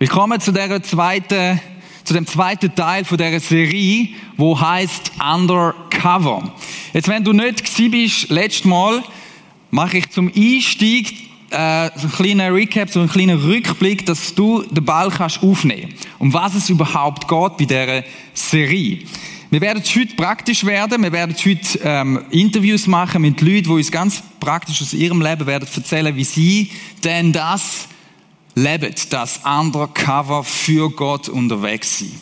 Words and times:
Willkommen 0.00 0.40
zu 0.40 0.52
der 0.52 0.80
zweiten, 0.80 1.60
zu 2.04 2.14
dem 2.14 2.24
zweiten 2.24 2.72
Teil 2.72 3.04
von 3.04 3.18
der 3.18 3.40
Serie, 3.40 4.10
wo 4.36 4.60
heißt 4.60 5.10
Undercover. 5.18 6.54
Jetzt, 6.92 7.08
wenn 7.08 7.24
du 7.24 7.32
nicht 7.32 7.64
gewesen 7.64 7.90
bist, 7.90 8.30
letztes 8.30 8.64
Mal, 8.64 9.02
mache 9.72 9.98
ich 9.98 10.08
zum 10.10 10.28
Einstieg 10.32 11.30
äh, 11.50 11.90
so 11.96 12.02
einen 12.02 12.12
kleinen 12.12 12.52
Recap, 12.52 12.90
so 12.90 13.00
einen 13.00 13.08
kleinen 13.08 13.40
Rückblick, 13.40 14.06
dass 14.06 14.32
du 14.36 14.62
den 14.62 14.84
Ball 14.84 15.10
kannst 15.10 15.42
aufnehmen. 15.42 15.92
Um 16.20 16.32
was 16.32 16.54
es 16.54 16.70
überhaupt 16.70 17.26
geht 17.26 17.56
bei 17.56 17.64
dieser 17.64 18.04
Serie. 18.34 19.00
Wir 19.50 19.60
werden 19.60 19.82
heute 19.82 20.14
praktisch 20.14 20.64
werden. 20.64 21.02
Wir 21.02 21.10
werden 21.10 21.34
heute 21.44 21.80
ähm, 21.82 22.20
Interviews 22.30 22.86
machen 22.86 23.22
mit 23.22 23.40
Leuten, 23.40 23.64
die 23.64 23.70
uns 23.70 23.90
ganz 23.90 24.22
praktisch 24.38 24.80
aus 24.80 24.94
ihrem 24.94 25.20
Leben 25.20 25.44
werden 25.44 25.66
erzählen, 25.74 26.14
wie 26.14 26.22
sie 26.22 26.70
denn 27.02 27.32
das 27.32 27.88
leben, 28.54 28.94
das 29.10 29.40
Undercover 29.44 30.44
für 30.44 30.90
Gott 30.90 31.28
unterwegs 31.28 31.98
sind. 31.98 32.14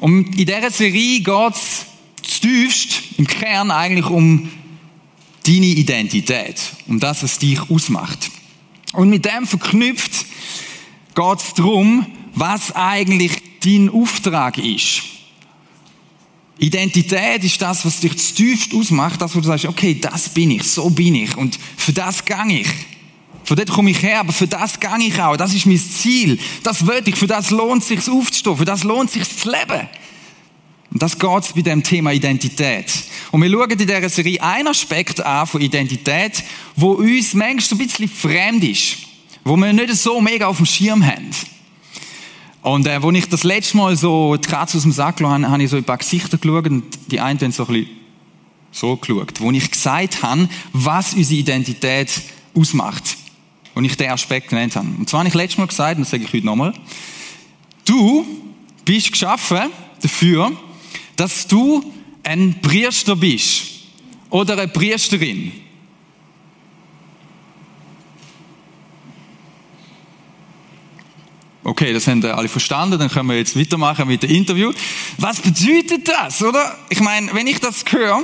Und 0.00 0.38
in 0.38 0.46
dieser 0.46 0.70
Serie 0.70 1.20
geht 1.20 1.54
es 1.54 1.86
tiefst 2.40 3.02
im 3.18 3.26
Kern 3.26 3.70
eigentlich 3.70 4.06
um 4.06 4.50
deine 5.46 5.66
Identität, 5.66 6.60
um 6.86 6.98
das, 7.00 7.22
was 7.22 7.38
dich 7.38 7.60
ausmacht. 7.70 8.30
Und 8.92 9.10
mit 9.10 9.24
dem 9.24 9.46
verknüpft 9.46 10.26
geht 11.14 11.38
es 11.38 11.54
darum, 11.54 12.06
was 12.34 12.74
eigentlich 12.74 13.32
dein 13.62 13.90
Auftrag 13.90 14.58
ist. 14.58 15.02
Identität 16.58 17.42
ist 17.42 17.60
das, 17.60 17.84
was 17.84 18.00
dich 18.00 18.14
tiefst 18.14 18.74
ausmacht, 18.74 19.20
das, 19.20 19.34
wo 19.34 19.40
du 19.40 19.46
sagst, 19.46 19.66
okay, 19.66 19.98
das 20.00 20.28
bin 20.28 20.50
ich, 20.50 20.62
so 20.64 20.88
bin 20.88 21.14
ich 21.14 21.36
und 21.36 21.58
für 21.76 21.92
das 21.92 22.24
gang 22.24 22.52
ich. 22.52 22.68
Von 23.44 23.56
dort 23.56 23.70
komme 23.70 23.90
ich 23.90 24.02
her, 24.02 24.20
aber 24.20 24.32
für 24.32 24.46
das 24.46 24.80
gang 24.80 25.06
ich 25.06 25.20
auch. 25.20 25.36
Das 25.36 25.54
ist 25.54 25.66
mein 25.66 25.78
Ziel. 25.78 26.38
Das 26.62 26.86
will 26.86 27.02
ich. 27.04 27.16
Für 27.16 27.26
das 27.26 27.50
lohnt 27.50 27.82
es 27.82 27.88
sich 27.88 28.08
aufzustehen. 28.08 28.56
Für 28.56 28.64
das 28.64 28.84
lohnt 28.84 29.08
es 29.08 29.14
sich 29.14 29.36
zu 29.36 29.50
leben. 29.50 29.86
Und 30.90 31.02
das 31.02 31.18
geht 31.18 31.54
bei 31.54 31.62
dem 31.62 31.82
Thema 31.82 32.12
Identität. 32.12 32.90
Und 33.32 33.42
wir 33.42 33.50
schauen 33.50 33.70
in 33.70 33.78
dieser 33.78 34.08
Serie 34.08 34.42
einen 34.42 34.68
Aspekt 34.68 35.20
an 35.20 35.46
von 35.46 35.60
Identität, 35.60 36.42
wo 36.76 36.92
uns 36.92 37.34
manchmal 37.34 37.80
ein 37.80 37.86
bisschen 37.86 38.08
fremd 38.08 38.64
ist. 38.64 38.96
Wo 39.44 39.56
wir 39.56 39.72
nicht 39.72 39.94
so 39.96 40.20
mega 40.20 40.46
auf 40.46 40.56
dem 40.56 40.66
Schirm 40.66 41.04
haben. 41.04 41.30
Und 42.62 42.86
äh, 42.86 43.02
wo 43.02 43.10
ich 43.10 43.28
das 43.28 43.44
letzte 43.44 43.76
Mal 43.76 43.94
so 43.94 44.36
die 44.36 44.48
Katze 44.48 44.78
aus 44.78 44.84
dem 44.84 44.92
Sack 44.92 45.20
habe, 45.20 45.50
habe 45.50 45.62
ich 45.62 45.68
so 45.68 45.76
ein 45.76 45.84
paar 45.84 45.98
Gesichter 45.98 46.38
geschaut 46.38 46.66
und 46.66 46.84
die 47.08 47.20
einen 47.20 47.38
haben 47.38 47.52
so 47.52 47.66
ein 47.66 47.74
bisschen 47.74 47.90
so 48.70 48.96
geschaut. 48.96 49.38
Wo 49.40 49.50
ich 49.50 49.70
gesagt 49.70 50.22
habe, 50.22 50.48
was 50.72 51.12
unsere 51.12 51.40
Identität 51.40 52.22
ausmacht 52.54 53.16
und 53.74 53.84
ich 53.84 53.96
den 53.96 54.10
Aspekt 54.10 54.48
genannt 54.48 54.76
habe. 54.76 54.88
Und 54.98 55.08
zwar 55.08 55.20
habe 55.20 55.28
ich 55.28 55.34
letztes 55.34 55.58
Mal 55.58 55.66
gesagt, 55.66 55.96
und 55.96 56.02
das 56.02 56.10
sage 56.10 56.24
ich 56.24 56.32
heute 56.32 56.46
nochmal, 56.46 56.72
du 57.84 58.24
bist 58.84 59.12
geschaffen 59.12 59.70
dafür, 60.00 60.52
dass 61.16 61.46
du 61.46 61.92
ein 62.22 62.60
Priester 62.60 63.16
bist 63.16 63.64
oder 64.30 64.54
eine 64.54 64.68
Priesterin. 64.68 65.52
Okay, 71.66 71.94
das 71.94 72.06
haben 72.06 72.22
alle 72.26 72.48
verstanden, 72.48 72.98
dann 72.98 73.08
können 73.08 73.28
wir 73.30 73.38
jetzt 73.38 73.58
weitermachen 73.58 74.06
mit 74.06 74.22
dem 74.22 74.30
Interview. 74.30 74.70
Was 75.16 75.40
bedeutet 75.40 76.06
das, 76.06 76.42
oder? 76.42 76.76
Ich 76.90 77.00
meine, 77.00 77.32
wenn 77.32 77.46
ich 77.46 77.58
das 77.58 77.84
höre 77.88 78.22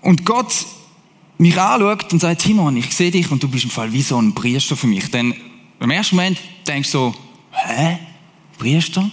und 0.00 0.24
Gott 0.24 0.52
mich 1.38 1.58
anschaut 1.58 2.12
und 2.12 2.20
sagt, 2.20 2.42
Timon, 2.42 2.76
ich 2.76 2.94
sehe 2.94 3.10
dich 3.10 3.30
und 3.30 3.42
du 3.42 3.48
bist 3.48 3.64
im 3.64 3.70
Fall 3.70 3.92
wie 3.92 4.02
so 4.02 4.20
ein 4.20 4.34
Priester 4.34 4.76
für 4.76 4.86
mich. 4.86 5.10
Dann 5.10 5.34
im 5.80 5.90
ersten 5.90 6.16
Moment 6.16 6.38
denkst 6.66 6.90
du 6.92 6.98
so, 6.98 7.14
hä? 7.52 7.98
Priester? 8.58 9.10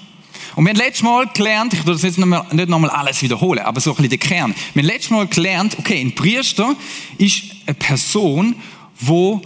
Und 0.55 0.65
wir 0.65 0.69
haben 0.69 0.77
letztes 0.77 1.03
Mal 1.03 1.27
gelernt, 1.33 1.73
ich 1.73 1.85
will 1.85 1.93
das 1.93 2.03
jetzt 2.03 2.17
nicht 2.17 2.69
nochmal 2.69 2.89
alles 2.91 3.21
wiederholen, 3.21 3.59
aber 3.59 3.81
so 3.81 3.91
ein 3.91 3.95
bisschen 3.95 4.09
der 4.09 4.19
Kern. 4.19 4.55
Wir 4.73 4.83
haben 4.83 4.87
letztes 4.87 5.09
Mal 5.09 5.27
gelernt, 5.27 5.77
okay, 5.79 5.99
ein 5.99 6.13
Priester 6.13 6.75
ist 7.17 7.43
eine 7.65 7.73
Person, 7.73 8.55
wo 8.99 9.41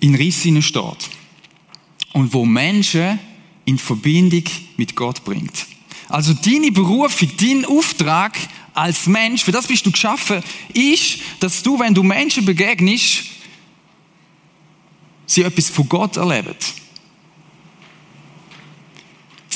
in 0.00 0.14
Riss 0.14 0.40
steht. 0.42 1.10
Und 2.12 2.32
wo 2.32 2.44
Menschen 2.44 3.18
in 3.64 3.78
Verbindung 3.78 4.44
mit 4.76 4.94
Gott 4.94 5.24
bringt. 5.24 5.66
Also 6.08 6.32
deine 6.32 6.70
Berufung, 6.70 7.30
dein 7.40 7.64
Auftrag 7.64 8.36
als 8.74 9.06
Mensch, 9.06 9.44
für 9.44 9.52
das 9.52 9.68
bist 9.68 9.86
du 9.86 9.92
geschaffen, 9.92 10.42
ist, 10.72 11.18
dass 11.40 11.62
du, 11.62 11.78
wenn 11.78 11.94
du 11.94 12.02
Menschen 12.02 12.44
begegnest, 12.44 13.24
sie 15.26 15.42
etwas 15.42 15.70
von 15.70 15.88
Gott 15.88 16.16
erleben. 16.16 16.54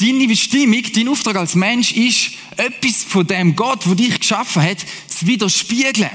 Deine 0.01 0.29
Bestimmung, 0.29 0.83
dein 0.95 1.09
Auftrag 1.09 1.37
als 1.37 1.56
Mensch 1.56 1.93
ist, 1.93 2.31
etwas 2.56 3.03
von 3.03 3.27
dem 3.27 3.56
Gott, 3.56 3.84
der 3.84 3.97
dich 3.97 4.21
geschaffen 4.21 4.62
hat, 4.62 4.79
zu 5.09 5.27
widerspiegeln. 5.27 6.11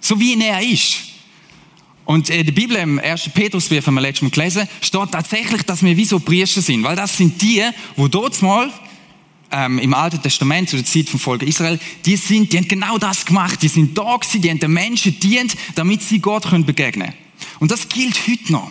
So 0.00 0.18
wie 0.20 0.40
er 0.40 0.62
ist. 0.62 0.98
Und 2.04 2.28
in 2.28 2.44
der 2.44 2.52
Bibel, 2.52 2.76
im 2.76 2.98
1. 2.98 3.30
Petrusbrief, 3.30 3.86
haben 3.86 3.94
wir 3.94 4.02
letztes 4.02 4.22
Mal 4.22 4.30
gelesen, 4.30 4.68
steht 4.80 5.10
tatsächlich, 5.10 5.62
dass 5.62 5.82
wir 5.82 5.96
wie 5.96 6.04
so 6.04 6.20
Priester 6.20 6.60
sind. 6.60 6.84
Weil 6.84 6.96
das 6.96 7.16
sind 7.16 7.40
die, 7.40 7.64
wo 7.96 8.08
dort 8.08 8.40
mal 8.42 8.70
ähm, 9.54 9.78
im 9.78 9.94
Alten 9.94 10.20
Testament, 10.20 10.68
zu 10.68 10.76
der 10.76 10.84
Zeit 10.84 11.08
vom 11.08 11.20
Volk 11.20 11.42
Israel, 11.42 11.78
die 12.04 12.16
sind, 12.16 12.52
die 12.52 12.58
haben 12.58 12.68
genau 12.68 12.98
das 12.98 13.24
gemacht. 13.24 13.62
Die 13.62 13.68
sind 13.68 13.96
da 13.96 14.16
gewesen, 14.16 14.40
die 14.40 14.50
haben 14.50 14.58
den 14.58 14.72
Menschen 14.72 15.18
dient, 15.20 15.56
damit 15.74 16.02
sie 16.02 16.18
Gott 16.18 16.48
können 16.48 16.64
begegnen 16.64 17.08
können. 17.08 17.18
Und 17.60 17.70
das 17.70 17.88
gilt 17.88 18.26
heute 18.26 18.52
noch. 18.52 18.70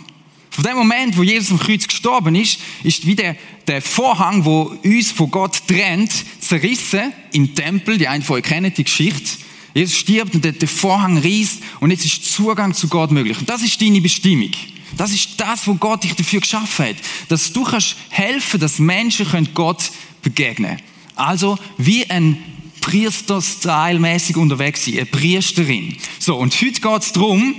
Von 0.50 0.64
dem 0.66 0.78
Moment, 0.78 1.18
wo 1.18 1.24
Jesus 1.24 1.52
am 1.52 1.60
Kreuz 1.60 1.88
gestorben 1.88 2.36
ist, 2.36 2.60
ist 2.84 3.08
wieder 3.08 3.36
der 3.66 3.82
Vorhang, 3.82 4.46
wo 4.46 4.76
uns 4.84 5.12
von 5.12 5.32
Gott 5.32 5.68
trennt, 5.68 6.14
zerrissen 6.40 7.12
im 7.32 7.56
Tempel. 7.56 7.98
Die 7.98 8.08
einen 8.08 8.24
von 8.24 8.36
euch 8.36 8.44
kennen 8.44 8.72
die 8.76 8.84
Geschichte. 8.84 9.38
Jesus 9.74 9.98
stirbt 9.98 10.36
und 10.36 10.44
der 10.44 10.68
Vorhang 10.68 11.18
reißt 11.18 11.64
und 11.80 11.90
jetzt 11.90 12.06
ist 12.06 12.32
Zugang 12.32 12.76
zu 12.76 12.88
Gott 12.88 13.10
möglich. 13.10 13.40
Und 13.40 13.50
das 13.50 13.64
ist 13.64 13.82
deine 13.82 14.02
Bestimmung. 14.02 14.52
Das 14.96 15.12
ist 15.12 15.30
das, 15.38 15.66
wo 15.66 15.74
Gott 15.74 16.04
dich 16.04 16.14
dafür 16.14 16.42
geschaffen 16.42 16.86
hat. 16.86 16.98
Dass 17.30 17.52
du 17.52 17.64
kannst 17.64 17.96
helfen, 18.10 18.60
dass 18.60 18.78
Menschen 18.78 19.50
Gott 19.56 19.92
begegnen. 20.24 20.80
Also 21.16 21.58
wie 21.78 22.10
ein 22.10 22.38
Priester 22.82 23.42
stylmäßig 23.42 24.36
unterwegs 24.36 24.86
sein, 24.86 24.96
eine 24.96 25.06
Priesterin. 25.06 25.96
So, 26.20 26.36
und 26.36 26.54
heute 26.54 26.82
geht 26.82 27.02
es 27.02 27.14
darum, 27.14 27.56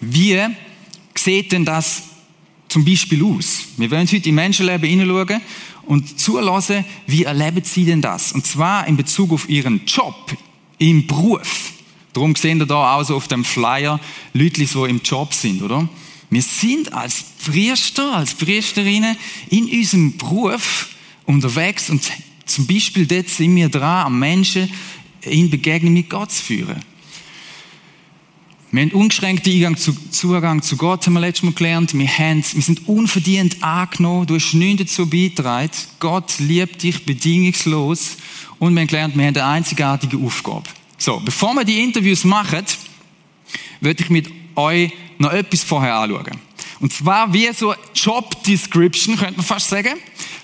wie 0.00 0.38
sieht 1.16 1.52
denn 1.52 1.64
das 1.64 2.02
zum 2.68 2.84
Beispiel 2.84 3.24
aus? 3.24 3.60
Wir 3.76 3.90
wollen 3.90 4.06
heute 4.06 4.28
in 4.28 4.34
Menschenleben 4.34 4.88
hineinschauen 4.88 5.40
und 5.86 6.20
zulassen, 6.20 6.84
wie 7.06 7.24
erleben 7.24 7.64
sie 7.64 7.86
denn 7.86 8.02
das? 8.02 8.32
Und 8.32 8.46
zwar 8.46 8.86
in 8.86 8.96
Bezug 8.96 9.32
auf 9.32 9.48
ihren 9.48 9.84
Job, 9.86 10.36
im 10.78 11.06
Beruf. 11.06 11.72
Darum 12.12 12.36
sehen 12.36 12.58
wir 12.58 12.66
da 12.66 12.94
auch 12.94 13.04
so 13.04 13.16
auf 13.16 13.26
dem 13.26 13.44
Flyer 13.44 13.98
Leute, 14.32 14.64
die 14.64 14.78
im 14.88 15.00
Job 15.02 15.34
sind, 15.34 15.62
oder? 15.62 15.88
Wir 16.30 16.42
sind 16.42 16.92
als 16.92 17.24
Priester, 17.44 18.14
als 18.14 18.34
Priesterinnen 18.34 19.16
in 19.48 19.64
unserem 19.64 20.16
Beruf 20.16 20.88
unterwegs 21.28 21.90
und 21.90 22.10
zum 22.46 22.66
Beispiel 22.66 23.06
dort 23.06 23.28
sind 23.28 23.54
wir 23.54 23.68
dran, 23.68 24.06
am 24.06 24.18
Menschen 24.18 24.70
in 25.20 25.50
Begegnung 25.50 25.92
mit 25.92 26.08
Gott 26.08 26.32
zu 26.32 26.42
führen. 26.42 26.82
Wir 28.70 28.82
haben 28.82 28.90
ungeschränkten 28.92 29.76
zu, 29.76 29.94
Zugang 30.10 30.62
zu 30.62 30.76
Gott, 30.76 31.06
haben 31.06 31.14
wir 31.14 31.20
letztes 31.20 31.44
Mal 31.44 31.52
gelernt. 31.52 31.94
Wir, 31.94 32.06
haben, 32.06 32.44
wir 32.52 32.62
sind 32.62 32.86
unverdient 32.86 33.62
angenommen. 33.62 34.26
Du 34.26 34.34
hast 34.34 34.52
nichts 34.52 34.82
dazu 34.82 35.08
beigetragen. 35.08 35.70
Gott 36.00 36.38
liebt 36.38 36.82
dich 36.82 37.04
bedingungslos. 37.04 38.16
Und 38.58 38.74
wir 38.74 38.80
haben 38.80 38.86
gelernt, 38.86 39.16
wir 39.16 39.26
haben 39.26 39.36
eine 39.36 39.44
einzigartige 39.44 40.18
Aufgabe. 40.18 40.64
So, 40.98 41.20
bevor 41.24 41.54
wir 41.54 41.64
die 41.64 41.80
Interviews 41.82 42.24
machen, 42.24 42.64
würde 43.80 44.02
ich 44.02 44.10
mit 44.10 44.28
euch 44.54 44.92
noch 45.18 45.32
etwas 45.32 45.62
vorher 45.62 45.94
anschauen. 45.94 46.47
Und 46.80 46.92
zwar 46.92 47.32
wie 47.32 47.52
so 47.52 47.74
Job 47.94 48.42
Description, 48.44 49.16
könnte 49.16 49.36
man 49.36 49.46
fast 49.46 49.68
sagen 49.68 49.94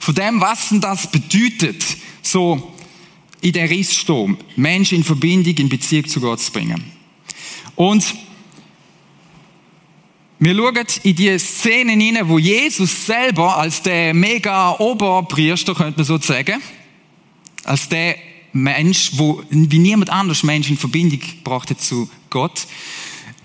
von 0.01 0.15
dem, 0.15 0.41
was 0.41 0.69
denn 0.69 0.81
das 0.81 1.11
bedeutet, 1.11 1.85
so 2.23 2.75
in 3.41 3.53
der 3.53 3.69
Risssturm, 3.69 4.39
Menschen 4.57 4.99
in 4.99 5.05
Verbindung, 5.05 5.55
in 5.57 5.69
Beziehung 5.69 6.09
zu 6.09 6.21
Gott 6.21 6.41
zu 6.41 6.51
bringen. 6.51 6.83
Und 7.77 8.05
wir 10.39 10.55
schauen 10.55 10.87
in 11.05 11.15
die 11.15 11.39
Szenen 11.39 12.01
hinein, 12.01 12.29
wo 12.29 12.39
Jesus 12.39 13.07
selber 13.07 13.57
als 13.57 13.83
der 13.83 14.13
mega 14.13 14.79
Oberpriester, 14.79 15.75
könnte 15.75 15.99
man 15.99 16.05
so 16.05 16.19
sagen, 16.19 16.61
als 17.65 17.89
der 17.89 18.17
Mensch, 18.53 19.13
wo 19.15 19.43
wie 19.51 19.79
niemand 19.79 20.11
anders 20.11 20.43
Menschen 20.43 20.73
in 20.73 20.79
Verbindung 20.79 21.21
gebracht 21.21 21.71
hat 21.71 21.81
zu 21.81 22.11
Gott, 22.31 22.67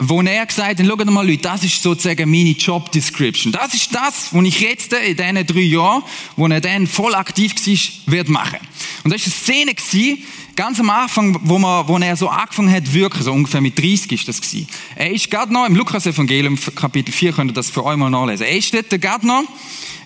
wo 0.01 0.21
er 0.21 0.45
gesagt 0.45 0.79
hat, 0.79 0.87
schaut 0.87 1.05
mal 1.05 1.27
Leute, 1.27 1.41
das 1.41 1.63
ist 1.63 1.83
sozusagen 1.83 2.31
meine 2.31 2.51
Job 2.51 2.89
Description. 2.91 3.51
Das 3.51 3.73
ist 3.73 3.93
das, 3.93 4.33
was 4.33 4.45
ich 4.45 4.61
jetzt 4.61 4.93
in 4.93 5.15
diesen 5.15 5.45
drei 5.45 5.59
Jahren, 5.59 6.03
wo 6.37 6.47
er 6.47 6.61
dann 6.61 6.87
voll 6.87 7.13
aktiv 7.13 7.53
war, 7.53 8.13
wird 8.13 8.29
machen. 8.29 8.59
Und 9.03 9.13
das 9.13 9.21
war 9.21 9.25
eine 9.25 9.33
Szene, 9.33 9.73
gewesen, 9.75 10.23
ganz 10.55 10.79
am 10.79 10.89
Anfang, 10.89 11.37
wo, 11.43 11.59
man, 11.59 11.87
wo 11.87 11.97
er 11.97 12.15
so 12.15 12.29
angefangen 12.29 12.71
hat 12.71 12.93
wirken, 12.93 13.21
so 13.21 13.33
ungefähr 13.33 13.59
mit 13.59 13.77
30 13.77 14.13
ist 14.13 14.27
das 14.27 14.39
gewesen. 14.39 14.67
Er 14.95 15.11
ist 15.11 15.29
gerade 15.29 15.51
noch, 15.51 15.65
im 15.65 15.75
Lukas-Evangelium, 15.75 16.57
Kapitel 16.75 17.11
4, 17.11 17.33
könnt 17.33 17.51
ihr 17.51 17.55
das 17.55 17.69
für 17.69 17.83
euch 17.83 17.97
mal 17.97 18.09
nachlesen. 18.09 18.45
Er 18.45 18.57
ist 18.57 18.73
dort 18.73 18.89
gerade 19.01 19.27
noch, 19.27 19.43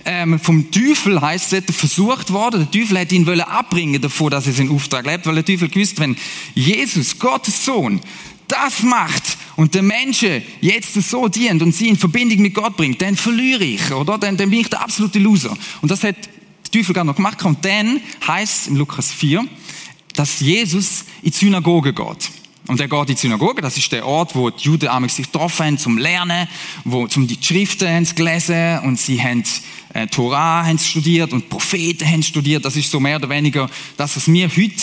ähm, 0.06 0.40
vom 0.40 0.70
Teufel 0.70 1.22
heißt 1.22 1.54
es, 1.54 1.76
versucht 1.76 2.34
worden. 2.34 2.68
Der 2.70 2.82
Teufel 2.82 3.00
hat 3.00 3.12
ihn 3.12 3.26
wollen 3.26 3.42
abbringen 3.42 4.02
davor, 4.02 4.30
dass 4.30 4.48
er 4.48 4.54
seinen 4.54 4.72
Auftrag 4.72 5.06
lebt, 5.06 5.26
weil 5.26 5.36
der 5.36 5.46
Teufel 5.46 5.70
gewusst, 5.70 6.00
wenn 6.00 6.18
Jesus, 6.56 7.18
Gottes 7.20 7.64
Sohn, 7.64 8.02
das 8.48 8.84
macht 8.84 9.38
und 9.56 9.76
der 9.76 9.84
Menschen 9.84 10.42
jetzt 10.62 10.94
so 10.94 11.28
dient 11.28 11.62
und 11.62 11.74
sie 11.74 11.90
in 11.90 11.98
Verbindung 11.98 12.40
mit 12.40 12.54
Gott 12.54 12.76
bringt, 12.78 13.02
dann 13.02 13.16
verliere 13.16 13.64
ich, 13.64 13.92
oder? 13.92 14.18
Dann, 14.18 14.38
dann 14.38 14.50
bin 14.50 14.62
ich 14.62 14.70
der 14.70 14.82
absolute 14.82 15.20
Loser. 15.20 15.56
Und 15.82 15.92
das 15.92 16.04
hat 16.04 16.16
der 16.18 16.72
Teufel 16.72 16.94
gar 16.94 17.04
noch 17.04 17.16
gemacht. 17.16 17.44
Und 17.44 17.64
dann 17.66 18.02
heißt 18.26 18.62
es 18.62 18.68
in 18.68 18.76
Lukas 18.76 19.12
4, 19.12 19.46
dass 20.14 20.40
Jesus 20.40 21.06
in 21.22 21.32
die 21.32 21.38
Synagoge 21.38 21.94
geht. 21.94 22.30
Und 22.68 22.80
er 22.80 22.88
geht 22.88 23.10
in 23.10 23.16
die 23.16 23.22
Synagoge, 23.22 23.62
das 23.62 23.78
ist 23.78 23.92
der 23.92 24.06
Ort, 24.06 24.36
wo 24.36 24.50
die 24.50 24.64
Juden 24.64 25.10
sich 25.10 25.26
getroffen 25.26 25.66
haben 25.66 25.78
zum 25.78 25.98
Lernen, 25.98 26.48
wo 26.86 27.08
zum 27.08 27.28
die 27.28 27.38
Schriften 27.42 27.90
haben 27.90 28.08
gelesen 28.16 28.80
und 28.86 28.98
sie 28.98 29.22
haben 29.22 29.44
äh, 29.94 30.08
Torah 30.08 30.66
haben 30.66 30.80
studiert 30.80 31.34
und 31.34 31.50
Propheten 31.50 32.08
haben 32.10 32.24
studiert. 32.24 32.64
Das 32.64 32.78
ist 32.78 32.90
so 32.90 33.02
mehr 33.02 33.18
oder 33.18 33.30
weniger 33.30 33.70
das, 33.98 34.16
was 34.16 34.32
wir 34.32 34.48
heute 34.48 34.82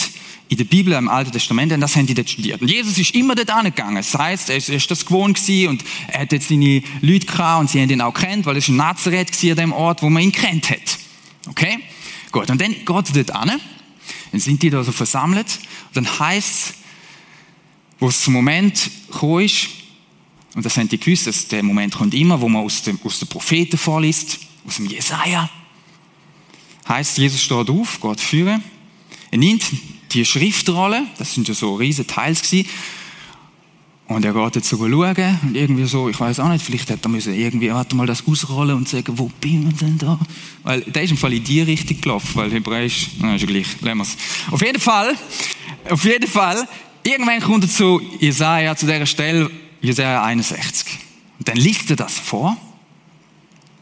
in 0.51 0.57
der 0.57 0.65
Bibel, 0.65 0.93
im 0.93 1.07
Alten 1.07 1.31
Testament, 1.31 1.71
das 1.81 1.95
haben 1.95 2.05
die 2.05 2.13
dort 2.13 2.29
studiert. 2.29 2.61
Und 2.61 2.69
Jesus 2.69 2.97
ist 2.97 3.15
immer 3.15 3.35
dort 3.35 3.49
angegangen. 3.49 3.95
Das 3.95 4.13
heißt, 4.13 4.49
er 4.49 4.57
ist 4.57 4.91
das 4.91 5.05
gewohnt 5.05 5.37
gewesen 5.37 5.69
und 5.69 5.83
er 6.09 6.21
hat 6.21 6.33
jetzt 6.33 6.49
seine 6.49 6.83
Leute 6.99 7.25
gehabt 7.25 7.61
und 7.61 7.69
sie 7.69 7.81
haben 7.81 7.89
ihn 7.89 8.01
auch 8.01 8.13
kennt, 8.13 8.45
weil 8.45 8.57
es 8.57 8.67
ein 8.67 8.75
Nazareth 8.75 9.31
gewesen, 9.31 9.51
an 9.51 9.55
dem 9.55 9.71
Ort, 9.71 10.01
wo 10.01 10.09
man 10.09 10.23
ihn 10.23 10.33
kennt 10.33 10.69
hat. 10.69 10.99
Okay? 11.47 11.79
Gut. 12.31 12.49
Und 12.49 12.59
dann 12.59 12.71
geht 12.71 12.89
er 12.89 13.23
dort 13.23 13.31
an. 13.31 13.61
Dann 14.31 14.41
sind 14.41 14.61
die 14.61 14.69
da 14.69 14.83
so 14.83 14.91
versammelt. 14.91 15.59
Und 15.87 16.05
dann 16.05 16.19
heißt 16.19 16.75
wo 18.01 18.07
es 18.07 18.23
zum 18.23 18.33
Moment 18.33 18.89
gekommen 19.11 19.45
ist, 19.45 19.69
und 20.55 20.65
das 20.65 20.75
haben 20.75 20.89
die 20.89 20.99
gewusst, 20.99 21.27
dass 21.27 21.47
der 21.47 21.63
Moment 21.63 21.95
kommt 21.95 22.13
immer, 22.13 22.41
wo 22.41 22.49
man 22.49 22.63
aus 22.63 22.81
dem, 22.81 22.99
aus 23.05 23.19
den 23.19 23.29
Propheten 23.29 23.77
vorliest, 23.77 24.39
aus 24.67 24.77
dem 24.77 24.87
Jesaja. 24.87 25.49
Heißt, 26.89 27.19
Jesus 27.19 27.41
steht 27.41 27.69
auf, 27.69 28.01
geht 28.01 28.19
führen. 28.19 28.61
Er 29.29 29.37
nimmt 29.37 29.63
die 30.13 30.25
Schriftrolle, 30.25 31.03
das 31.17 31.33
sind 31.33 31.47
ja 31.47 31.53
so 31.53 31.75
riesige 31.75 32.07
Teils 32.07 32.41
gewesen, 32.41 32.67
und 34.11 34.25
er 34.25 34.33
geht 34.33 34.55
jetzt 34.57 34.69
schauen 34.69 35.39
und 35.43 35.55
irgendwie 35.55 35.85
so, 35.85 36.09
ich 36.09 36.19
weiß 36.19 36.41
auch 36.41 36.49
nicht, 36.49 36.65
vielleicht 36.65 36.89
hätte 36.89 37.07
er 37.07 37.09
müssen 37.09 37.33
irgendwie, 37.33 37.71
warte 37.71 37.95
mal, 37.95 38.05
das 38.05 38.27
ausrollen 38.27 38.75
und 38.75 38.89
sagen, 38.89 39.17
wo 39.17 39.31
bin 39.39 39.69
ich 39.69 39.77
denn 39.77 39.97
da? 39.97 40.19
Weil 40.63 40.81
der 40.81 41.03
ist 41.03 41.11
im 41.11 41.17
Fall 41.17 41.31
in 41.31 41.43
die 41.43 41.61
Richtung 41.61 42.01
gelaufen, 42.01 42.29
weil 42.33 42.51
Hebräisch, 42.51 43.11
na, 43.19 43.35
ist 43.35 43.41
ja 43.41 43.47
gleich, 43.47 43.67
lassen 43.79 43.97
wir 43.97 44.03
es. 44.03 44.17
Auf 44.51 44.61
jeden 44.61 44.81
Fall, 44.81 45.15
auf 45.89 46.03
jeden 46.03 46.27
Fall, 46.27 46.67
irgendwann 47.03 47.39
kommt 47.39 47.63
er 47.63 47.69
zu 47.69 48.01
Jesaja, 48.19 48.75
zu 48.75 48.85
dieser 48.85 49.05
Stelle, 49.05 49.49
Jesaja 49.81 50.23
61. 50.23 50.87
Und 51.39 51.47
dann 51.47 51.57
liest 51.57 51.89
er 51.89 51.95
das 51.95 52.19
vor. 52.19 52.57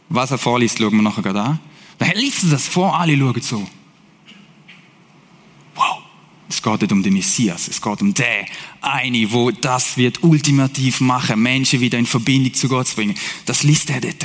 Was 0.09 0.29
er 0.29 0.37
vorliest, 0.37 0.77
schauen 0.77 0.93
wir 0.93 1.01
nachher 1.01 1.23
gerade 1.23 1.41
an. 1.41 1.59
Dann 1.97 2.11
liest 2.13 2.43
er 2.43 2.51
das 2.51 2.67
vor, 2.67 2.99
alle 2.99 3.17
schauen 3.17 3.41
so. 3.41 3.67
Es 6.49 6.63
geht 6.63 6.81
nicht 6.81 6.91
um 6.91 7.03
den 7.03 7.13
Messias, 7.13 7.67
es 7.67 7.79
geht 7.79 8.01
um 8.01 8.11
den 8.11 8.45
eine, 8.81 9.31
wo 9.31 9.51
das 9.51 9.97
wird 9.97 10.23
ultimativ 10.23 10.99
machen, 10.99 11.39
Menschen 11.41 11.79
wieder 11.79 11.99
in 11.99 12.07
Verbindung 12.07 12.55
zu 12.55 12.67
Gott 12.67 12.87
zu 12.87 12.95
bringen. 12.95 13.15
Das 13.45 13.61
liest 13.61 13.91
er 13.91 14.01
dort. 14.01 14.23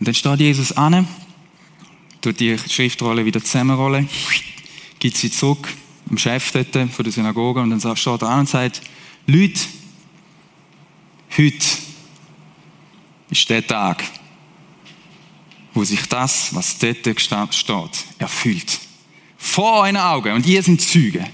Und 0.00 0.08
dann 0.08 0.14
steht 0.14 0.40
Jesus 0.40 0.72
an, 0.72 1.06
tut 2.22 2.40
die 2.40 2.56
Schriftrolle 2.58 3.26
wieder 3.26 3.44
zusammenrollen, 3.44 4.08
gibt 4.98 5.16
sie 5.18 5.30
zurück 5.30 5.68
im 6.08 6.16
Chef 6.16 6.52
dort 6.52 6.90
von 6.90 7.04
der 7.04 7.12
Synagoge 7.12 7.60
und 7.60 7.70
dann 7.70 7.96
steht 7.96 8.22
er 8.22 8.28
an 8.28 8.40
und 8.40 8.48
sagt, 8.48 8.80
Leute, 9.26 9.60
heute 11.36 11.66
ist 13.28 13.50
der 13.50 13.66
Tag, 13.66 14.04
wo 15.74 15.84
sich 15.84 16.00
das, 16.06 16.54
was 16.54 16.78
dort 16.78 17.20
steht, 17.20 18.04
erfüllt. 18.18 18.87
Vor 19.38 19.84
euren 19.84 19.96
Augen. 19.96 20.34
Und 20.34 20.46
ihr 20.46 20.62
sind 20.62 20.82
Züge. 20.82 21.24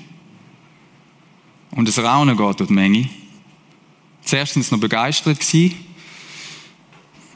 Und 1.70 1.88
das 1.88 1.98
Raunen 1.98 2.36
geht 2.36 2.60
durch 2.60 2.68
die 2.68 2.74
Menge. 2.74 3.08
Zuerst 4.22 4.56
noch 4.70 4.78
begeistert 4.78 5.40
gewesen. 5.40 5.74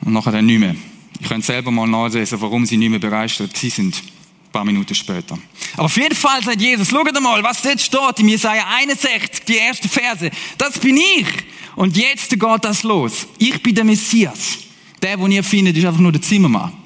Und 0.02 0.12
nachher 0.12 0.32
dann 0.32 0.46
nicht 0.46 0.60
mehr. 0.60 0.76
Ich 1.18 1.26
könnte 1.26 1.46
selber 1.46 1.70
mal 1.70 1.88
nachlesen, 1.88 2.40
warum 2.40 2.64
sie 2.64 2.76
nicht 2.76 2.90
mehr 2.90 3.00
begeistert 3.00 3.56
sind. 3.56 3.96
Ein 3.96 4.52
paar 4.52 4.64
Minuten 4.64 4.94
später. 4.94 5.36
Aber 5.74 5.84
auf 5.84 5.96
jeden 5.96 6.14
Fall 6.14 6.42
sagt 6.44 6.60
Jesus, 6.60 6.88
schaut 6.88 7.20
mal, 7.20 7.42
was 7.42 7.62
dort 7.62 7.80
steht 7.80 8.20
in 8.20 8.28
Jesaja 8.28 8.64
61, 8.76 9.44
die 9.44 9.56
erste 9.56 9.88
Verse. 9.88 10.30
Das 10.56 10.78
bin 10.78 10.96
ich. 10.96 11.26
Und 11.74 11.96
jetzt 11.96 12.30
geht 12.30 12.64
das 12.64 12.82
los. 12.82 13.26
Ich 13.38 13.62
bin 13.62 13.74
der 13.74 13.84
Messias. 13.84 14.58
Der, 15.02 15.16
den 15.16 15.32
ihr 15.32 15.44
findet, 15.44 15.76
ist 15.76 15.84
einfach 15.84 16.00
nur 16.00 16.12
der 16.12 16.22
Zimmermann 16.22 16.77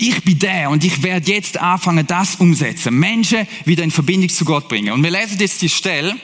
ich 0.00 0.24
bin 0.24 0.38
der 0.38 0.70
und 0.70 0.82
ich 0.82 1.02
werde 1.02 1.30
jetzt 1.30 1.58
anfangen, 1.58 2.06
das 2.06 2.36
umsetzen. 2.36 2.94
Menschen 2.98 3.46
wieder 3.64 3.84
in 3.84 3.90
Verbindung 3.90 4.30
zu 4.30 4.44
Gott 4.44 4.68
bringen. 4.68 4.92
Und 4.92 5.02
wir 5.02 5.10
lesen 5.10 5.38
jetzt 5.38 5.60
die 5.60 5.68
Stelle, 5.68 6.16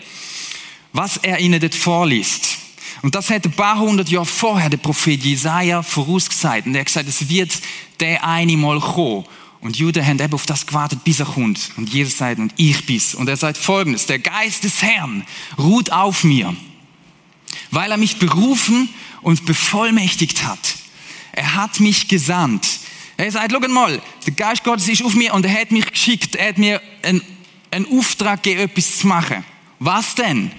was 0.93 1.19
er 1.19 1.41
ihnen 1.41 1.61
dort 1.61 1.75
vorliest. 1.75 2.59
Und 3.03 3.15
das 3.15 3.29
hat 3.29 3.45
ein 3.45 3.53
paar 3.53 3.79
hundert 3.79 4.09
Jahre 4.09 4.25
vorher 4.25 4.71
der 4.71 4.79
Prophet 4.79 5.23
Jesaja 5.23 5.83
vorausgesagt. 5.83 6.67
Und 6.67 6.75
er 6.75 6.81
hat 6.81 6.87
gesagt, 6.87 7.09
es 7.09 7.29
wird 7.29 7.53
der 8.01 8.25
eine 8.25 8.57
Mal 8.57 8.81
kommen. 8.81 9.27
Und 9.61 9.77
Juden 9.77 10.07
haben 10.07 10.19
eben 10.21 10.33
auf 10.33 10.47
das 10.47 10.67
gewartet, 10.67 11.05
bis 11.05 11.21
er 11.21 11.27
kommt. 11.27 11.73
Und 11.77 11.93
Jesus 11.93 12.17
sagt, 12.17 12.39
und 12.39 12.55
ich 12.57 12.87
bin's. 12.87 13.15
Und 13.15 13.29
er 13.29 13.37
sagt 13.37 13.59
folgendes, 13.59 14.07
der 14.07 14.19
Geist 14.19 14.65
des 14.65 14.83
Herrn 14.83 15.25
ruht 15.59 15.93
auf 15.93 16.25
mir, 16.25 16.57
weil 17.71 17.91
er 17.91 17.97
mich 17.99 18.19
berufen 18.19 18.89
und 19.23 19.45
bevollmächtigt 19.45 20.45
hat. 20.47 20.77
Er 21.33 21.55
hat 21.55 21.81
mich 21.81 22.09
gesandt, 22.09 22.67
er 23.17 23.33
sagt, 23.33 23.53
schau 23.53 23.69
mal, 23.69 24.01
der 24.27 24.33
Geist 24.35 24.63
Gottes 24.63 24.89
ist 24.89 25.03
auf 25.03 25.15
mir 25.15 25.33
und 25.33 25.45
er 25.45 25.53
hat 25.53 25.73
mich 25.73 25.87
geschickt, 25.91 26.35
er 26.35 26.49
hat 26.49 26.59
mir 26.59 26.83
einen, 27.03 27.23
einen 27.71 27.99
Auftrag 27.99 28.43
gegeben, 28.43 28.71
etwas 28.71 28.99
zu 28.99 29.07
machen. 29.07 29.45
Was 29.79 30.15
denn? 30.15 30.51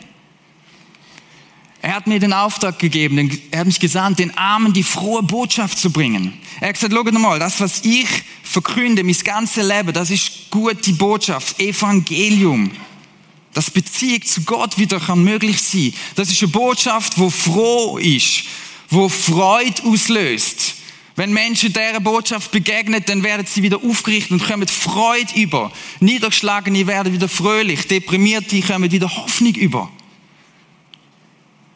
Er 1.81 1.95
hat 1.95 2.07
mir 2.07 2.19
den 2.19 2.33
Auftrag 2.33 2.79
gegeben, 2.79 3.39
er 3.51 3.59
hat 3.59 3.67
mich 3.67 3.79
gesandt, 3.79 4.19
den 4.19 4.35
Armen 4.37 4.73
die 4.73 4.83
frohe 4.83 5.21
Botschaft 5.21 5.77
zu 5.77 5.91
bringen. 5.91 6.33
Er 6.59 6.69
hat 6.69 6.75
gesagt, 6.75 6.93
schau 6.93 7.03
mal, 7.19 7.37
das, 7.37 7.59
was 7.61 7.85
ich 7.85 8.07
verkünde, 8.43 9.03
mein 9.03 9.17
ganzes 9.23 9.63
Leben, 9.63 9.93
das 9.93 10.09
ist 10.09 10.49
gute 10.49 10.93
Botschaft, 10.93 11.59
Evangelium. 11.59 12.71
Das 13.53 13.69
Beziehung 13.69 14.23
zu 14.23 14.41
Gott 14.41 14.77
wieder 14.77 14.99
kann 14.99 15.23
möglich 15.23 15.61
sein. 15.61 15.93
Das 16.15 16.31
ist 16.31 16.41
eine 16.41 16.51
Botschaft, 16.51 17.17
wo 17.17 17.29
froh 17.29 17.97
ist, 17.97 18.43
wo 18.89 19.07
Freude 19.07 19.83
auslöst. 19.83 20.76
Wenn 21.17 21.33
Menschen 21.33 21.73
dieser 21.73 21.99
Botschaft 21.99 22.51
begegnen, 22.51 23.03
dann 23.03 23.23
werden 23.23 23.43
sie 23.47 23.63
wieder 23.63 23.83
aufgerichtet 23.83 24.33
und 24.33 24.45
kommen 24.45 24.67
Freude 24.67 25.33
über. 25.33 25.71
Niedergeschlagene 25.99 26.85
werden 26.85 27.11
wieder 27.11 27.27
fröhlich, 27.27 27.87
Deprimierte 27.87 28.61
kommen 28.61 28.91
wieder 28.91 29.09
Hoffnung 29.09 29.55
über. 29.55 29.91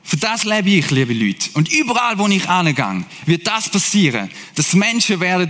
Für 0.04 0.18
das 0.18 0.44
lebe 0.44 0.70
ich, 0.70 0.92
liebe 0.92 1.14
Leute. 1.14 1.50
Und 1.56 1.74
überall, 1.74 2.20
wo 2.20 2.28
ich 2.28 2.48
angehe, 2.48 3.04
wird 3.26 3.48
das 3.48 3.68
passieren, 3.68 4.30
dass 4.54 4.74
Menschen 4.74 5.20
werden, 5.20 5.50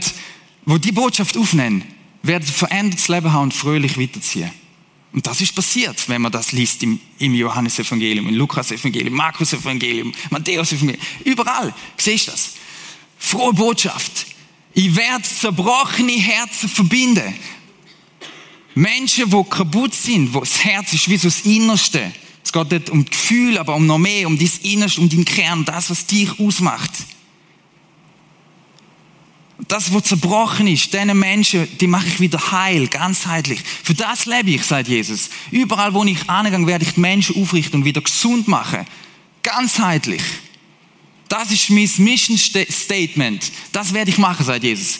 wo 0.63 0.77
die 0.77 0.93
Botschaft 0.93 1.35
aufnehmen, 1.35 1.83
werden 2.23 2.47
verändertes 2.47 3.09
Leben 3.09 3.33
haben 3.33 3.43
und 3.43 3.53
fröhlich 3.53 3.99
weiterziehen. 3.99 4.51
Und 5.11 5.27
das 5.27 5.41
ist 5.41 5.53
passiert, 5.53 6.07
wenn 6.07 6.21
man 6.21 6.31
das 6.31 6.53
liest 6.53 6.81
im, 6.83 6.97
im 7.19 7.33
Johannesevangelium, 7.33 8.29
im 8.29 8.35
Lukas-Evangelium, 8.35 9.13
Markus-Evangelium, 9.15 10.13
Matthäus-Evangelium. 10.29 11.05
Überall 11.25 11.73
siehst 11.97 12.27
du 12.27 12.31
das. 12.31 12.53
Frohe 13.21 13.53
Botschaft. 13.53 14.25
Ich 14.73 14.95
werde 14.95 15.21
zerbrochene 15.21 16.13
Herzen 16.13 16.67
verbinden. 16.67 17.35
Menschen, 18.73 19.29
die 19.29 19.43
kaputt 19.49 19.93
sind, 19.93 20.33
wo 20.33 20.39
das 20.39 20.63
Herz 20.63 20.91
ist 20.93 21.07
wie 21.07 21.17
so 21.17 21.27
das 21.27 21.41
Innerste. 21.41 22.11
Es 22.43 22.51
geht 22.51 22.71
nicht 22.71 22.89
um 22.89 23.05
Gefühl, 23.05 23.59
aber 23.59 23.75
um 23.75 23.85
noch 23.85 23.99
mehr, 23.99 24.25
um 24.25 24.39
das 24.39 24.57
Innerste, 24.57 25.01
um 25.01 25.07
den 25.07 25.23
Kern, 25.23 25.63
das, 25.63 25.91
was 25.91 26.07
dich 26.07 26.39
ausmacht. 26.39 26.91
Das, 29.67 29.93
was 29.93 30.03
zerbrochen 30.03 30.65
ist, 30.67 30.91
diese 30.91 31.13
Menschen, 31.13 31.67
die 31.77 31.87
mache 31.87 32.07
ich 32.07 32.19
wieder 32.19 32.51
heil, 32.51 32.87
ganzheitlich. 32.87 33.61
Für 33.83 33.93
das 33.93 34.25
lebe 34.25 34.49
ich, 34.49 34.63
sagt 34.63 34.87
Jesus. 34.87 35.29
Überall, 35.51 35.93
wo 35.93 36.03
ich 36.03 36.27
angehe, 36.27 36.65
werde 36.65 36.85
ich 36.85 36.95
die 36.95 36.99
Menschen 36.99 37.41
aufrichten 37.41 37.81
und 37.81 37.85
wieder 37.85 38.01
gesund 38.01 38.47
machen. 38.47 38.87
Ganzheitlich. 39.43 40.23
Das 41.31 41.49
ist 41.49 41.69
mein 41.69 41.89
Mission 41.99 42.37
Statement. 42.37 43.53
Das 43.71 43.93
werde 43.93 44.11
ich 44.11 44.17
machen, 44.17 44.45
sagt 44.45 44.65
Jesus. 44.65 44.99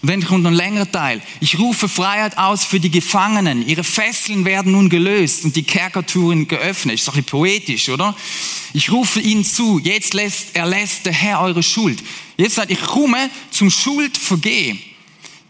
Und 0.00 0.08
dann 0.08 0.24
kommt 0.24 0.42
noch 0.42 0.50
ein 0.50 0.56
längerer 0.56 0.90
Teil. 0.90 1.20
Ich 1.40 1.58
rufe 1.58 1.86
Freiheit 1.86 2.38
aus 2.38 2.64
für 2.64 2.80
die 2.80 2.90
Gefangenen. 2.90 3.68
Ihre 3.68 3.84
Fesseln 3.84 4.46
werden 4.46 4.72
nun 4.72 4.88
gelöst 4.88 5.44
und 5.44 5.54
die 5.54 5.64
Kerkertüren 5.64 6.48
geöffnet. 6.48 6.94
Ist 6.94 7.06
doch 7.06 7.12
ein 7.12 7.24
bisschen 7.24 7.40
poetisch, 7.40 7.90
oder? 7.90 8.16
Ich 8.72 8.90
rufe 8.90 9.20
ihnen 9.20 9.44
zu. 9.44 9.78
Jetzt 9.78 10.14
lässt, 10.14 10.56
erlässt 10.56 11.04
der 11.04 11.12
Herr 11.12 11.42
eure 11.42 11.62
Schuld. 11.62 12.02
Jetzt 12.38 12.54
sagt, 12.54 12.70
ich 12.70 12.80
komme 12.80 13.28
zum 13.50 13.68
Schuld 13.68 14.16
vergehen. 14.16 14.78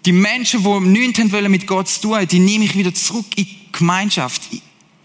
Die 0.07 0.13
Menschen, 0.13 0.65
die 0.65 0.89
nichts 0.89 1.31
wollen 1.31 1.53
mit 1.53 1.69
Gott 1.69 1.87
zu 1.87 2.01
tun, 2.01 2.27
die 2.27 2.41
nehme 2.41 2.65
ich 2.65 2.77
wieder 2.77 2.93
zurück 2.93 3.27
in 3.37 3.45
die 3.45 3.59
Gemeinschaft. 3.71 4.43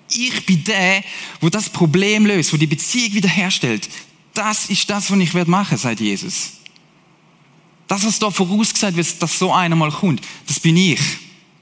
Ich 0.10 0.46
bin 0.48 0.64
der, 0.64 1.04
wo 1.42 1.50
das 1.50 1.70
Problem 1.70 2.26
löst, 2.26 2.52
wo 2.52 2.58
die 2.58 2.66
Beziehung 2.66 3.14
wiederherstellt. 3.14 3.88
Das 4.34 4.70
ist 4.70 4.90
das, 4.90 5.12
was 5.12 5.20
ich 5.20 5.34
machen 5.34 5.72
werde, 5.72 5.78
sagt 5.78 6.00
Jesus. 6.00 6.54
Das, 7.88 8.06
was 8.06 8.20
da 8.20 8.32
vorausgesagt 8.32 8.96
wird, 8.96 9.22
dass 9.22 9.38
so 9.38 9.54
einer 9.54 9.76
mal 9.76 9.92
kommt, 9.92 10.22
das 10.48 10.60
bin 10.60 10.78
ich, 10.78 11.02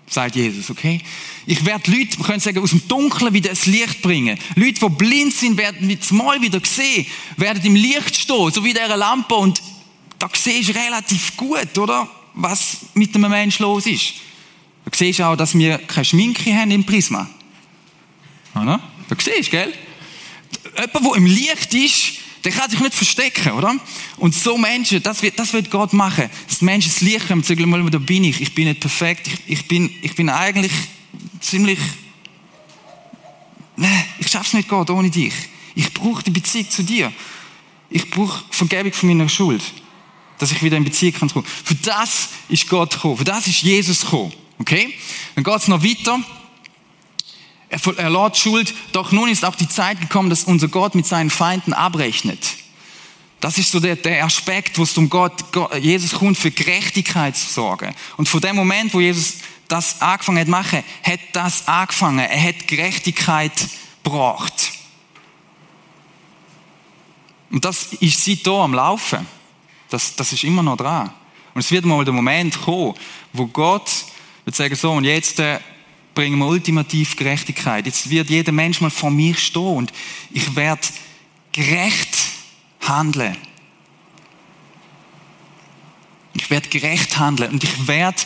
sagt 0.07 0.35
Jesus, 0.35 0.69
okay? 0.69 1.01
Ich 1.47 1.65
werde 1.65 1.91
Leute, 1.91 2.17
man 2.19 2.27
könnte 2.27 2.41
sagen, 2.41 2.59
aus 2.59 2.69
dem 2.69 2.87
Dunkeln 2.87 3.33
wieder 3.33 3.49
ins 3.49 3.65
Licht 3.65 4.01
bringen. 4.03 4.37
Leute, 4.55 4.79
die 4.79 4.89
blind 4.89 5.33
sind, 5.33 5.57
werden 5.57 5.89
jetzt 5.89 6.11
mal 6.11 6.39
wieder 6.41 6.61
sehen, 6.63 7.07
werden 7.37 7.65
im 7.65 7.75
Licht 7.75 8.15
stehen, 8.15 8.51
so 8.51 8.63
wie 8.63 8.73
dieser 8.73 8.97
Lampe 8.97 9.33
und 9.33 9.61
da 10.19 10.29
siehst 10.33 10.69
du 10.69 10.73
relativ 10.73 11.35
gut, 11.37 11.77
oder? 11.77 12.07
Was 12.33 12.77
mit 12.93 13.15
einem 13.15 13.31
Menschen 13.31 13.63
los 13.63 13.85
ist. 13.85 14.13
Da 14.85 14.91
siehst 14.93 15.19
du 15.19 15.23
auch, 15.23 15.35
dass 15.35 15.57
wir 15.57 15.77
keine 15.79 16.05
Schminke 16.05 16.53
haben 16.53 16.71
im 16.71 16.85
Prisma. 16.85 17.27
Oder? 18.53 18.79
Da 19.07 19.15
siehst 19.17 19.47
du, 19.47 19.51
gell? 19.51 19.73
Jemand, 20.77 21.05
der 21.05 21.15
im 21.15 21.25
Licht 21.25 21.73
ist, 21.73 22.19
der 22.43 22.51
kann 22.51 22.69
sich 22.69 22.79
nicht 22.79 22.93
verstecken, 22.93 23.51
oder? 23.51 23.75
Und 24.17 24.33
so 24.33 24.57
Menschen, 24.57 25.03
das 25.03 25.21
wird, 25.21 25.37
das 25.37 25.51
wird 25.53 25.69
Gott 25.69 25.93
machen. 25.93 26.29
Dass 26.47 26.61
Menschen 26.61 26.91
das 26.91 27.01
Licht 27.01 27.29
haben 27.29 27.43
sagen, 27.43 27.69
mal, 27.69 27.83
da 27.89 27.97
bin 27.97 28.23
ich. 28.23 28.39
Ich 28.41 28.55
bin 28.55 28.67
nicht 28.67 28.79
perfekt. 28.79 29.27
Ich, 29.27 29.39
ich 29.47 29.67
bin, 29.67 29.93
ich 30.01 30.15
bin 30.15 30.29
eigentlich 30.29 30.71
ziemlich, 31.41 31.79
nein, 33.75 34.05
ich 34.19 34.27
schaff's 34.27 34.53
nicht 34.53 34.69
Gott 34.69 34.89
ohne 34.89 35.09
dich. 35.09 35.33
Ich 35.75 35.93
brauche 35.93 36.23
die 36.23 36.31
Beziehung 36.31 36.69
zu 36.69 36.83
dir. 36.83 37.11
Ich 37.89 38.09
brauche 38.09 38.43
Vergebung 38.51 38.93
von 38.93 39.09
meiner 39.09 39.29
Schuld. 39.29 39.61
Dass 40.37 40.51
ich 40.51 40.63
wieder 40.63 40.77
in 40.77 40.85
Beziehung 40.85 41.13
kann. 41.13 41.29
Für 41.29 41.75
das 41.75 42.29
ist 42.47 42.69
Gott 42.69 42.91
gekommen. 42.91 43.17
Für 43.17 43.25
das 43.25 43.47
ist 43.47 43.61
Jesus 43.61 44.01
gekommen. 44.01 44.31
Okay? 44.59 44.93
Dann 45.35 45.43
geht's 45.43 45.67
noch 45.67 45.83
weiter. 45.83 46.19
Er, 47.69 47.79
er 47.97 48.09
lädt 48.09 48.37
Schuld, 48.37 48.73
doch 48.91 49.11
nun 49.11 49.29
ist 49.29 49.45
auch 49.45 49.55
die 49.55 49.69
Zeit 49.69 50.01
gekommen, 50.01 50.29
dass 50.29 50.43
unser 50.43 50.67
Gott 50.67 50.95
mit 50.95 51.05
seinen 51.05 51.29
Feinden 51.29 51.73
abrechnet. 51.73 52.39
Das 53.39 53.57
ist 53.57 53.71
so 53.71 53.79
der, 53.79 53.95
der 53.95 54.25
Aspekt, 54.25 54.77
wo 54.77 54.83
es 54.83 54.97
um 54.97 55.09
Gott, 55.09 55.51
Gott, 55.51 55.73
Jesus 55.75 56.11
kommt, 56.11 56.37
für 56.37 56.51
Gerechtigkeit 56.51 57.37
zu 57.37 57.47
sorgen. 57.47 57.95
Und 58.17 58.27
von 58.27 58.41
dem 58.41 58.55
Moment, 58.55 58.93
wo 58.93 58.99
Jesus 58.99 59.35
das 59.67 60.01
angefangen 60.01 60.39
hat 60.39 60.47
machen, 60.47 60.83
hat 61.03 61.19
das 61.31 61.67
angefangen. 61.67 62.19
Er 62.19 62.43
hat 62.43 62.67
Gerechtigkeit 62.67 63.53
gebracht. 64.03 64.71
Und 67.51 67.63
das 67.63 67.93
ist 67.93 68.25
seitdem 68.25 68.53
am 68.53 68.73
Laufen. 68.73 69.25
Das, 69.89 70.15
das 70.15 70.33
ist 70.33 70.43
immer 70.43 70.63
noch 70.63 70.77
dran. 70.77 71.11
Und 71.53 71.61
es 71.61 71.71
wird 71.71 71.85
mal 71.85 72.03
der 72.03 72.13
Moment 72.13 72.61
kommen, 72.61 72.93
wo 73.31 73.47
Gott 73.47 73.89
wird 74.45 74.55
sagen, 74.55 74.75
so, 74.75 74.91
und 74.91 75.05
jetzt 75.05 75.39
äh, 75.39 75.59
bringen 76.15 76.39
wir 76.39 76.47
ultimativ 76.47 77.15
Gerechtigkeit. 77.15 77.85
Jetzt 77.85 78.09
wird 78.09 78.29
jeder 78.29 78.51
Mensch 78.51 78.81
mal 78.81 78.89
vor 78.89 79.11
mir 79.11 79.35
stehen 79.35 79.77
und 79.77 79.93
ich 80.31 80.55
werde 80.55 80.87
gerecht 81.51 82.17
handeln. 82.81 83.37
Ich 86.33 86.49
werde 86.49 86.69
gerecht 86.69 87.17
handeln 87.17 87.51
und 87.51 87.63
ich 87.63 87.87
werde 87.87 88.21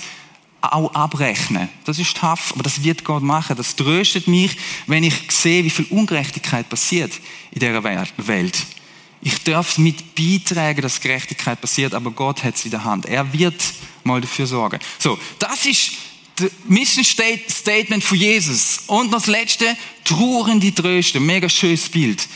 auch 0.61 0.93
abrechnen. 0.93 1.67
Das 1.83 1.99
ist 1.99 2.15
tough, 2.15 2.53
aber 2.53 2.63
das 2.63 2.83
wird 2.83 3.03
Gott 3.03 3.21
machen. 3.21 3.57
Das 3.57 3.75
tröstet 3.75 4.27
mich, 4.27 4.55
wenn 4.87 5.03
ich 5.03 5.13
sehe, 5.29 5.63
wie 5.63 5.69
viel 5.69 5.85
Ungerechtigkeit 5.89 6.69
passiert 6.69 7.11
in 7.51 7.59
dieser 7.59 7.83
Welt. 7.83 8.55
Ich 9.21 9.43
darf 9.43 9.77
mit 9.77 10.15
beitragen, 10.15 10.81
dass 10.81 10.99
Gerechtigkeit 11.01 11.59
passiert, 11.59 11.93
aber 11.93 12.11
Gott 12.11 12.43
hat 12.43 12.55
es 12.55 12.65
in 12.65 12.71
der 12.71 12.83
Hand. 12.83 13.05
Er 13.05 13.31
wird 13.33 13.61
mal 14.03 14.21
dafür 14.21 14.47
sorgen. 14.47 14.79
So, 14.99 15.17
das 15.39 15.65
ist 15.65 15.91
Mission 16.67 17.03
Statement 17.03 18.03
von 18.03 18.17
Jesus. 18.17 18.83
Und 18.87 19.11
noch 19.11 19.19
das 19.19 19.27
letzte, 19.27 19.77
trauernde 20.03 20.73
Tröste. 20.73 21.19
Mega 21.19 21.47
schönes 21.47 21.89
Bild. 21.89 22.27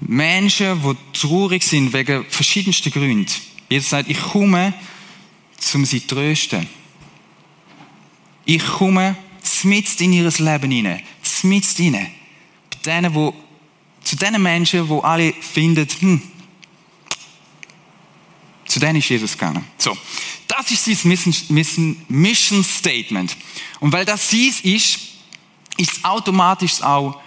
Menschen, 0.00 0.80
die 0.82 1.18
traurig 1.18 1.62
sind 1.62 1.92
wegen 1.92 2.24
verschiedensten 2.28 2.90
Gründen. 2.90 3.32
Jesus 3.68 3.90
sagt, 3.90 4.08
ich 4.08 4.20
komme, 4.20 4.72
um 5.74 5.84
sie 5.84 6.00
zu 6.00 6.14
trösten. 6.14 6.66
Ich 8.44 8.64
komme 8.64 9.16
mitten 9.62 10.04
in 10.04 10.12
ihr 10.12 10.30
Leben 10.30 10.70
hinein. 10.70 11.02
Mitten 11.42 11.82
hinein. 11.82 12.10
Denen, 12.84 13.14
wo, 13.14 13.34
zu 14.02 14.16
den 14.16 14.40
Menschen, 14.42 14.88
die 14.88 15.04
alle 15.04 15.32
finden, 15.34 15.86
hm, 16.00 16.22
zu 18.70 18.78
denen 18.78 18.96
ist 18.96 19.08
Jesus 19.08 19.32
gegangen. 19.32 19.64
So. 19.76 19.96
Das 20.46 20.70
ist 20.70 20.84
sein 20.84 21.96
Mission, 22.08 22.64
Statement. 22.64 23.36
Und 23.80 23.92
weil 23.92 24.04
das 24.04 24.28
dies 24.28 24.60
ist, 24.60 25.00
ist 25.76 26.04
automatisch 26.04 26.82
auch 26.82 27.20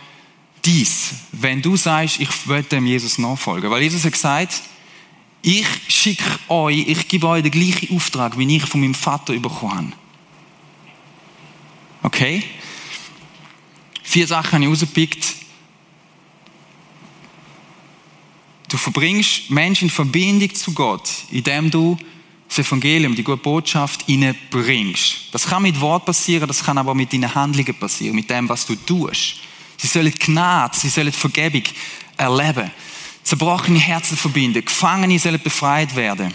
dies, 0.64 1.10
wenn 1.34 1.62
du 1.62 1.76
sagst, 1.76 2.20
ich 2.20 2.48
will 2.48 2.64
dem 2.64 2.86
Jesus 2.86 3.18
nachfolgen. 3.18 3.70
Weil 3.70 3.82
Jesus 3.82 4.06
hat 4.06 4.14
gesagt, 4.14 4.62
ich 5.42 5.68
schicke 5.90 6.24
euch, 6.48 6.88
ich 6.88 7.08
gebe 7.10 7.28
euch 7.28 7.44
den 7.44 7.52
gleichen 7.52 7.94
Auftrag, 7.94 8.38
wie 8.38 8.56
ich 8.56 8.64
von 8.64 8.80
meinem 8.80 8.94
Vater 8.94 9.34
bekommen 9.34 9.94
habe. 9.94 9.98
Okay? 12.04 12.44
Vier 14.02 14.28
Sachen 14.28 14.54
habe 14.54 14.64
ich 14.64 14.70
rausgepickt. 14.70 15.43
Du 18.74 18.80
verbringst 18.80 19.52
Menschen 19.52 19.84
in 19.86 19.92
Verbindung 19.92 20.56
zu 20.56 20.74
Gott, 20.74 21.08
indem 21.30 21.70
du 21.70 21.96
das 22.48 22.58
Evangelium, 22.58 23.14
die 23.14 23.24
gute 23.24 23.38
Botschaft 23.38 24.10
ihnen 24.10 24.36
bringst. 24.50 25.26
Das 25.32 25.46
kann 25.46 25.62
mit 25.62 25.80
Wort 25.80 26.06
passieren, 26.06 26.48
das 26.48 26.64
kann 26.64 26.80
aber 26.80 26.96
mit 26.96 27.14
deinen 27.14 27.36
Handlungen 27.36 27.76
passieren, 27.76 28.16
mit 28.16 28.32
dem, 28.32 28.50
was 28.50 28.66
du 28.66 28.76
tust. 28.76 29.36
Sie 29.78 29.86
sollen 29.86 30.12
Gnade, 30.18 30.76
sie 30.76 30.90
sollen 30.90 31.12
Vergebung 31.12 31.62
erleben. 32.18 32.72
Zerbrochene 33.22 33.78
Herzen 33.78 34.18
verbinden. 34.18 34.66
Gefangene 34.66 35.20
sollen 35.20 35.40
befreit 35.40 35.96
werden. 35.96 36.34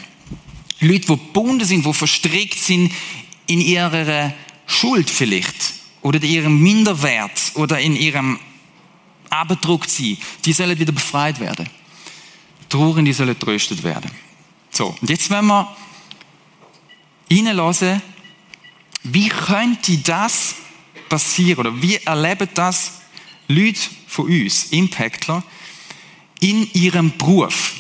Leute, 0.78 1.00
die 1.00 1.06
gebunden 1.06 1.64
sind, 1.64 1.84
die 1.84 1.92
verstrickt 1.92 2.60
sind 2.60 2.92
in 3.48 3.60
ihrer 3.60 4.32
Schuld 4.64 5.10
vielleicht. 5.10 5.74
Oder 6.02 6.22
in 6.22 6.30
ihrem 6.30 6.62
Minderwert. 6.62 7.50
Oder 7.54 7.80
in 7.80 7.96
ihrem 7.96 8.38
Abdruck 9.28 9.86
sein. 9.86 10.16
Die 10.44 10.52
sollen 10.52 10.78
wieder 10.78 10.92
befreit 10.92 11.40
werden. 11.40 11.68
Trauernde 12.68 13.14
sollen 13.14 13.38
tröstet 13.38 13.82
werden. 13.82 14.10
So. 14.70 14.96
Und 15.00 15.10
jetzt, 15.10 15.30
wenn 15.30 15.46
wir 15.46 15.76
reinlassen, 17.30 18.02
wie 19.02 19.28
könnte 19.28 19.98
das 19.98 20.56
passieren 21.08 21.66
oder 21.66 21.82
wie 21.82 21.96
erleben 21.96 22.48
das 22.54 23.00
Leute 23.48 23.80
von 24.06 24.26
uns, 24.26 24.64
Impactler, 24.66 25.42
in 26.40 26.70
ihrem 26.72 27.16
Beruf? 27.16 27.74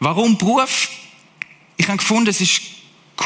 Warum 0.00 0.36
Beruf? 0.36 0.88
Ich 1.76 1.86
habe 1.88 1.98
gefunden, 1.98 2.30
es 2.30 2.40
ist 2.40 2.62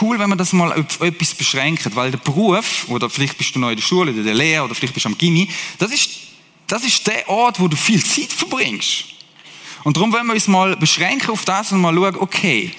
cool, 0.01 0.19
wenn 0.19 0.29
man 0.29 0.39
das 0.39 0.53
mal 0.53 0.73
auf 0.73 1.01
etwas 1.01 1.35
beschränkt, 1.35 1.95
weil 1.97 2.11
der 2.11 2.19
Beruf, 2.19 2.87
oder 2.89 3.09
vielleicht 3.09 3.39
bist 3.39 3.55
du 3.55 3.59
noch 3.59 3.71
in 3.71 3.77
der 3.77 3.83
Schule, 3.83 4.13
oder 4.13 4.23
der 4.23 4.35
Lehrer, 4.35 4.65
oder 4.65 4.75
vielleicht 4.75 4.95
bist 4.95 5.05
du 5.05 5.11
am 5.11 5.19
Gimmi, 5.19 5.49
das 5.79 5.93
ist, 5.93 6.11
das 6.67 6.85
ist 6.85 7.07
der 7.07 7.29
Ort, 7.29 7.59
wo 7.59 7.69
du 7.69 7.77
viel 7.77 8.05
Zeit 8.05 8.33
verbringst. 8.33 9.18
Und 9.89 9.97
darum 9.97 10.13
wollen 10.13 10.27
wir 10.27 10.35
uns 10.35 10.47
mal 10.49 10.77
beschränken 10.77 11.31
auf 11.31 11.47
das 11.47 11.73
und 11.73 11.81
mal 11.81 11.95
schauen, 11.95 12.17
okay, 12.17 12.75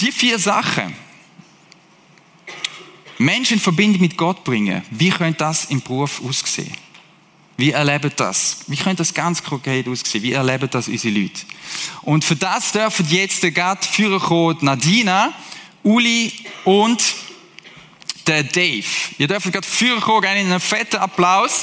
die 0.00 0.10
vier 0.10 0.38
Sachen, 0.38 0.94
Menschen 3.18 3.58
in 3.58 3.60
Verbindung 3.60 4.00
mit 4.00 4.16
Gott 4.16 4.42
bringen, 4.44 4.80
wie 4.90 5.10
könnte 5.10 5.40
das 5.40 5.66
im 5.66 5.82
Beruf 5.82 6.22
aussehen? 6.24 6.72
Wie 7.58 7.72
erleben 7.72 8.10
das? 8.16 8.60
Wie 8.66 8.78
könnte 8.78 9.02
das 9.02 9.12
ganz 9.12 9.44
konkret 9.44 9.86
aussehen? 9.86 10.22
Wie 10.22 10.32
erleben 10.32 10.70
das 10.70 10.88
unsere 10.88 11.18
Leute? 11.18 11.42
Und 12.00 12.24
für 12.24 12.36
das 12.36 12.72
dürfen 12.72 13.06
jetzt 13.10 13.42
gerade 13.42 13.86
führen 13.86 14.20
kommen 14.20 14.56
Nadina, 14.62 15.34
Uli 15.82 16.32
und 16.64 17.04
der 18.26 18.42
Dave. 18.42 18.86
Ihr 19.18 19.28
dürft 19.28 19.52
gerade 19.52 19.68
führen 19.68 20.00
kommen, 20.00 20.24
einen 20.24 20.60
fetten 20.60 20.96
Applaus. 20.96 21.60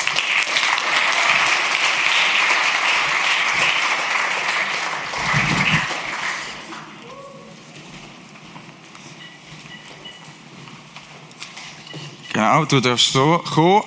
Genau, 12.42 12.66
du 12.66 12.80
darfst 12.80 13.14
so 13.14 13.38
kommen. 13.38 13.84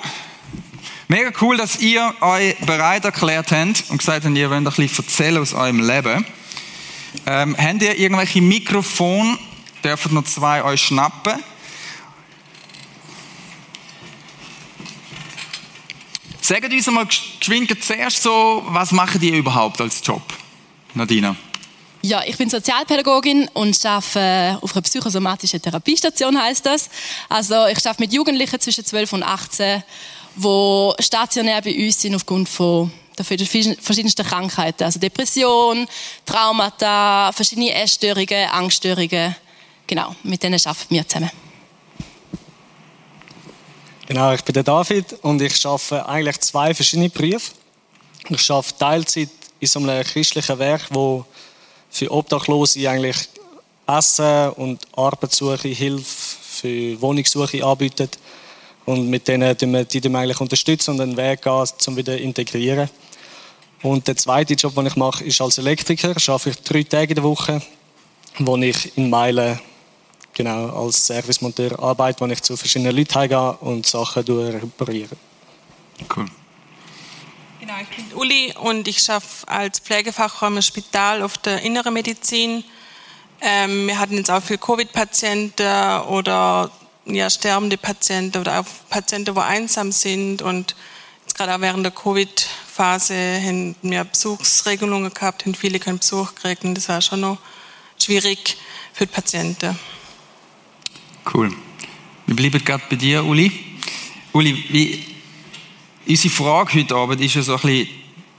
Mega 1.08 1.32
cool, 1.40 1.56
dass 1.56 1.80
ihr 1.80 2.14
euch 2.20 2.56
bereit 2.58 3.04
erklärt 3.04 3.50
habt 3.50 3.82
und 3.88 3.98
gesagt 3.98 4.24
habt, 4.24 4.36
ihr 4.36 4.48
wollt 4.48 4.58
ein 4.58 4.64
bisschen 4.64 4.88
erzählen 4.96 5.42
aus 5.42 5.54
eurem 5.54 5.80
Leben. 5.80 6.24
Ähm, 7.26 7.56
habt 7.58 7.82
ihr 7.82 7.98
irgendwelche 7.98 8.40
Mikrofon 8.40 9.40
dürfen 9.82 10.14
noch 10.14 10.22
zwei 10.22 10.62
euch 10.62 10.82
schnappen. 10.82 11.42
Sagt 16.40 16.72
uns 16.72 16.86
mal 16.86 17.06
geschwind 17.06 17.82
zuerst 17.82 18.22
so, 18.22 18.62
was 18.68 18.92
machen 18.92 19.20
die 19.20 19.36
überhaupt 19.36 19.80
als 19.80 20.00
Job? 20.06 20.22
Nadina. 20.94 21.34
Ja, 22.06 22.22
ich 22.22 22.36
bin 22.36 22.50
Sozialpädagogin 22.50 23.48
und 23.54 23.86
arbeite 23.86 24.58
auf 24.60 24.74
einer 24.74 24.82
psychosomatischen 24.82 25.62
Therapiestation, 25.62 26.38
heißt 26.38 26.66
das. 26.66 26.90
Also 27.30 27.64
ich 27.64 27.78
arbeite 27.78 28.02
mit 28.02 28.12
Jugendlichen 28.12 28.60
zwischen 28.60 28.84
12 28.84 29.14
und 29.14 29.22
18, 29.22 29.82
die 30.36 30.92
stationär 31.02 31.62
bei 31.62 31.74
uns 31.74 31.98
sind 31.98 32.14
aufgrund 32.14 32.46
von 32.50 32.92
der 33.16 33.24
verschiedensten 33.24 34.22
Krankheiten. 34.22 34.84
Also 34.84 35.00
Depression, 35.00 35.88
Traumata, 36.26 37.32
verschiedene 37.32 37.72
Essstörungen, 37.72 38.50
Angststörungen. 38.50 39.34
Genau, 39.86 40.14
mit 40.24 40.42
denen 40.42 40.60
arbeiten 40.62 40.94
wir 40.94 41.08
zusammen. 41.08 41.30
Genau, 44.06 44.34
ich 44.34 44.44
bin 44.44 44.52
der 44.52 44.62
David 44.62 45.14
und 45.22 45.40
ich 45.40 45.64
arbeite 45.64 46.06
eigentlich 46.06 46.38
zwei 46.40 46.74
verschiedene 46.74 47.08
Berufe. 47.08 47.52
Ich 48.28 48.50
arbeite 48.50 48.76
Teilzeit 48.76 49.30
in 49.58 49.66
so 49.66 49.78
einem 49.80 50.04
christlichen 50.04 50.58
Werk, 50.58 50.82
wo 50.90 51.24
für 51.94 52.10
Obdachlose 52.10 52.90
eigentlich 52.90 53.28
Essen 53.86 54.50
und 54.50 54.80
Arbeitssuche, 54.96 55.68
Hilfe 55.68 56.04
für 56.04 57.00
Wohnungssuche 57.00 57.64
anbietet. 57.64 58.18
Und 58.84 59.08
mit 59.08 59.28
denen 59.28 59.56
die 59.56 59.66
wir, 59.66 59.84
die 59.84 60.14
eigentlich 60.14 60.40
unterstützen 60.40 60.90
und 60.90 61.00
einen 61.00 61.16
Weg 61.16 61.42
gehen, 61.42 61.64
um 61.86 61.96
wieder 61.96 62.18
integrieren. 62.18 62.90
Und 63.82 64.08
der 64.08 64.16
zweite 64.16 64.54
Job, 64.54 64.74
den 64.74 64.86
ich 64.86 64.96
mache, 64.96 65.24
ist 65.24 65.40
als 65.40 65.58
Elektriker. 65.58 66.14
Ich 66.16 66.28
arbeite 66.28 66.62
drei 66.62 66.82
Tage 66.82 67.10
in 67.10 67.14
der 67.14 67.24
Woche, 67.24 67.62
wo 68.38 68.56
ich 68.56 68.96
in 68.98 69.08
Meilen 69.08 69.60
genau, 70.34 70.84
als 70.84 71.06
Servicemonteur 71.06 71.78
arbeite, 71.78 72.20
wo 72.20 72.26
ich 72.26 72.42
zu 72.42 72.56
verschiedenen 72.56 72.96
Leuten 72.96 73.14
heimgehe 73.14 73.52
und 73.60 73.86
Sachen 73.86 74.24
repariere. 74.24 75.16
Cool. 76.14 76.26
Genau, 77.66 77.78
ich 77.80 77.96
bin 77.96 78.18
Uli 78.18 78.52
und 78.60 78.86
ich 78.88 79.08
arbeite 79.08 79.48
als 79.48 79.78
Pflegefachraum 79.78 80.56
im 80.56 80.62
Spital 80.62 81.22
auf 81.22 81.38
der 81.38 81.62
Inneren 81.62 81.94
Medizin. 81.94 82.62
Ähm, 83.40 83.86
wir 83.86 83.98
hatten 83.98 84.18
jetzt 84.18 84.30
auch 84.30 84.42
viele 84.42 84.58
Covid-Patienten 84.58 86.02
oder 86.08 86.70
ja, 87.06 87.30
sterbende 87.30 87.78
Patienten 87.78 88.36
oder 88.36 88.60
auch 88.60 88.66
Patienten, 88.90 89.34
die 89.34 89.40
einsam 89.40 89.92
sind. 89.92 90.42
Und 90.42 90.76
jetzt 91.22 91.38
gerade 91.38 91.54
auch 91.54 91.60
während 91.62 91.86
der 91.86 91.92
Covid-Phase 91.92 93.40
haben 93.40 93.74
wir 93.80 94.04
Besuchsregelungen 94.04 95.14
gehabt, 95.14 95.46
haben 95.46 95.54
viele 95.54 95.78
keinen 95.78 96.00
Besuch 96.00 96.34
gekriegt 96.34 96.64
und 96.64 96.74
das 96.74 96.90
war 96.90 97.00
schon 97.00 97.20
noch 97.20 97.38
schwierig 97.98 98.58
für 98.92 99.06
die 99.06 99.12
Patienten. 99.12 99.78
Cool. 101.32 101.50
Wir 102.26 102.36
bleiben 102.36 102.62
gerade 102.62 102.84
bei 102.90 102.96
dir, 102.96 103.24
Uli. 103.24 103.50
Uli, 104.34 104.64
wie, 104.68 105.13
unsere 106.06 106.34
Frage 106.34 106.74
heute 106.74 106.94
Abend 106.94 107.20
ist 107.20 107.34
ja 107.34 107.42
so 107.42 107.54
ein 107.54 107.60
bisschen 107.60 107.88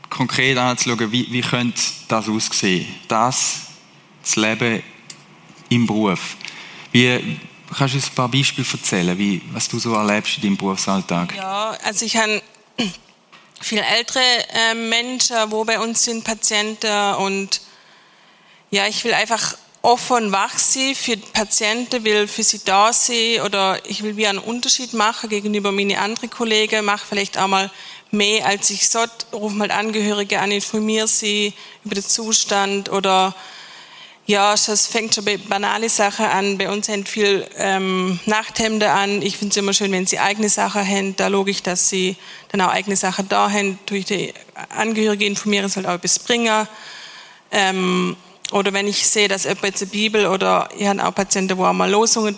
konkret 0.10 0.58
anzuschauen, 0.58 1.12
wie, 1.12 1.32
wie 1.32 1.42
könnte 1.42 1.82
das 2.08 2.30
aussehen? 2.30 2.88
Das, 3.08 3.62
das 4.22 4.36
Leben 4.36 4.84
im 5.70 5.88
Beruf. 5.88 6.38
Wie, 6.92 7.38
kannst 7.76 7.94
du 7.94 7.98
uns 7.98 8.10
ein 8.10 8.16
paar 8.16 8.30
Beispiele 8.30 8.68
erzählen, 8.72 9.18
wie, 9.18 9.42
was 9.52 9.68
du 9.68 9.80
so 9.80 9.94
erlebst 9.94 10.38
in 10.38 10.44
deinem 10.44 10.58
Berufsalltag? 10.58 11.36
Ja, 11.36 11.78
also 11.84 12.06
ich 12.06 12.16
habe 12.16 12.42
viele 13.62 13.84
ältere 13.84 14.22
äh, 14.54 14.76
Menschen, 14.76 15.36
wo 15.50 15.64
bei 15.64 15.80
uns 15.80 16.04
sind 16.04 16.24
Patienten 16.24 17.16
und 17.16 17.62
ja, 18.72 18.88
ich 18.88 19.04
will 19.04 19.14
einfach 19.14 19.56
offen 19.86 20.32
wach 20.32 20.58
sein 20.58 20.96
für 20.96 21.16
die 21.16 21.28
Patienten, 21.32 22.04
will 22.04 22.28
für 22.28 22.44
sie 22.44 22.60
da 22.66 22.92
sein 22.92 23.42
oder 23.46 23.80
ich 23.88 24.02
will 24.02 24.18
wie 24.18 24.26
einen 24.26 24.40
Unterschied 24.40 24.94
machen 24.94 25.30
gegenüber 25.30 25.72
meinen 25.72 25.98
anderen 25.98 26.30
Kollegen, 26.30 26.86
mache 26.86 27.06
vielleicht 27.08 27.38
auch 27.38 27.48
mal 27.48 27.72
mehr 28.12 28.46
als 28.48 28.70
ich 28.72 28.90
sollte, 28.90 29.26
rufe 29.32 29.56
mal 29.56 29.70
Angehörige 29.70 30.40
an, 30.40 30.52
informiere 30.52 31.08
sie 31.08 31.54
über 31.84 31.96
den 31.96 32.04
Zustand 32.04 32.90
oder 32.90 33.36
ja, 34.28 34.56
es 34.56 34.88
fängt 34.88 35.14
schon 35.14 35.24
bei 35.24 35.38
banale 35.38 35.88
Sachen 35.88 36.26
an. 36.26 36.58
Bei 36.58 36.72
uns 36.72 36.90
haben 36.90 37.06
viel 37.06 37.48
ähm, 37.58 38.20
Nachthemden 38.26 38.90
an. 38.90 39.22
Ich 39.22 39.38
finde 39.38 39.52
es 39.52 39.58
immer 39.58 39.72
schön, 39.72 39.92
wenn 39.92 40.08
sie 40.08 40.18
eigene 40.18 40.50
Sachen 40.50 40.82
haben. 40.82 41.16
Da 41.16 41.28
logisch, 41.28 41.62
dass 41.62 41.90
sie 41.90 42.16
dann 42.50 42.62
auch 42.62 42.70
eigene 42.70 42.96
Sachen 42.96 43.30
da 43.30 43.52
haben. 43.52 43.78
Durch 43.86 44.06
die 44.06 44.34
Angehörige 44.70 45.28
informieren, 45.28 45.70
soll 45.70 45.86
auch 45.86 45.94
etwas 45.94 46.18
bringen. 46.18 46.68
Ähm, 47.52 48.18
oder 48.52 48.74
wenn 48.74 48.88
ich 48.88 49.08
sehe, 49.08 49.28
dass 49.28 49.44
jemand 49.44 49.64
jetzt 49.64 49.82
eine 49.82 49.92
Bibel 49.92 50.28
oder 50.28 50.70
ich 50.78 50.88
habe 50.88 51.06
auch 51.06 51.14
Patienten, 51.14 51.56
die 51.56 51.64
auch 51.64 51.74
mal 51.74 51.90
Losungen 51.90 52.38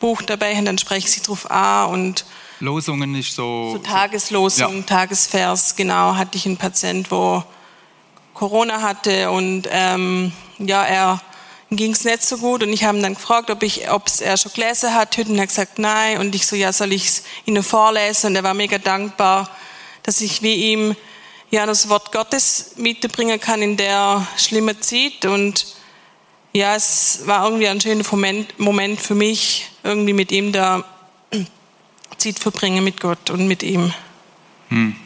Buch 0.00 0.22
dabei 0.22 0.54
haben, 0.54 0.64
dann 0.64 0.78
spreche 0.78 1.06
ich 1.06 1.12
sie 1.12 1.22
drauf 1.22 1.50
an 1.50 1.90
und 1.90 2.24
Losungen 2.60 3.14
ist 3.16 3.34
so... 3.34 3.72
so 3.72 3.78
Tageslosung, 3.78 4.76
ja. 4.76 4.82
Tagesvers, 4.82 5.74
genau, 5.74 6.14
hatte 6.14 6.36
ich 6.38 6.46
einen 6.46 6.56
Patient, 6.56 7.10
wo 7.10 7.42
Corona 8.34 8.80
hatte 8.80 9.30
und 9.30 9.68
ähm, 9.70 10.32
ja, 10.58 10.84
er 10.84 11.20
ging 11.76 11.92
es 11.92 12.04
nicht 12.04 12.22
so 12.22 12.38
gut 12.38 12.62
und 12.62 12.72
ich 12.72 12.84
habe 12.84 12.98
ihn 12.98 13.02
dann 13.02 13.14
gefragt, 13.14 13.50
ob 13.50 13.62
ich, 13.62 13.90
ob 13.90 14.06
es 14.06 14.20
er 14.20 14.36
schon 14.36 14.52
gelesen 14.52 14.94
hat. 14.94 15.16
Und 15.18 15.36
er 15.36 15.42
hat 15.42 15.48
gesagt, 15.48 15.78
nein. 15.78 16.18
Und 16.18 16.34
ich 16.34 16.46
so, 16.46 16.56
ja, 16.56 16.72
soll 16.72 16.92
ich 16.92 17.06
es 17.06 17.24
Ihnen 17.44 17.62
vorlesen? 17.62 18.28
Und 18.28 18.36
er 18.36 18.42
war 18.42 18.54
mega 18.54 18.78
dankbar, 18.78 19.48
dass 20.02 20.20
ich 20.20 20.42
wie 20.42 20.72
ihm 20.72 20.96
ja, 21.52 21.66
das 21.66 21.90
Wort 21.90 22.12
Gottes 22.12 22.72
mitbringen 22.76 23.38
kann 23.38 23.60
in 23.60 23.76
der 23.76 24.26
schlimmen 24.38 24.80
Zeit. 24.80 25.26
Und 25.26 25.66
ja, 26.54 26.74
es 26.74 27.26
war 27.26 27.44
irgendwie 27.44 27.68
ein 27.68 27.78
schöner 27.78 28.04
Moment, 28.10 28.58
Moment 28.58 28.98
für 28.98 29.14
mich, 29.14 29.68
irgendwie 29.84 30.14
mit 30.14 30.32
ihm 30.32 30.52
da 30.52 30.82
Zeit 32.16 32.38
verbringen 32.38 32.82
mit 32.82 33.00
Gott 33.00 33.28
und 33.28 33.46
mit 33.46 33.62
ihm. 33.62 33.92
Hm. 34.70 34.96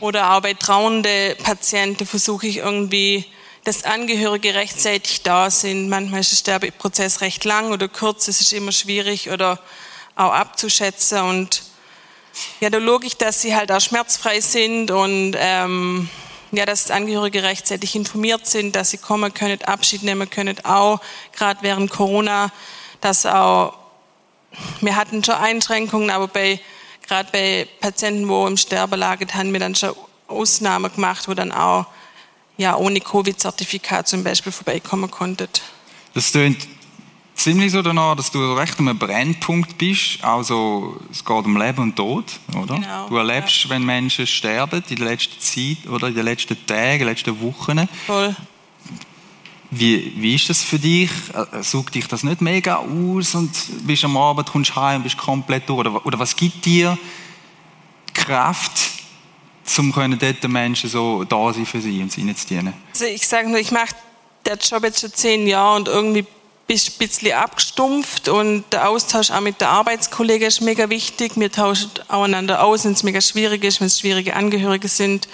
Oder 0.00 0.32
auch 0.32 0.40
bei 0.40 0.54
trauernde 0.54 1.36
Patienten 1.42 2.06
versuche 2.06 2.46
ich 2.46 2.56
irgendwie, 2.58 3.26
dass 3.64 3.84
Angehörige 3.84 4.54
rechtzeitig 4.54 5.24
da 5.24 5.50
sind. 5.50 5.90
Manchmal 5.90 6.20
ist 6.20 6.30
der 6.30 6.36
Sterbeprozess 6.36 7.20
recht 7.20 7.44
lang 7.44 7.70
oder 7.70 7.88
kurz, 7.88 8.28
es 8.28 8.40
ist 8.40 8.54
immer 8.54 8.72
schwierig 8.72 9.28
oder 9.28 9.60
auch 10.14 10.32
abzuschätzen 10.32 11.20
und 11.20 11.62
ja, 12.60 12.70
da 12.70 12.78
logisch, 12.78 13.16
dass 13.16 13.40
sie 13.40 13.54
halt 13.54 13.70
auch 13.72 13.80
schmerzfrei 13.80 14.40
sind 14.40 14.90
und 14.90 15.34
ähm, 15.38 16.08
ja, 16.52 16.64
dass 16.64 16.90
Angehörige 16.90 17.42
rechtzeitig 17.42 17.94
informiert 17.94 18.46
sind, 18.46 18.76
dass 18.76 18.90
sie 18.90 18.98
kommen 18.98 19.34
können, 19.34 19.62
Abschied 19.62 20.02
nehmen 20.02 20.30
können, 20.30 20.56
auch 20.64 21.00
gerade 21.32 21.62
während 21.62 21.90
Corona, 21.90 22.52
dass 23.00 23.26
auch, 23.26 23.74
wir 24.80 24.96
hatten 24.96 25.22
schon 25.22 25.34
Einschränkungen, 25.34 26.10
aber 26.10 26.28
bei, 26.28 26.60
gerade 27.06 27.28
bei 27.32 27.68
Patienten, 27.80 28.28
wo 28.28 28.46
im 28.46 28.56
Sterben 28.56 28.98
lagen, 28.98 29.32
haben 29.34 29.52
wir 29.52 29.60
dann 29.60 29.74
schon 29.74 29.94
Ausnahmen 30.28 30.92
gemacht, 30.92 31.28
wo 31.28 31.34
dann 31.34 31.52
auch 31.52 31.86
ja, 32.56 32.76
ohne 32.76 33.00
Covid-Zertifikat 33.00 34.08
zum 34.08 34.24
Beispiel 34.24 34.52
vorbeikommen 34.52 35.10
konnten. 35.10 35.48
Das 36.14 36.32
klingt 36.32 36.66
ziemlich 37.36 37.70
so 37.70 37.82
danach, 37.82 38.16
dass 38.16 38.30
du 38.30 38.54
recht 38.54 38.78
am 38.78 38.98
Brennpunkt 38.98 39.78
bist. 39.78 40.24
Also 40.24 40.98
es 41.10 41.24
geht 41.24 41.44
um 41.44 41.56
Leben 41.56 41.82
und 41.82 41.96
Tod, 41.96 42.24
oder? 42.56 42.76
Genau, 42.76 43.08
du 43.08 43.16
erlebst, 43.16 43.64
ja. 43.64 43.70
wenn 43.70 43.84
Menschen 43.84 44.26
sterben 44.26 44.82
in 44.88 44.96
der 44.96 45.06
letzten 45.06 45.38
Zeit 45.40 45.88
oder 45.88 46.08
in 46.08 46.14
den 46.14 46.24
letzten 46.24 46.66
Tagen, 46.66 46.92
in 46.92 46.98
den 47.00 47.08
letzten 47.08 47.40
Wochen. 47.40 47.88
Voll. 48.06 48.34
Wie, 49.70 50.12
wie 50.16 50.34
ist 50.34 50.48
das 50.48 50.62
für 50.62 50.78
dich? 50.78 51.10
Äh, 51.34 51.62
sucht 51.62 51.94
dich 51.94 52.06
das 52.08 52.22
nicht 52.22 52.40
mega 52.40 52.76
aus 52.76 53.34
und 53.34 53.50
bist 53.86 54.04
am 54.04 54.16
Abend, 54.16 54.48
kommst 54.48 54.74
heim 54.76 54.96
und 54.96 55.02
bist 55.02 55.18
komplett 55.18 55.68
durch? 55.68 55.80
Oder, 55.80 56.06
oder 56.06 56.18
was 56.18 56.34
gibt 56.34 56.64
dir 56.64 56.96
Kraft, 58.14 58.72
um 59.78 59.92
dort 59.92 60.48
Menschen 60.48 60.88
so 60.88 61.24
da 61.24 61.52
sein 61.52 61.66
für 61.66 61.80
sie 61.80 62.00
und 62.00 62.16
ihnen 62.16 62.36
zu 62.36 62.46
dienen? 62.46 62.72
Also 62.92 63.04
ich 63.06 63.26
sage 63.26 63.48
nur, 63.48 63.58
ich 63.58 63.72
mache 63.72 63.94
den 64.46 64.58
Job 64.58 64.84
jetzt 64.84 65.00
schon 65.00 65.12
zehn 65.12 65.46
Jahre 65.46 65.76
und 65.76 65.88
irgendwie 65.88 66.24
bist 66.66 66.88
ein 66.88 67.06
bisschen 67.06 67.32
abgestumpft 67.32 68.28
und 68.28 68.64
der 68.72 68.88
Austausch 68.88 69.30
auch 69.30 69.40
mit 69.40 69.60
der 69.60 69.70
Arbeitskollegen 69.70 70.48
ist 70.48 70.60
mega 70.60 70.90
wichtig. 70.90 71.32
Wir 71.36 71.50
tauschen 71.50 71.90
aufeinander 72.08 72.64
aus, 72.64 72.84
wenn 72.84 72.92
es 72.92 73.02
mega 73.02 73.20
schwierig 73.20 73.62
ist, 73.64 73.80
wenn 73.80 73.86
es 73.86 74.00
schwierige 74.00 74.34
Angehörige 74.34 74.88
sind. 74.88 75.28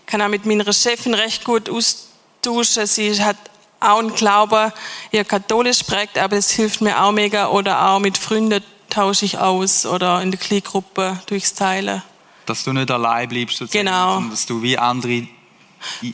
Ich 0.00 0.06
kann 0.06 0.20
auch 0.22 0.28
mit 0.28 0.44
meiner 0.44 0.72
Chefin 0.72 1.14
recht 1.14 1.44
gut 1.44 1.70
austauschen. 1.70 2.86
Sie 2.86 3.22
hat 3.22 3.36
auch 3.78 3.98
einen 3.98 4.14
Glauben, 4.14 4.72
ihr 5.12 5.24
katholisch 5.24 5.84
prägt, 5.84 6.18
aber 6.18 6.36
es 6.36 6.50
hilft 6.50 6.80
mir 6.80 7.00
auch 7.00 7.12
mega. 7.12 7.48
Oder 7.48 7.88
auch 7.90 8.00
mit 8.00 8.18
Freunden 8.18 8.62
tausche 8.90 9.24
ich 9.24 9.38
aus 9.38 9.86
oder 9.86 10.20
in 10.22 10.30
der 10.30 10.40
Kleingruppe 10.40 11.20
durchs 11.26 11.54
Teilen. 11.54 12.02
Dass 12.46 12.64
du 12.64 12.72
nicht 12.72 12.90
allein 12.90 13.28
bleibst, 13.28 13.58
sozusagen, 13.58 13.86
genau. 13.86 14.14
sondern 14.14 14.30
dass 14.30 14.46
du 14.46 14.62
wie 14.62 14.78
andere 14.78 15.28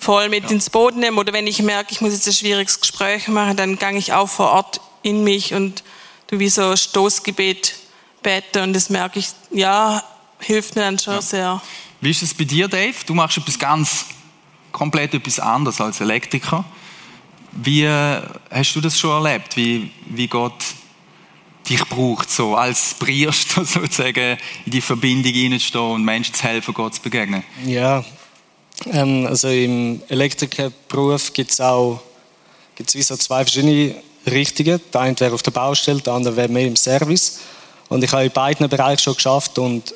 voll 0.00 0.28
mit 0.28 0.44
ja. 0.44 0.50
ins 0.50 0.70
Boot 0.70 0.96
nehmen. 0.96 1.18
Oder 1.18 1.32
wenn 1.32 1.46
ich 1.46 1.62
merke, 1.62 1.92
ich 1.92 2.00
muss 2.00 2.12
jetzt 2.12 2.26
ein 2.26 2.32
schwieriges 2.32 2.80
Gespräch 2.80 3.28
machen, 3.28 3.56
dann 3.56 3.78
gehe 3.78 3.96
ich 3.96 4.12
auch 4.12 4.28
vor 4.28 4.50
Ort 4.50 4.80
in 5.02 5.24
mich 5.24 5.54
und 5.54 5.82
du 6.28 6.38
wie 6.38 6.48
so 6.48 6.74
Stoßgebet 6.76 7.74
bete 8.22 8.62
und 8.62 8.72
das 8.72 8.88
merke 8.88 9.18
ich, 9.18 9.28
ja, 9.50 10.02
hilft 10.38 10.76
mir 10.76 10.82
dann 10.82 10.98
schon 10.98 11.14
ja. 11.14 11.22
sehr. 11.22 11.62
Wie 12.00 12.10
ist 12.10 12.22
es 12.22 12.34
bei 12.34 12.44
dir, 12.44 12.68
Dave? 12.68 12.94
Du 13.06 13.14
machst 13.14 13.36
etwas 13.36 13.58
ganz 13.58 14.06
komplett 14.72 15.14
etwas 15.14 15.38
anderes 15.38 15.80
als 15.80 16.00
Elektriker. 16.00 16.64
Wie 17.52 17.86
hast 17.86 18.74
du 18.74 18.80
das 18.80 18.98
schon 18.98 19.24
erlebt, 19.24 19.56
wie, 19.56 19.90
wie 20.06 20.26
Gott 20.26 20.64
dich 21.68 21.84
braucht, 21.84 22.30
so 22.30 22.56
als 22.56 22.94
Priester 22.94 23.64
sozusagen 23.64 24.38
in 24.64 24.72
die 24.72 24.80
Verbindung 24.80 25.32
hineinzustehen 25.32 25.84
und 25.84 26.04
Menschen 26.04 26.34
zu 26.34 26.42
helfen, 26.44 26.74
Gott 26.74 26.94
zu 26.94 27.02
begegnen? 27.02 27.44
Ja, 27.66 28.04
ähm, 28.90 29.26
also 29.26 29.48
im 29.48 30.02
Elektrikerberuf 30.08 31.32
gibt 31.32 31.50
es 31.50 31.60
auch 31.60 32.00
gibt's 32.74 32.94
wie 32.94 33.02
so 33.02 33.16
zwei 33.16 33.44
verschiedene 33.44 33.94
Richtungen. 34.26 34.80
Der 34.92 35.00
eine 35.00 35.18
wäre 35.20 35.34
auf 35.34 35.42
der 35.42 35.50
Baustelle, 35.50 36.00
der 36.00 36.14
andere 36.14 36.36
wäre 36.36 36.48
mehr 36.48 36.66
im 36.66 36.76
Service. 36.76 37.40
Und 37.88 38.02
ich 38.02 38.12
habe 38.12 38.24
in 38.24 38.30
beiden 38.30 38.68
Bereichen 38.68 39.02
schon 39.02 39.14
geschafft 39.14 39.58
und 39.58 39.94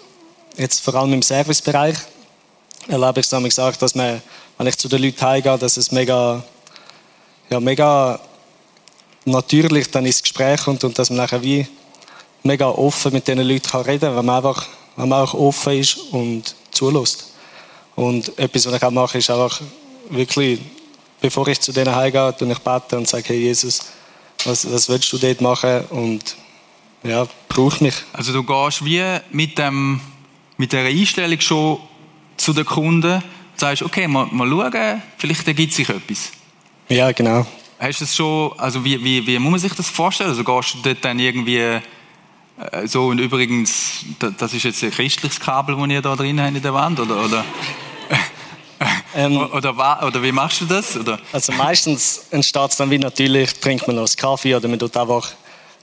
jetzt 0.56 0.80
vor 0.80 0.94
allem 0.94 1.12
im 1.12 1.22
Servicebereich 1.22 1.96
erlebe 2.88 3.20
ich 3.20 3.32
es 3.32 3.42
gesagt, 3.42 3.82
dass 3.82 3.94
man, 3.94 4.22
wenn 4.58 4.66
ich 4.66 4.76
zu 4.76 4.88
den 4.88 5.02
Leuten 5.02 5.20
heimgehe, 5.20 5.58
dass 5.58 5.76
es 5.76 5.90
mega, 5.90 6.44
ja, 7.50 7.60
mega 7.60 8.20
natürlich 9.24 9.90
dann 9.90 10.06
ins 10.06 10.22
Gespräch 10.22 10.62
kommt 10.62 10.84
und 10.84 10.98
dass 10.98 11.10
man 11.10 11.18
nachher 11.18 11.42
wie 11.42 11.66
mega 12.42 12.68
offen 12.68 13.12
mit 13.12 13.26
diesen 13.26 13.40
Leuten 13.40 13.76
reden 13.78 14.00
kann, 14.00 14.16
wenn 14.16 14.24
man 14.24 14.36
einfach 14.36 14.66
wenn 14.96 15.08
man 15.08 15.22
auch 15.22 15.34
offen 15.34 15.78
ist 15.78 15.96
und 16.10 16.54
zulässt. 16.70 17.32
Und 17.96 18.38
etwas, 18.38 18.66
was 18.66 18.74
ich 18.74 18.82
auch 18.82 18.90
mache, 18.90 19.18
ist 19.18 19.30
einfach 19.30 19.60
wirklich, 20.10 20.60
bevor 21.20 21.48
ich 21.48 21.60
zu 21.60 21.72
denen 21.72 21.94
heimgehe, 21.94 22.32
und 22.38 22.50
ich 22.50 22.58
bete 22.58 22.96
und 22.96 23.08
sage, 23.08 23.24
hey 23.28 23.38
Jesus, 23.38 23.80
was, 24.44 24.70
was 24.70 24.88
willst 24.88 25.12
du 25.12 25.18
dort 25.18 25.40
machen? 25.40 25.80
Und 25.90 26.36
ja, 27.02 27.26
brauch 27.48 27.80
mich. 27.80 27.94
Also 28.12 28.32
du 28.32 28.42
gehst 28.42 28.84
wie 28.84 29.02
mit, 29.30 29.58
dem, 29.58 30.00
mit 30.56 30.72
der 30.72 30.84
Einstellung 30.84 31.40
schon 31.40 31.78
zu 32.36 32.52
den 32.52 32.66
Kunden 32.66 33.14
und 33.14 33.22
sagst, 33.56 33.82
okay, 33.82 34.06
mal, 34.06 34.26
mal 34.30 34.48
schauen, 34.48 35.02
vielleicht 35.16 35.48
ergibt 35.48 35.72
sich 35.72 35.88
etwas. 35.88 36.32
Ja, 36.88 37.10
genau. 37.12 37.46
Hast 37.78 38.00
du 38.00 38.04
das 38.04 38.14
schon, 38.14 38.52
also 38.58 38.84
wie, 38.84 39.02
wie, 39.02 39.26
wie 39.26 39.38
muss 39.38 39.50
man 39.50 39.60
sich 39.60 39.72
das 39.74 39.88
vorstellen? 39.88 40.30
Also 40.30 40.44
gehst 40.44 40.74
du 40.74 40.78
dort 40.82 41.04
dann 41.04 41.18
irgendwie 41.18 41.58
äh, 41.58 41.80
so 42.86 43.06
und 43.06 43.18
übrigens, 43.18 44.04
das 44.18 44.54
ist 44.54 44.62
jetzt 44.62 44.82
ein 44.82 44.90
christliches 44.90 45.40
Kabel, 45.40 45.76
das 45.76 45.88
ihr 45.88 46.02
da 46.02 46.16
drin 46.16 46.40
habt 46.40 46.56
in 46.56 46.62
der 46.62 46.74
Wand, 46.74 47.00
oder? 47.00 47.24
oder? 47.24 47.44
Ähm, 49.16 49.38
oder, 49.50 49.70
oder, 50.06 50.22
wie 50.22 50.30
machst 50.30 50.60
du 50.60 50.66
das? 50.66 50.94
Oder? 50.94 51.18
Also 51.32 51.50
meistens 51.52 52.26
entsteht 52.30 52.70
es 52.70 52.76
dann 52.76 52.90
wie 52.90 52.98
natürlich, 52.98 53.54
trinkt 53.54 53.86
man 53.86 53.96
noch 53.96 54.02
einen 54.02 54.16
Kaffee 54.16 54.54
oder 54.54 54.68
man 54.68 54.78
tut 54.78 54.94
einfach 54.94 55.32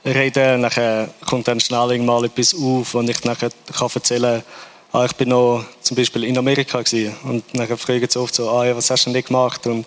reden, 0.05 0.61
dann 0.61 1.09
kommt 1.25 1.47
dann 1.47 1.59
schnell 1.59 1.97
mal 1.99 2.25
etwas 2.25 2.53
auf 2.53 2.93
und 2.93 3.09
ich 3.09 3.23
nachher 3.23 3.49
kann 3.75 3.89
erzählen, 3.91 4.43
ah, 4.91 5.05
ich 5.05 5.13
bin 5.13 5.29
noch 5.29 5.65
zum 5.81 5.97
Beispiel 5.97 6.25
in 6.25 6.37
Amerika 6.37 6.79
gewesen. 6.79 7.15
und 7.23 7.43
dann 7.53 7.75
fragen 7.75 8.07
sie 8.07 8.19
oft 8.19 8.35
so, 8.35 8.49
ah, 8.51 8.67
ja, 8.67 8.75
was 8.75 8.91
hast 8.91 9.05
du 9.05 9.09
denn 9.09 9.13
nicht 9.13 9.29
gemacht 9.29 9.65
und 9.65 9.85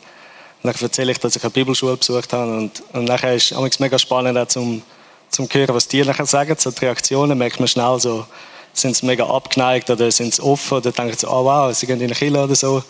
dann 0.65 0.75
erzähle 0.75 1.13
ich, 1.13 1.19
dass 1.19 1.37
ich 1.37 1.43
eine 1.45 1.51
Bibelschule 1.51 1.97
besucht 1.97 2.33
habe 2.33 2.51
und, 2.51 2.83
und 2.95 3.05
nachher 3.05 3.35
ist 3.35 3.53
es 3.53 3.79
mega 3.79 3.97
spannend 3.97 4.37
auch 4.37 4.49
zum, 4.49 4.83
zum 5.29 5.49
hören, 5.53 5.73
was 5.73 5.87
die 5.87 6.03
nachher 6.03 6.27
sagen, 6.27 6.57
so 6.59 6.73
die 6.73 6.85
Reaktionen, 6.85 7.39
merkt 7.39 7.61
man 7.61 7.69
schnell 7.69 8.01
so, 8.01 8.27
sind 8.73 8.97
sie 8.97 9.07
mega 9.07 9.25
abgeneigt 9.25 9.89
oder 9.89 10.11
sind 10.11 10.35
sie 10.35 10.43
offen 10.43 10.79
oder 10.79 10.91
denken 10.91 11.17
sie, 11.17 11.29
oh 11.29 11.45
wow, 11.45 11.73
sie 11.73 11.87
gehen 11.87 12.01
in 12.01 12.07
eine 12.07 12.15
Kirche 12.15 12.43
oder 12.43 12.57
so 12.57 12.83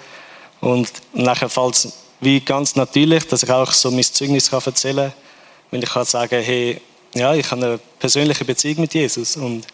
und 0.60 0.90
nachher 1.12 1.48
fällt 1.48 1.74
es 1.74 1.92
wie 2.20 2.40
ganz 2.40 2.76
natürlich, 2.76 3.26
dass 3.26 3.42
ich 3.42 3.50
auch 3.50 3.72
so 3.72 3.90
mein 3.90 4.02
Zeugnis 4.02 4.50
kann 4.50 4.62
erzählen 4.64 5.10
kann, 5.10 5.20
wenn 5.70 5.82
ich 5.82 5.90
kann 5.90 6.04
sagen, 6.04 6.42
hey, 6.42 6.80
ja, 7.14 7.34
ich 7.34 7.50
habe 7.50 7.64
eine 7.64 7.78
persönliche 7.98 8.44
Beziehung 8.44 8.80
mit 8.80 8.94
Jesus 8.94 9.36
und 9.36 9.66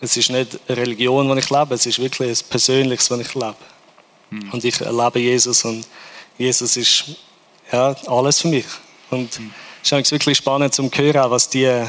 es 0.00 0.16
ist 0.16 0.30
nicht 0.30 0.58
eine 0.66 0.76
Religion, 0.76 1.30
die 1.30 1.38
ich 1.38 1.50
lebe, 1.50 1.74
es 1.74 1.86
ist 1.86 1.98
wirklich 1.98 2.30
ein 2.30 2.48
Persönliches, 2.48 3.10
was 3.10 3.20
ich 3.20 3.34
lebe. 3.34 3.56
Mhm. 4.30 4.50
Und 4.52 4.64
ich 4.64 4.80
erlebe 4.80 5.18
Jesus 5.18 5.64
und 5.64 5.86
Jesus 6.38 6.76
ist 6.76 7.04
ja, 7.70 7.94
alles 8.06 8.40
für 8.40 8.48
mich. 8.48 8.66
Und 9.10 9.38
mhm. 9.38 9.52
es 9.82 9.92
ist 9.92 10.10
wirklich 10.10 10.38
spannend 10.38 10.74
zu 10.74 10.88
hören, 10.90 11.30
was 11.30 11.48
die, 11.48 11.84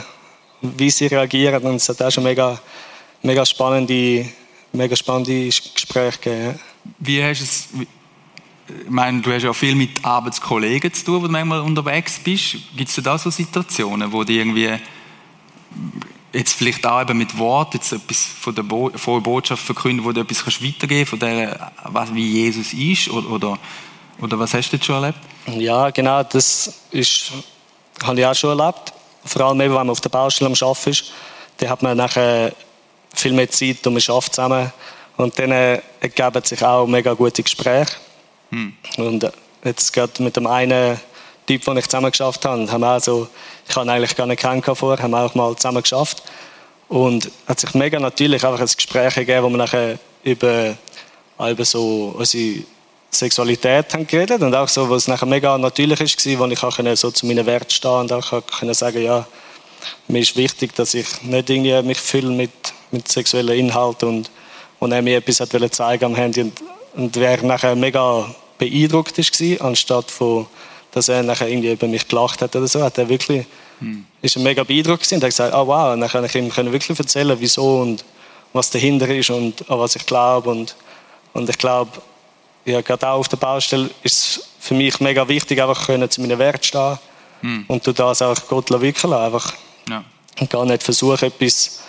wie 0.61 0.89
sie 0.89 1.07
reagieren. 1.07 1.63
Und 1.63 1.75
es 1.75 1.87
hat 1.87 2.01
auch 2.01 2.11
schon 2.11 2.23
mega, 2.23 2.59
mega 3.21 3.45
spannende, 3.45 4.27
mega 4.73 4.95
spannende 4.95 5.45
Gespräche 5.45 6.19
gegeben. 6.19 6.59
Wie 6.99 7.23
hast 7.23 7.41
es, 7.41 7.67
ich 8.83 8.89
meine, 8.89 9.21
du 9.21 9.31
hast 9.31 9.43
ja 9.43 9.53
viel 9.53 9.75
mit 9.75 10.03
Arbeitskollegen 10.03 10.93
zu 10.93 11.05
tun, 11.05 11.21
wo 11.21 11.27
du 11.27 11.31
manchmal 11.31 11.61
unterwegs 11.61 12.19
bist. 12.19 12.57
Gibt 12.75 12.89
es 12.89 13.03
da 13.03 13.17
so 13.17 13.29
Situationen, 13.29 14.11
wo 14.11 14.23
die 14.23 14.39
irgendwie 14.39 14.77
jetzt 16.33 16.53
vielleicht 16.53 16.85
auch 16.85 17.01
eben 17.01 17.17
mit 17.17 17.37
Wort 17.37 17.73
jetzt 17.73 17.91
etwas 17.91 18.23
von 18.39 18.55
der 18.55 18.63
Bo 18.63 18.89
Botschaft 19.21 19.63
verkünden, 19.63 20.05
wo 20.05 20.11
du 20.11 20.21
etwas 20.21 20.43
kannst 20.43 20.63
weitergeben 20.63 21.05
von 21.05 21.19
der, 21.19 21.71
was, 21.85 22.13
wie 22.13 22.27
Jesus 22.27 22.73
ist 22.73 23.09
oder, 23.09 23.29
oder, 23.29 23.57
oder 24.21 24.39
was 24.39 24.53
hast 24.53 24.71
du 24.71 24.77
jetzt 24.77 24.85
schon 24.85 24.95
erlebt? 24.95 25.19
Ja, 25.47 25.89
genau, 25.89 26.23
das 26.23 26.81
ist, 26.91 27.31
habe 28.03 28.19
ich 28.19 28.25
auch 28.25 28.35
schon 28.35 28.57
erlebt. 28.57 28.93
Vor 29.25 29.41
allem 29.41 29.61
eben, 29.61 29.71
wenn 29.71 29.81
man 29.81 29.89
auf 29.89 30.01
der 30.01 30.09
Baustelle 30.09 30.49
am 30.49 30.67
Arbeiten 30.67 30.89
ist, 30.89 31.11
dann 31.57 31.69
hat 31.69 31.83
man 31.83 31.97
nachher 31.97 32.53
viel 33.13 33.33
mehr 33.33 33.49
Zeit 33.49 33.85
und 33.85 33.93
man 33.93 34.03
arbeitet 34.07 34.33
zusammen 34.33 34.71
und 35.17 35.37
dann 35.37 35.51
ergeben 35.51 36.43
sich 36.43 36.63
auch 36.63 36.87
mega 36.87 37.13
gute 37.13 37.43
Gespräche. 37.43 37.95
Hm. 38.51 38.73
Und 38.97 39.31
jetzt 39.63 39.91
gerade 39.93 40.21
mit 40.21 40.35
dem 40.35 40.47
einen 40.47 40.99
Typ, 41.47 41.65
den 41.65 41.77
ich 41.77 41.87
zusammen 41.87 42.11
geschafft 42.11 42.45
habe, 42.45 42.71
haben 42.71 42.81
wir 42.81 42.95
auch 42.95 43.01
so, 43.01 43.27
ich 43.67 43.75
habe 43.75 43.91
eigentlich 43.91 44.15
gar 44.15 44.27
nicht 44.27 44.39
kennengelernt 44.41 44.77
vorher, 44.77 45.03
haben 45.03 45.11
wir 45.11 45.25
auch 45.25 45.35
mal 45.35 45.55
zusammen 45.55 45.81
geschafft. 45.81 46.23
Und 46.87 47.25
es 47.25 47.31
hat 47.47 47.59
sich 47.59 47.73
mega 47.73 47.99
natürlich 47.99 48.45
einfach 48.45 48.59
ein 48.59 48.65
Gespräch 48.65 49.15
gegeben, 49.15 49.45
wo 49.45 49.49
wir 49.49 49.57
nachher 49.57 49.97
über, 50.23 50.75
über 51.39 51.65
so 51.65 52.13
unsere 52.17 52.63
Sexualität 53.09 53.93
haben 53.93 54.07
geredet 54.07 54.41
und 54.41 54.53
auch 54.55 54.67
so, 54.67 54.89
was 54.89 55.07
nachher 55.07 55.25
mega 55.25 55.57
natürlich 55.57 55.99
ist, 56.01 56.39
wo 56.39 56.45
ich 56.45 56.63
auch 56.63 56.95
so 56.95 57.11
zu 57.11 57.25
meinen 57.25 57.45
Werten 57.45 57.69
stehen 57.69 57.91
und 57.91 58.13
auch 58.13 58.41
können 58.59 58.73
sagen, 58.73 59.03
ja, 59.03 59.25
mir 60.07 60.19
ist 60.19 60.35
wichtig, 60.35 60.75
dass 60.75 60.93
ich 60.93 61.21
nicht 61.23 61.49
irgendwie 61.49 61.81
mich 61.81 61.99
fühle 61.99 62.29
mit, 62.29 62.51
mit 62.91 63.07
sexuellen 63.07 63.57
Inhalten 63.57 64.07
und, 64.07 64.31
und 64.79 64.91
er 64.91 65.01
mir 65.01 65.17
etwas 65.17 65.39
hat 65.39 65.73
zeigen 65.73 66.05
am 66.05 66.15
Handy 66.15 66.41
und, 66.41 66.61
und 66.93 67.15
wer 67.15 67.41
nachher 67.43 67.75
mega 67.75 68.33
beeindruckt 68.57 69.17
war, 69.17 69.67
anstatt 69.67 70.11
von, 70.11 70.45
dass 70.91 71.07
er 71.09 71.23
nachher 71.23 71.47
irgendwie 71.47 71.71
über 71.71 71.87
mich 71.87 72.07
gelacht 72.07 72.41
hat 72.41 72.55
oder 72.55 72.67
so, 72.67 72.83
hat 72.83 72.97
er 72.97 73.09
wirklich, 73.09 73.45
hm. 73.79 74.05
ist 74.21 74.35
er 74.35 74.41
mega 74.41 74.63
beeindruckt 74.63 75.01
gewesen 75.01 75.15
und 75.15 75.23
hat 75.23 75.29
gesagt, 75.29 75.55
oh 75.55 75.67
wow, 75.67 75.93
und 75.93 76.01
dann 76.01 76.09
kann 76.09 76.25
ich 76.25 76.35
ihm 76.35 76.53
wirklich 76.55 76.97
erzählen, 76.97 77.35
wieso 77.39 77.81
und 77.81 78.03
was 78.53 78.69
dahinter 78.69 79.07
ist 79.09 79.29
und 79.29 79.69
an 79.69 79.79
was 79.79 79.95
ich 79.95 80.05
glaube 80.05 80.49
und, 80.49 80.75
und 81.33 81.49
ich 81.49 81.57
glaube, 81.57 81.91
ja, 82.65 82.81
gerade 82.81 83.07
auch 83.07 83.19
auf 83.19 83.29
der 83.29 83.37
Baustelle 83.37 83.89
ist 84.03 84.19
es 84.19 84.47
für 84.59 84.75
mich 84.75 84.99
mega 84.99 85.27
wichtig, 85.27 85.61
einfach 85.61 85.87
können 85.87 86.09
zu 86.09 86.21
meinen 86.21 86.37
Werten 86.37 86.63
stehen 86.63 86.99
hm. 87.41 87.65
und 87.67 87.87
du 87.87 87.93
das 87.93 88.21
auch 88.21 88.35
Gott 88.47 88.69
wickeln 88.81 89.13
einfach 89.13 89.53
ja. 89.89 90.03
und 90.39 90.49
gar 90.49 90.65
nicht 90.65 90.83
versuchen, 90.83 91.25
etwas 91.25 91.79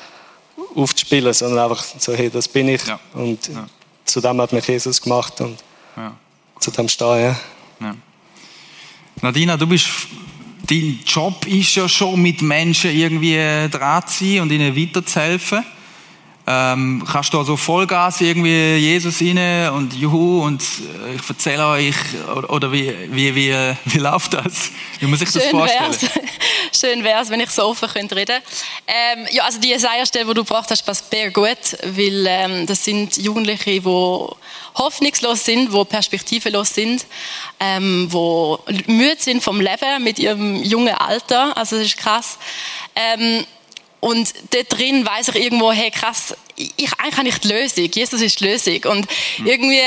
aufzuspielen, 0.75 1.33
sondern 1.35 1.71
einfach 1.71 1.85
so, 1.99 2.15
hey, 2.15 2.31
das 2.31 2.49
bin 2.49 2.69
ich 2.69 2.87
ja. 2.87 2.99
und 3.13 3.49
ja. 3.49 3.67
Zu 4.13 4.21
dem 4.21 4.41
hat 4.41 4.53
mich 4.53 4.67
Jesus 4.67 5.01
gemacht 5.01 5.41
und 5.41 5.59
ja 5.97 6.13
zu 6.63 6.71
dem 6.71 6.89
stehen. 6.89 7.37
Ja. 7.81 7.95
Nadina, 9.21 9.57
du 9.57 9.67
bist, 9.67 9.89
dein 10.67 11.01
Job 11.05 11.47
ist 11.47 11.75
ja 11.75 11.89
schon 11.89 12.23
mit 12.23 12.41
Menschen 12.41 12.97
irgendwie 12.97 13.69
dran 13.71 14.07
zu 14.07 14.25
sein 14.25 14.41
und 14.41 14.53
ihnen 14.53 14.75
weiterzuhelfen. 14.77 15.65
Ähm, 16.45 17.05
kannst 17.07 17.33
du 17.33 17.39
da 17.39 17.45
so 17.45 17.57
Vollgas 17.57 18.21
irgendwie 18.21 18.75
Jesus 18.75 19.21
rein 19.21 19.71
und 19.75 19.95
Juhu 19.95 20.43
und 20.43 20.61
äh, 20.61 21.15
ich 21.15 21.29
erzähle 21.29 21.69
euch, 21.69 21.95
oder, 22.35 22.51
oder 22.51 22.73
wie, 22.73 22.93
wie, 23.13 23.33
wie, 23.33 23.55
wie 23.85 23.99
läuft 23.99 24.35
das? 24.35 24.73
Wie 24.99 25.07
muss 25.07 25.21
ich 25.21 25.31
das 25.31 25.41
Schön 25.41 25.53
vorstellen? 25.53 25.93
Wär's. 25.93 26.11
Schön 26.83 27.05
wäre 27.05 27.23
es, 27.23 27.31
wenn 27.31 27.39
ich 27.39 27.51
so 27.51 27.63
offen 27.63 27.89
könnte 27.89 28.17
reden 28.17 28.43
ähm, 28.89 29.29
Ja, 29.31 29.45
also 29.45 29.61
die 29.61 29.69
Jesaja-Stelle, 29.69 30.25
die 30.25 30.35
du 30.35 30.43
gebracht 30.43 30.69
hast, 30.69 30.83
passt 30.83 31.09
sehr 31.13 31.31
gut, 31.31 31.79
weil 31.85 32.27
ähm, 32.27 32.67
das 32.67 32.85
sind 32.85 33.17
Jugendliche, 33.19 33.81
die 33.81 33.85
hoffnungslos 34.75 35.45
sind, 35.45 35.73
die 35.73 35.85
perspektivelos 35.85 36.75
sind, 36.75 37.07
ähm, 37.61 38.09
die 38.11 38.91
müde 38.91 39.17
sind 39.17 39.45
vom 39.45 39.61
Leben 39.61 40.03
mit 40.03 40.19
ihrem 40.19 40.61
jungen 40.65 40.97
Alter. 40.97 41.57
Also 41.57 41.77
das 41.77 41.87
ist 41.87 41.99
krass. 41.99 42.37
Ähm, 42.97 43.47
und 44.01 44.35
dort 44.51 44.77
drin 44.77 45.07
weiß 45.07 45.29
ich 45.29 45.37
irgendwo, 45.37 45.71
hey 45.71 45.93
krass, 45.93 46.35
ich, 46.57 46.93
eigentlich 46.99 47.17
habe 47.17 47.29
ich 47.29 47.39
die 47.39 47.49
Lösung. 47.49 47.91
Jesus 47.95 48.21
ist 48.21 48.41
die 48.41 48.49
Lösung. 48.49 48.81
Und 48.91 49.09
mhm. 49.39 49.47
irgendwie, 49.47 49.83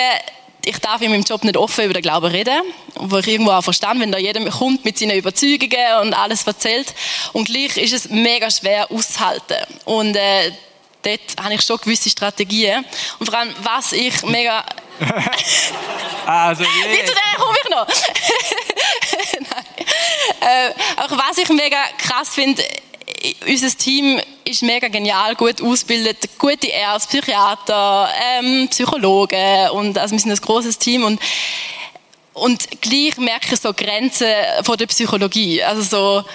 ich 0.65 0.79
darf 0.79 1.01
in 1.01 1.11
meinem 1.11 1.23
Job 1.23 1.43
nicht 1.43 1.57
offen 1.57 1.85
über 1.85 1.93
den 1.93 2.01
Glauben 2.01 2.31
reden, 2.31 2.61
wo 2.95 3.17
ich 3.17 3.27
irgendwo 3.27 3.51
auch 3.51 3.63
verstehe, 3.63 3.93
wenn 3.97 4.11
da 4.11 4.17
jeder 4.17 4.43
kommt 4.49 4.83
mit 4.85 4.97
seinen 4.97 5.17
Überzeugungen 5.17 6.01
und 6.01 6.13
alles 6.13 6.45
erzählt. 6.45 6.93
Und 7.33 7.45
gleich 7.45 7.77
ist 7.77 7.93
es 7.93 8.09
mega 8.09 8.49
schwer 8.49 8.91
auszuhalten. 8.91 9.57
Und 9.85 10.15
äh, 10.15 10.51
dort 11.03 11.43
habe 11.43 11.53
ich 11.53 11.61
schon 11.61 11.77
gewisse 11.77 12.09
Strategien. 12.09 12.83
Und 13.19 13.29
vor 13.29 13.39
allem, 13.39 13.53
was 13.61 13.93
ich 13.93 14.21
mega... 14.23 14.63
also, 16.25 16.63
yeah. 16.63 16.91
Wie 16.91 17.05
zu 17.05 17.13
der 17.13 17.37
komme 17.37 17.57
ich 17.63 17.69
noch. 17.69 17.87
Nein. 19.51 19.65
Äh, 20.41 21.01
auch 21.01 21.11
was 21.11 21.37
ich 21.37 21.49
mega 21.49 21.77
krass 21.97 22.29
finde, 22.29 22.63
unser 23.47 23.77
Team 23.77 24.19
ist 24.43 24.61
mega 24.61 24.87
genial, 24.87 25.35
gut 25.35 25.61
ausgebildet, 25.61 26.29
gute 26.37 26.67
Ärzte, 26.67 27.19
Psychiater, 27.19 28.09
ähm, 28.37 28.67
Psychologen 28.69 29.69
und 29.71 29.97
also 29.97 30.13
wir 30.13 30.19
sind 30.19 30.31
ein 30.31 30.37
großes 30.37 30.77
Team 30.77 31.03
und 31.03 31.19
und 32.33 32.81
gleich 32.81 33.15
merke 33.17 33.53
ich 33.53 33.61
so 33.61 33.73
Grenzen 33.73 34.27
von 34.63 34.77
der 34.77 34.87
Psychologie. 34.87 35.63
Also 35.63 35.81
so, 35.83 36.25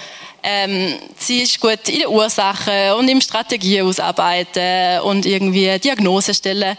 ähm, 0.41 0.95
sie 1.15 1.43
ist 1.43 1.59
gut 1.59 1.87
in 1.87 1.99
den 1.99 2.07
Ursachen 2.07 2.93
und 2.97 3.07
im 3.07 3.21
Strategien 3.21 3.85
ausarbeiten 3.85 5.01
und 5.01 5.27
irgendwie 5.27 5.77
Diagnose 5.77 6.33
stellen. 6.33 6.75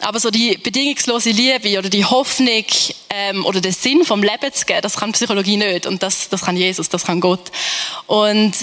Aber 0.00 0.18
so 0.18 0.30
die 0.30 0.56
bedingungslose 0.56 1.30
Liebe 1.30 1.78
oder 1.78 1.88
die 1.88 2.04
Hoffnung 2.04 2.64
ähm, 3.10 3.44
oder 3.44 3.60
den 3.60 3.72
Sinn 3.72 4.04
vom 4.04 4.22
Leben 4.22 4.52
zu 4.52 4.64
geben, 4.64 4.80
das 4.80 4.96
kann 4.96 5.12
Psychologie 5.12 5.58
nicht. 5.58 5.86
Und 5.86 6.02
das, 6.02 6.30
das 6.30 6.40
kann 6.40 6.56
Jesus, 6.56 6.88
das 6.88 7.04
kann 7.04 7.20
Gott. 7.20 7.52
Und 8.06 8.54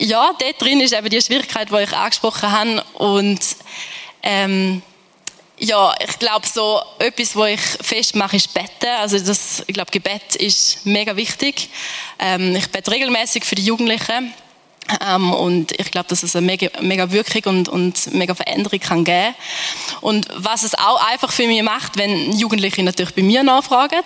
ja, 0.00 0.32
dort 0.38 0.60
drin 0.60 0.80
ist 0.80 0.94
eben 0.94 1.10
die 1.10 1.20
Schwierigkeit, 1.20 1.70
die 1.70 1.82
ich 1.82 1.92
angesprochen 1.92 2.50
habe. 2.50 2.84
Und 2.94 3.40
ähm, 4.22 4.82
ja, 5.58 5.94
ich 6.02 6.18
glaube, 6.18 6.46
so 6.46 6.80
etwas, 6.98 7.36
was 7.36 7.50
ich 7.50 7.60
festmache, 7.60 8.36
ist 8.36 8.54
Betten. 8.54 8.88
Also 8.98 9.18
das, 9.18 9.62
ich 9.66 9.74
glaube, 9.74 9.90
Gebet 9.90 10.36
ist 10.36 10.86
mega 10.86 11.14
wichtig. 11.16 11.68
Ähm, 12.18 12.56
ich 12.56 12.70
bete 12.70 12.90
regelmäßig 12.90 13.44
für 13.44 13.56
die 13.56 13.64
Jugendlichen. 13.64 14.32
Ähm, 15.06 15.32
und 15.32 15.72
ich 15.78 15.90
glaube, 15.90 16.08
dass 16.08 16.22
es 16.22 16.34
eine 16.34 16.46
mega, 16.46 16.68
mega 16.80 17.10
Wirkung 17.10 17.42
und, 17.44 17.68
und 17.68 18.12
mega 18.14 18.34
Veränderung 18.34 18.80
kann 18.80 19.04
geben. 19.04 19.34
Und 20.00 20.26
was 20.34 20.62
es 20.62 20.74
auch 20.74 21.04
einfach 21.10 21.32
für 21.32 21.46
mich 21.46 21.62
macht, 21.62 21.96
wenn 21.96 22.32
Jugendliche 22.32 22.82
natürlich 22.82 23.14
bei 23.14 23.22
mir 23.22 23.42
nachfragen, 23.42 24.02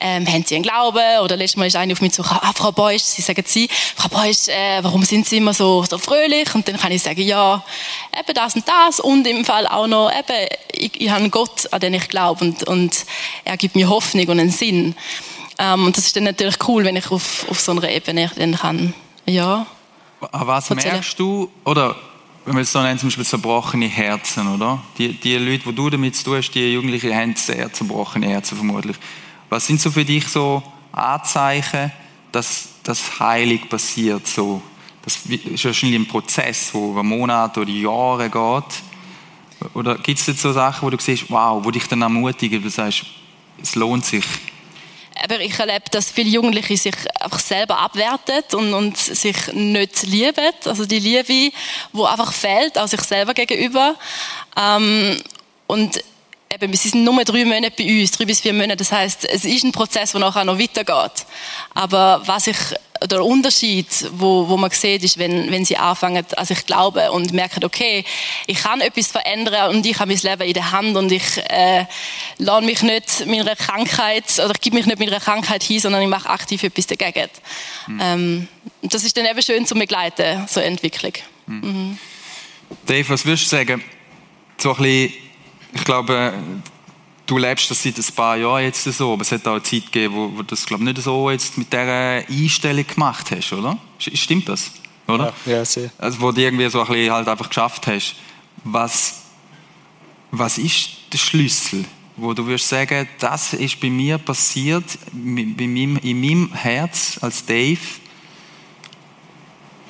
ähm, 0.00 0.26
haben 0.26 0.44
sie 0.44 0.56
einen 0.56 0.64
Glauben? 0.64 1.20
Oder 1.22 1.36
letztes 1.36 1.56
Mal 1.56 1.66
ist 1.66 1.76
eine 1.76 1.92
auf 1.92 2.00
mich 2.00 2.12
zu, 2.12 2.22
ah, 2.22 2.52
Frau 2.54 2.72
Beusch, 2.72 3.02
sie 3.02 3.22
sagen 3.22 3.44
sie, 3.46 3.68
Frau 3.96 4.08
Beusch, 4.08 4.48
äh, 4.48 4.82
warum 4.82 5.04
sind 5.04 5.26
Sie 5.26 5.38
immer 5.38 5.54
so, 5.54 5.84
so 5.88 5.98
fröhlich? 5.98 6.54
Und 6.54 6.66
dann 6.68 6.78
kann 6.78 6.92
ich 6.92 7.02
sagen, 7.02 7.22
ja, 7.22 7.64
eben 8.18 8.34
das 8.34 8.54
und 8.54 8.68
das 8.68 9.00
und 9.00 9.26
im 9.26 9.44
Fall 9.44 9.66
auch 9.66 9.86
noch, 9.86 10.10
eben, 10.10 10.48
ich, 10.72 11.00
ich 11.00 11.10
habe 11.10 11.20
einen 11.20 11.30
Gott, 11.30 11.72
an 11.72 11.80
den 11.80 11.94
ich 11.94 12.08
glaube 12.08 12.44
und, 12.44 12.64
und 12.64 13.04
er 13.44 13.56
gibt 13.56 13.76
mir 13.76 13.88
Hoffnung 13.88 14.26
und 14.28 14.40
einen 14.40 14.50
Sinn. 14.50 14.94
Ähm, 15.58 15.86
und 15.86 15.96
das 15.96 16.06
ist 16.06 16.16
dann 16.16 16.24
natürlich 16.24 16.56
cool, 16.68 16.84
wenn 16.84 16.96
ich 16.96 17.10
auf, 17.10 17.46
auf 17.50 17.60
so 17.60 17.72
einer 17.72 17.88
Ebene 17.88 18.30
dann 18.36 18.56
kann, 18.56 18.94
ja, 19.26 19.66
was 20.20 20.70
erzählen. 20.70 20.94
merkst 20.94 21.18
du, 21.18 21.50
oder 21.64 21.96
wenn 22.44 22.54
wir 22.56 22.62
es 22.62 22.72
so 22.72 22.80
nennen, 22.80 22.98
zum 22.98 23.08
Beispiel 23.08 23.26
zerbrochene 23.26 23.86
Herzen, 23.86 24.48
oder? 24.54 24.82
Die, 24.96 25.12
die 25.12 25.36
Leute, 25.36 25.64
die 25.64 25.74
du 25.74 25.90
damit 25.90 26.16
zu 26.16 26.24
tun 26.24 26.36
hast, 26.36 26.50
die 26.50 26.72
Jugendlichen 26.72 27.14
haben 27.14 27.36
sehr 27.36 27.72
zerbrochene 27.72 28.26
Herzen 28.28 28.56
vermutlich. 28.56 28.96
Was 29.50 29.66
sind 29.66 29.80
so 29.80 29.90
für 29.90 30.04
dich 30.04 30.26
so 30.28 30.62
Anzeichen, 30.92 31.92
dass 32.32 32.68
das 32.82 33.20
Heilig 33.20 33.68
passiert? 33.68 34.26
So? 34.26 34.62
Das 35.02 35.18
ist 35.26 35.64
wahrscheinlich 35.64 36.00
ein 36.00 36.08
Prozess, 36.08 36.72
der 36.72 36.80
über 36.80 37.02
Monate 37.02 37.60
oder 37.60 37.70
Jahre 37.70 38.30
geht. 38.30 39.74
Oder 39.74 39.96
gibt 39.96 40.18
es 40.18 40.26
jetzt 40.26 40.40
so 40.40 40.52
Sachen, 40.52 40.86
wo 40.86 40.90
du 40.90 40.98
siehst, 40.98 41.30
wow, 41.30 41.64
wo 41.64 41.70
dich 41.70 41.86
dann 41.86 42.02
ermutigen, 42.02 42.62
du 42.62 42.70
sagst, 42.70 43.04
es 43.60 43.74
lohnt 43.74 44.04
sich, 44.04 44.24
aber 45.22 45.40
ich 45.40 45.58
erlebe, 45.58 45.84
dass 45.90 46.10
viele 46.10 46.30
Jugendliche 46.30 46.76
sich 46.76 46.94
einfach 47.20 47.38
selber 47.38 47.78
abwerten 47.78 48.42
und, 48.52 48.74
und 48.74 48.96
sich 48.96 49.52
nicht 49.52 50.02
lieben. 50.04 50.52
Also 50.64 50.86
die 50.86 50.98
Liebe, 50.98 51.24
die 51.24 51.52
einfach 51.94 52.32
fehlt, 52.32 52.78
auch 52.78 52.88
sich 52.88 53.00
selber 53.02 53.34
gegenüber. 53.34 53.96
Ähm, 54.56 55.20
und 55.66 56.02
eben, 56.52 56.72
sie 56.74 56.88
sind 56.88 57.04
nur 57.04 57.24
drei 57.24 57.44
Monate 57.44 57.72
bei 57.76 58.00
uns, 58.00 58.12
drei 58.12 58.24
bis 58.24 58.40
vier 58.40 58.52
Monate. 58.52 58.76
Das 58.76 58.92
heißt, 58.92 59.24
es 59.24 59.44
ist 59.44 59.64
ein 59.64 59.72
Prozess, 59.72 60.12
der 60.12 60.20
nachher 60.20 60.44
noch 60.44 60.58
weitergeht. 60.58 61.26
Aber 61.74 62.22
was 62.24 62.46
ich 62.46 62.56
der 63.06 63.24
Unterschied, 63.24 63.86
wo, 64.12 64.48
wo 64.48 64.56
man 64.56 64.70
sieht, 64.70 65.02
ist, 65.02 65.18
wenn, 65.18 65.50
wenn 65.50 65.64
sie 65.64 65.76
anfangen, 65.76 66.24
also 66.36 66.54
ich 66.54 66.66
glaube 66.66 67.10
und 67.12 67.32
merken, 67.32 67.64
okay, 67.64 68.04
ich 68.46 68.62
kann 68.62 68.80
etwas 68.80 69.08
verändern 69.08 69.74
und 69.74 69.86
ich 69.86 69.98
habe 69.98 70.12
mein 70.12 70.20
Leben 70.20 70.42
in 70.42 70.54
der 70.54 70.72
Hand 70.72 70.96
und 70.96 71.12
ich 71.12 71.38
äh, 71.48 71.84
lade 72.38 72.66
mich 72.66 72.82
nicht 72.82 73.26
meiner 73.26 73.56
Krankheit 73.56 74.24
oder 74.38 74.52
ich 74.54 74.60
gebe 74.60 74.76
mich 74.76 74.86
nicht 74.86 74.98
meiner 74.98 75.20
Krankheit 75.20 75.62
hin, 75.62 75.80
sondern 75.80 76.02
ich 76.02 76.08
mache 76.08 76.28
aktiv 76.28 76.62
etwas 76.62 76.86
dagegen. 76.86 77.28
Mhm. 77.86 78.00
Ähm, 78.02 78.48
das 78.82 79.04
ist 79.04 79.16
dann 79.16 79.26
eben 79.26 79.42
schön 79.42 79.66
zu 79.66 79.74
begleiten, 79.74 80.46
so 80.48 80.60
eine 80.60 80.68
Entwicklung. 80.68 81.12
Mhm. 81.46 81.60
Mhm. 81.60 81.98
Dave, 82.86 83.08
was 83.08 83.24
würdest 83.24 83.44
du 83.44 83.56
sagen? 83.56 83.82
So 84.58 84.70
ein 84.70 84.76
bisschen, 84.76 85.12
ich 85.74 85.84
glaube, 85.84 86.32
du 87.28 87.38
lebst 87.38 87.70
das 87.70 87.82
seit 87.82 87.96
ein 87.96 88.14
paar 88.16 88.36
Jahren 88.36 88.64
jetzt 88.64 88.82
so, 88.82 89.12
aber 89.12 89.22
es 89.22 89.30
hat 89.30 89.46
auch 89.46 89.52
eine 89.52 89.62
Zeit 89.62 89.92
gegeben, 89.92 90.14
wo, 90.14 90.32
wo 90.34 90.38
du 90.38 90.44
das 90.44 90.66
glaube 90.66 90.82
nicht 90.82 91.00
so 91.00 91.30
jetzt 91.30 91.56
mit 91.56 91.72
dieser 91.72 92.24
Einstellung 92.26 92.86
gemacht 92.86 93.30
hast, 93.30 93.52
oder? 93.52 93.78
Stimmt 93.98 94.48
das? 94.48 94.72
Oder? 95.06 95.32
Ja, 95.46 95.52
ja 95.52 95.64
sehr. 95.64 95.90
Also 95.98 96.20
wo 96.20 96.32
du 96.32 96.40
irgendwie 96.40 96.68
so 96.68 96.80
ein 96.80 96.86
bisschen 96.86 97.12
halt 97.12 97.28
einfach 97.28 97.48
geschafft 97.48 97.86
hast. 97.86 98.16
Was, 98.64 99.22
was 100.30 100.58
ist 100.58 100.90
der 101.12 101.18
Schlüssel, 101.18 101.84
wo 102.16 102.32
du 102.32 102.46
würdest 102.46 102.68
sagen, 102.68 103.06
das 103.18 103.52
ist 103.52 103.78
bei 103.80 103.90
mir 103.90 104.18
passiert, 104.18 104.84
bei 105.12 105.66
meinem, 105.66 105.98
in 105.98 106.20
meinem 106.20 106.52
Herz 106.52 107.18
als 107.20 107.44
Dave, 107.44 107.78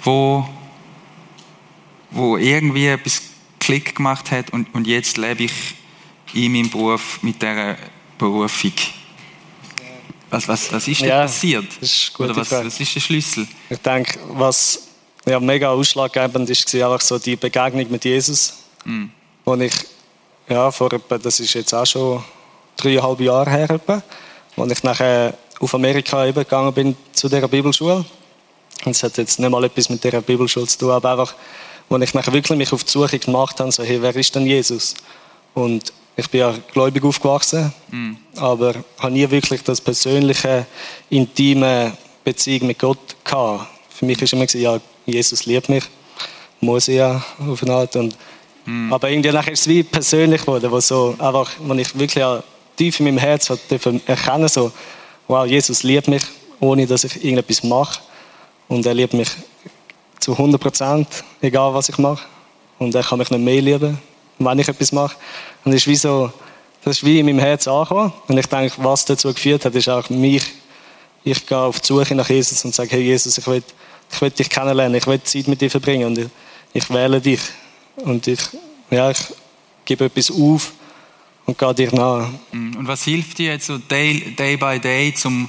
wo, 0.02 0.48
wo 2.10 2.36
irgendwie 2.36 2.86
etwas 2.86 3.22
Klick 3.60 3.96
gemacht 3.96 4.30
hat 4.30 4.50
und, 4.50 4.74
und 4.74 4.86
jetzt 4.86 5.16
lebe 5.16 5.44
ich 5.44 5.77
in 6.34 6.52
meinem 6.52 6.70
Beruf 6.70 7.22
mit 7.22 7.40
dieser 7.40 7.76
Berufung? 8.16 8.72
Was, 10.30 10.46
was, 10.46 10.72
was 10.72 10.86
ist 10.86 11.00
denn 11.00 11.08
ja, 11.08 11.22
passiert? 11.22 11.66
Das 11.80 11.90
ist 11.90 12.20
Oder 12.20 12.36
was, 12.36 12.50
was, 12.50 12.80
ist 12.80 12.94
der 12.94 13.00
Schlüssel? 13.00 13.48
Ich 13.70 13.78
denke, 13.78 14.18
was 14.32 14.88
ja, 15.26 15.40
mega 15.40 15.70
ausschlaggebend 15.70 16.50
ist, 16.50 16.72
war 16.74 16.92
einfach 16.92 17.00
so 17.00 17.18
die 17.18 17.36
Begegnung 17.36 17.90
mit 17.90 18.04
Jesus. 18.04 18.64
Mm. 18.84 19.06
Wo 19.44 19.54
ich, 19.54 19.72
ja, 20.48 20.70
vor 20.70 20.92
etwa, 20.92 21.16
das 21.16 21.40
ist 21.40 21.54
jetzt 21.54 21.72
auch 21.72 21.86
schon 21.86 22.22
dreieinhalb 22.76 23.20
Jahre 23.20 23.50
her, 23.50 23.70
etwa, 23.70 24.02
wo 24.56 24.66
ich 24.66 24.82
nachher 24.82 25.34
auf 25.60 25.74
Amerika 25.74 26.26
eben 26.26 26.38
gegangen 26.38 26.72
bin 26.72 26.96
zu 27.12 27.28
dieser 27.28 27.48
Bibelschule. 27.48 28.04
Und 28.84 28.90
es 28.92 29.02
hat 29.02 29.16
jetzt 29.16 29.40
nicht 29.40 29.50
mal 29.50 29.64
etwas 29.64 29.88
mit 29.88 30.04
dieser 30.04 30.20
Bibelschule 30.20 30.66
zu 30.66 30.78
tun, 30.78 30.90
aber 30.90 31.10
einfach, 31.12 31.34
wo 31.88 31.96
ich 31.96 32.14
nachher 32.14 32.32
wirklich 32.32 32.56
mich 32.56 32.72
auf 32.72 32.84
die 32.84 32.90
Suche 32.90 33.18
gemacht 33.18 33.58
habe, 33.60 33.72
so, 33.72 33.82
hey, 33.82 34.00
wer 34.00 34.14
ist 34.14 34.34
denn 34.34 34.46
Jesus? 34.46 34.94
Und 35.54 35.92
ich 36.16 36.28
bin 36.28 36.40
ja 36.40 36.54
gläubig 36.72 37.04
aufgewachsen, 37.04 37.72
mm. 37.90 38.12
aber 38.36 38.74
habe 38.98 39.12
nie 39.12 39.30
wirklich 39.30 39.62
das 39.62 39.80
persönliche, 39.80 40.66
intime 41.10 41.96
Beziehung 42.24 42.66
mit 42.66 42.78
Gott 42.80 42.98
gehabt. 43.24 43.68
Für 43.88 44.04
mich 44.04 44.20
war 44.20 44.32
immer, 44.32 44.50
ja, 44.56 44.80
Jesus 45.06 45.46
liebt 45.46 45.68
mich, 45.68 45.84
muss 46.60 46.88
ich 46.88 46.96
ja 46.96 47.22
auf 47.38 47.62
eine 47.62 47.72
Art. 47.72 47.94
Und, 47.94 48.16
mm. 48.66 48.92
Aber 48.92 49.08
irgendwie 49.08 49.30
nachher 49.30 49.52
ist 49.52 49.60
es 49.60 49.68
wie 49.68 49.84
persönlich 49.84 50.40
geworden, 50.40 50.70
wo, 50.70 50.80
so, 50.80 51.14
einfach, 51.18 51.50
wo 51.60 51.72
ich 51.74 51.96
wirklich 51.96 52.16
ja, 52.16 52.42
tief 52.76 52.98
in 52.98 53.06
meinem 53.06 53.18
Herz 53.18 53.48
erkennen 54.06 54.48
so, 54.48 54.72
wow, 55.28 55.46
Jesus 55.46 55.84
liebt 55.84 56.08
mich, 56.08 56.22
ohne 56.58 56.86
dass 56.86 57.04
ich 57.04 57.16
irgendetwas 57.16 57.62
mache. 57.62 58.00
Und 58.66 58.84
er 58.86 58.94
liebt 58.94 59.14
mich 59.14 59.28
zu 60.18 60.32
100 60.32 60.60
Prozent, 60.60 61.06
egal 61.40 61.72
was 61.74 61.88
ich 61.88 61.98
mache. 61.98 62.24
Und 62.78 62.94
er 62.94 63.02
kann 63.02 63.18
mich 63.18 63.30
nicht 63.30 63.40
mehr 63.40 63.62
lieben, 63.62 63.98
wenn 64.38 64.58
ich 64.58 64.68
etwas 64.68 64.92
mache. 64.92 65.16
Und 65.64 65.72
das 65.72 65.82
ist 65.82 65.86
wie 65.86 65.96
so, 65.96 66.32
das 66.84 66.98
ist 66.98 67.04
wie 67.04 67.18
in 67.18 67.26
meinem 67.26 67.38
Herz 67.38 67.66
angekommen. 67.66 68.12
Und 68.28 68.38
ich 68.38 68.46
denke, 68.46 68.74
was 68.78 69.04
dazu 69.04 69.32
geführt 69.32 69.64
hat, 69.64 69.74
ist 69.74 69.88
auch 69.88 70.08
mich. 70.10 70.44
Ich 71.24 71.46
gehe 71.46 71.58
auf 71.58 71.80
die 71.80 71.86
Suche 71.86 72.14
nach 72.14 72.28
Jesus 72.28 72.64
und 72.64 72.74
sage, 72.74 72.90
hey 72.90 73.02
Jesus, 73.02 73.36
ich 73.38 73.46
will, 73.46 73.62
ich 74.10 74.20
will 74.20 74.30
dich 74.30 74.48
kennenlernen, 74.48 74.94
ich 74.94 75.06
will 75.06 75.22
Zeit 75.22 75.48
mit 75.48 75.60
dir 75.60 75.70
verbringen 75.70 76.06
und 76.06 76.18
ich, 76.18 76.28
ich 76.72 76.90
wähle 76.90 77.20
dich. 77.20 77.40
Und 77.96 78.26
ich, 78.26 78.40
ja, 78.90 79.10
ich 79.10 79.18
gebe 79.84 80.04
etwas 80.04 80.30
auf 80.30 80.72
und 81.44 81.58
gehe 81.58 81.74
dir 81.74 81.94
nach. 81.94 82.28
Mm, 82.52 82.76
und 82.76 82.86
was 82.86 83.04
hilft 83.04 83.38
dir 83.38 83.52
jetzt 83.52 83.66
so 83.66 83.78
day, 83.78 84.34
day 84.38 84.56
by 84.56 84.78
day 84.78 85.12
zum, 85.12 85.48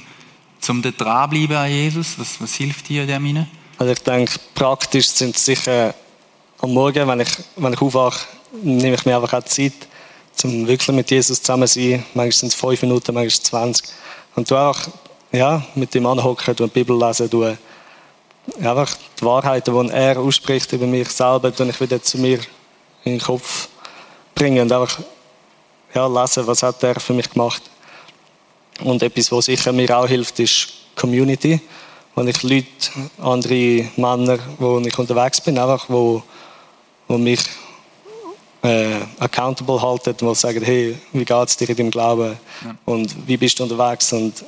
zum 0.60 0.82
dranbleiben 0.82 1.56
an 1.56 1.70
Jesus? 1.70 2.18
Was, 2.18 2.40
was 2.40 2.54
hilft 2.54 2.88
dir 2.88 3.02
in 3.02 3.08
dem 3.08 3.26
Sinne? 3.26 3.48
Also 3.78 3.92
ich 3.92 4.00
denke, 4.00 4.32
praktisch 4.54 5.08
sind 5.08 5.36
es 5.36 5.44
sicher 5.44 5.94
am 6.58 6.74
Morgen, 6.74 7.06
wenn 7.08 7.20
ich, 7.20 7.28
wenn 7.56 7.72
ich 7.72 7.80
aufwache, 7.80 8.26
nehme 8.62 8.94
ich 8.94 9.04
mir 9.04 9.16
einfach 9.16 9.34
auch 9.34 9.44
Zeit, 9.44 9.72
um 10.44 10.66
wirklich 10.66 10.96
mit 10.96 11.10
Jesus 11.10 11.42
zusammen 11.42 11.68
zu 11.68 11.80
sein. 11.80 12.04
Manchmal 12.14 12.32
sind 12.32 12.48
es 12.48 12.54
fünf 12.54 12.82
Minuten, 12.82 13.14
manchmal 13.14 13.44
20. 13.44 13.86
Und 14.36 14.50
du 14.50 14.56
auch 14.56 14.78
ja, 15.32 15.62
mit 15.74 15.94
ihm 15.94 16.06
anhocken, 16.06 16.56
du 16.56 16.66
die 16.66 16.70
Bibel 16.70 16.98
lesen, 16.98 17.30
du 17.30 17.56
einfach 18.62 18.96
die 19.18 19.24
Wahrheiten, 19.24 19.88
die 19.88 19.92
er 19.92 20.18
ausspricht 20.18 20.72
über 20.72 20.86
mich 20.86 21.08
selber, 21.10 21.50
dann 21.50 21.70
ich 21.70 21.80
wieder 21.80 22.02
zu 22.02 22.18
mir 22.18 22.38
in 23.04 23.12
den 23.12 23.20
Kopf 23.20 23.68
bringen 24.34 24.62
und 24.62 24.72
einfach 24.72 24.98
ja, 25.94 26.06
lesen, 26.06 26.46
was 26.46 26.62
hat 26.62 26.82
er 26.82 26.98
für 27.00 27.12
mich 27.12 27.30
gemacht. 27.30 27.62
Und 28.82 29.02
etwas, 29.02 29.30
was 29.30 29.46
sicher 29.46 29.72
mir 29.72 29.96
auch 29.96 30.06
hilft, 30.06 30.38
ist 30.40 30.68
Community. 30.96 31.60
Wenn 32.14 32.28
ich 32.28 32.42
Leute, 32.42 32.66
andere 33.18 33.88
Männer, 33.96 34.38
wo 34.58 34.78
ich 34.80 34.98
unterwegs 34.98 35.40
bin, 35.40 35.58
einfach, 35.58 35.84
wo, 35.88 36.22
wo 37.06 37.18
mich 37.18 37.40
äh, 38.62 39.00
accountable 39.18 39.80
halten, 39.80 40.14
die 40.20 40.34
sagen, 40.34 40.62
hey, 40.62 40.98
wie 41.12 41.24
geht 41.24 41.48
es 41.48 41.56
dir 41.56 41.68
in 41.68 41.76
deinem 41.76 41.90
Glauben 41.90 42.36
ja. 42.64 42.74
und 42.84 43.14
wie 43.26 43.36
bist 43.36 43.58
du 43.58 43.62
unterwegs 43.62 44.12
und 44.12 44.44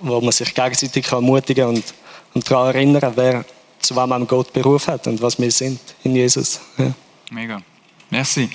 wo 0.00 0.20
man 0.20 0.32
sich 0.32 0.54
gegenseitig 0.54 1.10
ermutigen 1.10 1.68
und, 1.68 1.94
und 2.34 2.50
daran 2.50 2.74
erinnern, 2.74 3.12
wer 3.14 3.44
zu 3.80 3.94
wem 3.96 4.08
man 4.08 4.26
Gott 4.26 4.52
berufen 4.52 4.94
hat 4.94 5.06
und 5.06 5.20
was 5.20 5.38
wir 5.38 5.50
sind 5.50 5.80
in 6.04 6.16
Jesus. 6.16 6.60
Ja. 6.78 6.92
Mega. 7.30 7.60
Merci. 8.10 8.48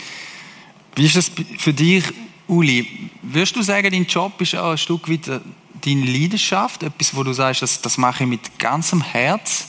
Wie 0.96 1.06
ist 1.06 1.16
das 1.16 1.32
für 1.58 1.74
dich, 1.74 2.04
Uli? 2.48 3.10
Würdest 3.22 3.56
du 3.56 3.62
sagen, 3.62 3.92
dein 3.92 4.06
Job 4.06 4.40
ist 4.42 4.56
auch 4.56 4.72
ein 4.72 4.78
Stück 4.78 5.10
weit 5.10 5.28
deine 5.28 6.06
Leidenschaft? 6.06 6.84
Etwas, 6.84 7.16
wo 7.16 7.24
du 7.24 7.34
sagst, 7.34 7.62
das, 7.62 7.82
das 7.82 7.98
mache 7.98 8.24
ich 8.24 8.30
mit 8.30 8.60
ganzem 8.60 9.02
Herz? 9.02 9.68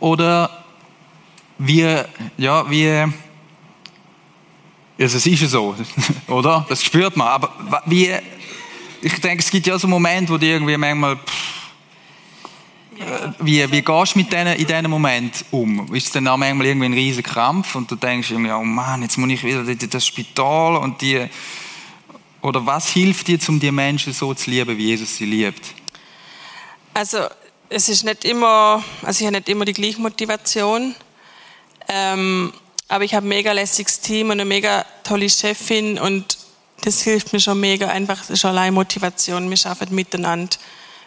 Oder 0.00 0.64
wie, 1.58 1.86
ja, 2.36 2.70
wie, 2.70 3.06
also 4.98 5.16
es 5.16 5.26
ist 5.26 5.50
so, 5.50 5.74
oder? 6.28 6.64
Das 6.68 6.82
spürt 6.82 7.16
man. 7.16 7.28
Aber 7.28 7.82
wie, 7.86 8.14
ich 9.02 9.20
denke, 9.20 9.42
es 9.42 9.50
gibt 9.50 9.66
ja 9.66 9.78
so 9.78 9.88
Momente, 9.88 10.32
wo 10.32 10.38
du 10.38 10.46
irgendwie 10.46 10.76
manchmal, 10.76 11.16
pff, 11.16 11.54
äh, 12.98 13.28
wie, 13.40 13.72
wie 13.72 13.82
gehst 13.82 14.14
du 14.14 14.18
mit 14.18 14.32
denen, 14.32 14.56
in 14.56 14.66
diesen 14.66 14.90
Moment 14.90 15.44
um? 15.50 15.92
Ist 15.94 16.06
es 16.06 16.12
dann 16.12 16.28
auch 16.28 16.36
manchmal 16.36 16.66
irgendwie 16.66 16.86
ein 16.86 16.92
riesiger 16.92 17.28
Krampf 17.28 17.74
und 17.74 17.90
du 17.90 17.96
denkst 17.96 18.30
irgendwie, 18.30 18.52
oh 18.52 18.62
Mann, 18.62 19.02
jetzt 19.02 19.16
muss 19.18 19.30
ich 19.30 19.42
wieder 19.42 19.66
in 19.66 19.90
das 19.90 20.06
Spital 20.06 20.76
und 20.76 21.00
die, 21.00 21.26
oder 22.40 22.64
was 22.64 22.88
hilft 22.88 23.28
dir, 23.28 23.38
um 23.48 23.58
die 23.58 23.72
Menschen 23.72 24.12
so 24.12 24.32
zu 24.34 24.50
lieben, 24.50 24.76
wie 24.76 24.86
Jesus 24.86 25.16
sie 25.16 25.24
liebt? 25.24 25.74
Also, 26.92 27.26
es 27.68 27.88
ist 27.88 28.04
nicht 28.04 28.24
immer, 28.24 28.84
also 29.02 29.20
ich 29.20 29.26
habe 29.26 29.36
nicht 29.36 29.48
immer 29.48 29.64
die 29.64 29.72
gleiche 29.72 30.00
Motivation. 30.00 30.94
Ähm, 31.88 32.52
aber 32.94 33.02
ich 33.02 33.12
habe 33.12 33.26
ein 33.26 33.28
mega 33.28 33.50
lässiges 33.50 33.98
Team 33.98 34.26
und 34.26 34.34
eine 34.34 34.44
mega 34.44 34.86
tolle 35.02 35.28
Chefin 35.28 35.98
und 35.98 36.38
das 36.82 37.02
hilft 37.02 37.32
mir 37.32 37.40
schon 37.40 37.58
mega. 37.58 37.88
Einfach, 37.88 38.18
das 38.18 38.30
ist 38.30 38.44
allein 38.44 38.72
Motivation. 38.72 39.50
Wir 39.50 39.58
arbeiten 39.68 39.96
miteinander. 39.96 40.56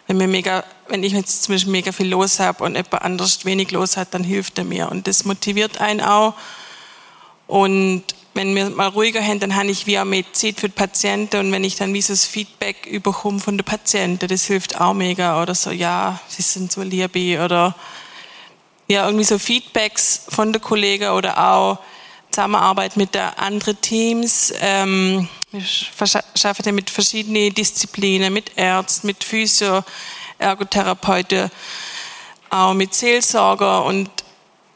Wenn, 0.06 0.20
wir 0.20 0.28
mega, 0.28 0.64
wenn 0.88 1.02
ich 1.02 1.14
jetzt 1.14 1.44
zum 1.44 1.54
Beispiel 1.54 1.72
mega 1.72 1.90
viel 1.90 2.08
los 2.10 2.40
habe 2.40 2.62
und 2.62 2.76
jemand 2.76 3.00
anders 3.00 3.46
wenig 3.46 3.70
los 3.70 3.96
hat, 3.96 4.12
dann 4.12 4.22
hilft 4.22 4.58
er 4.58 4.64
mir. 4.64 4.90
Und 4.90 5.06
das 5.06 5.24
motiviert 5.24 5.80
einen 5.80 6.02
auch. 6.02 6.34
Und 7.46 8.04
wenn 8.34 8.54
wir 8.54 8.68
mal 8.68 8.88
ruhiger 8.88 9.22
haben, 9.22 9.40
dann 9.40 9.56
habe 9.56 9.70
ich 9.70 9.86
wie 9.86 9.98
auch 9.98 10.04
mehr 10.04 10.24
Zeit 10.32 10.60
für 10.60 10.68
die 10.68 10.74
Patienten. 10.74 11.40
Und 11.40 11.52
wenn 11.52 11.64
ich 11.64 11.76
dann 11.76 11.94
wie 11.94 12.02
so 12.02 12.12
das 12.12 12.26
Feedback 12.26 12.84
überkomme 12.84 13.40
von 13.40 13.56
den 13.56 13.64
Patienten, 13.64 14.28
das 14.28 14.44
hilft 14.44 14.78
auch 14.78 14.92
mega. 14.92 15.40
Oder 15.40 15.54
so, 15.54 15.70
ja, 15.70 16.20
sie 16.28 16.42
sind 16.42 16.70
so 16.70 16.82
lieb. 16.82 17.16
Oder 17.42 17.74
ja, 18.90 19.04
irgendwie 19.04 19.24
so 19.24 19.38
Feedbacks 19.38 20.22
von 20.28 20.52
den 20.52 20.62
Kollegen 20.62 21.10
oder 21.10 21.38
auch 21.52 21.78
Zusammenarbeit 22.30 22.96
mit 22.96 23.14
den 23.14 23.22
anderen 23.36 23.80
Teams. 23.80 24.52
Ähm, 24.60 25.28
wir 25.50 26.24
arbeiten 26.44 26.74
mit 26.74 26.90
verschiedenen 26.90 27.52
Disziplinen, 27.54 28.32
mit 28.32 28.52
Ärzten, 28.56 29.06
mit 29.06 29.24
Physio, 29.24 29.82
Ergotherapeuten, 30.38 31.50
auch 32.50 32.74
mit 32.74 32.94
Seelsorger 32.94 33.84
und 33.84 34.10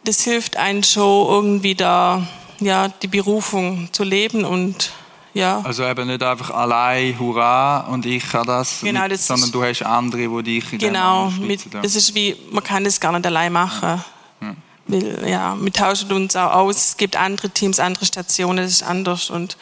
das 0.05 0.23
hilft 0.23 0.57
einem 0.57 0.83
schon 0.83 1.29
irgendwie 1.29 1.75
da, 1.75 2.27
ja, 2.61 2.89
die 2.89 3.07
Berufung 3.07 3.89
zu 3.93 4.03
leben 4.03 4.45
und 4.45 4.91
ja. 5.35 5.61
Also 5.65 5.85
eben 5.85 6.07
nicht 6.07 6.23
einfach 6.23 6.51
allein, 6.51 7.19
hurra, 7.19 7.81
und 7.89 8.05
ich 8.07 8.29
kann 8.29 8.47
das, 8.47 8.81
genau, 8.83 9.09
das 9.09 9.27
sondern 9.27 9.51
du 9.51 9.63
hast 9.63 9.83
andere, 9.83 10.29
die 10.29 10.61
dich 10.61 10.73
in 10.75 10.79
Genau, 10.79 11.31
mit, 11.31 11.63
das 11.83 11.97
ist 11.97 12.15
wie, 12.15 12.37
man 12.51 12.63
kann 12.63 12.85
das 12.85 13.01
gar 13.01 13.13
nicht 13.13 13.27
allein 13.27 13.53
machen. 13.53 14.05
Ja. 14.41 14.55
Weil, 14.87 15.29
ja, 15.29 15.57
wir 15.59 15.73
tauschen 15.73 16.13
uns 16.13 16.37
auch 16.37 16.53
aus, 16.53 16.77
es 16.77 16.97
gibt 16.97 17.17
andere 17.17 17.51
Teams, 17.51 17.81
andere 17.81 18.05
Stationen, 18.05 18.59
das 18.59 18.73
ist 18.73 18.83
anders. 18.83 19.31
Und 19.31 19.57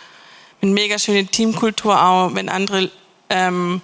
eine 0.63 0.73
mega 0.73 0.99
schöne 0.99 1.27
Teamkultur 1.27 2.03
auch, 2.03 2.35
wenn 2.35 2.49
andere 2.49 2.91
ähm, 3.29 3.81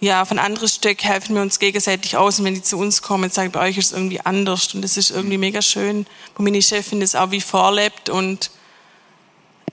ja, 0.00 0.24
von 0.24 0.38
anderen 0.38 0.68
Stück 0.68 1.02
helfen 1.02 1.34
wir 1.34 1.42
uns 1.42 1.58
gegenseitig 1.58 2.16
aus. 2.16 2.38
Und 2.38 2.44
wenn 2.44 2.54
die 2.54 2.62
zu 2.62 2.78
uns 2.78 3.02
kommen, 3.02 3.30
sagen, 3.30 3.50
bei 3.50 3.68
euch 3.68 3.78
ist 3.78 3.86
es 3.86 3.92
irgendwie 3.92 4.20
anders. 4.20 4.74
Und 4.74 4.82
das 4.82 4.96
ist 4.96 5.10
irgendwie 5.10 5.38
mega 5.38 5.62
schön, 5.62 6.06
wo 6.36 6.42
meine 6.42 6.60
Chefin 6.60 7.00
das 7.00 7.14
auch 7.14 7.30
wie 7.30 7.40
vorlebt. 7.40 8.10
Und 8.10 8.50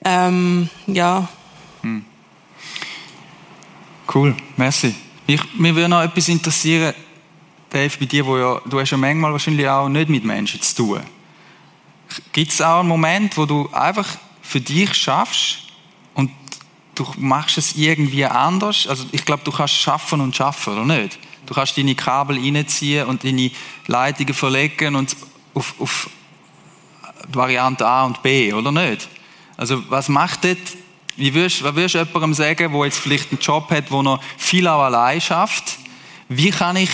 ähm, 0.03 0.69
ja. 0.87 1.27
Hm. 1.81 2.05
Cool, 4.13 4.35
merci. 4.57 4.95
Mich, 5.27 5.41
mir 5.53 5.75
würde 5.75 5.89
noch 5.89 6.01
etwas 6.01 6.27
interessieren, 6.27 6.93
Dave, 7.69 7.97
bei 7.97 8.05
dir, 8.05 8.25
wo 8.25 8.37
ja, 8.37 8.61
du 8.65 8.79
hast 8.79 8.91
ja 8.91 8.97
manchmal 8.97 9.31
wahrscheinlich 9.31 9.67
auch 9.67 9.87
nicht 9.87 10.09
mit 10.09 10.25
Menschen 10.25 10.61
zu 10.61 10.75
tun. 10.75 11.01
Gibt 12.33 12.51
es 12.51 12.61
auch 12.61 12.81
einen 12.81 12.89
Moment, 12.89 13.37
wo 13.37 13.45
du 13.45 13.69
einfach 13.71 14.07
für 14.41 14.59
dich 14.59 14.93
schaffst 14.93 15.59
und 16.13 16.31
du 16.95 17.07
machst 17.17 17.57
es 17.57 17.77
irgendwie 17.77 18.25
anders? 18.25 18.87
Also 18.87 19.05
ich 19.13 19.23
glaube, 19.23 19.43
du 19.45 19.51
kannst 19.51 19.75
schaffen 19.75 20.19
und 20.19 20.35
schaffen, 20.35 20.73
oder 20.73 20.85
nicht? 20.85 21.17
Du 21.45 21.53
kannst 21.53 21.77
deine 21.77 21.95
Kabel 21.95 22.37
reinziehen 22.37 23.07
und 23.07 23.23
deine 23.23 23.51
Leitungen 23.87 24.33
verlegen 24.33 24.95
und 24.95 25.15
auf, 25.53 25.75
auf 25.79 26.09
Variante 27.29 27.87
A 27.87 28.03
und 28.03 28.21
B, 28.21 28.51
oder 28.51 28.71
nicht? 28.71 29.07
Also 29.61 29.83
was 29.89 30.09
macht 30.09 30.43
das? 30.43 30.57
Wie 31.15 31.31
würdest, 31.35 31.63
was 31.63 31.75
würdest 31.75 31.93
du 31.93 31.99
jemandem 31.99 32.33
sagen, 32.33 32.73
der 32.73 32.85
jetzt 32.85 32.97
vielleicht 32.97 33.31
einen 33.31 33.39
Job 33.39 33.69
hat, 33.69 33.91
wo 33.91 34.01
er 34.01 34.19
viel 34.35 34.67
auch 34.67 34.81
allein 34.81 35.21
schafft? 35.21 35.77
Wie 36.27 36.49
kann 36.49 36.77
ich, 36.77 36.89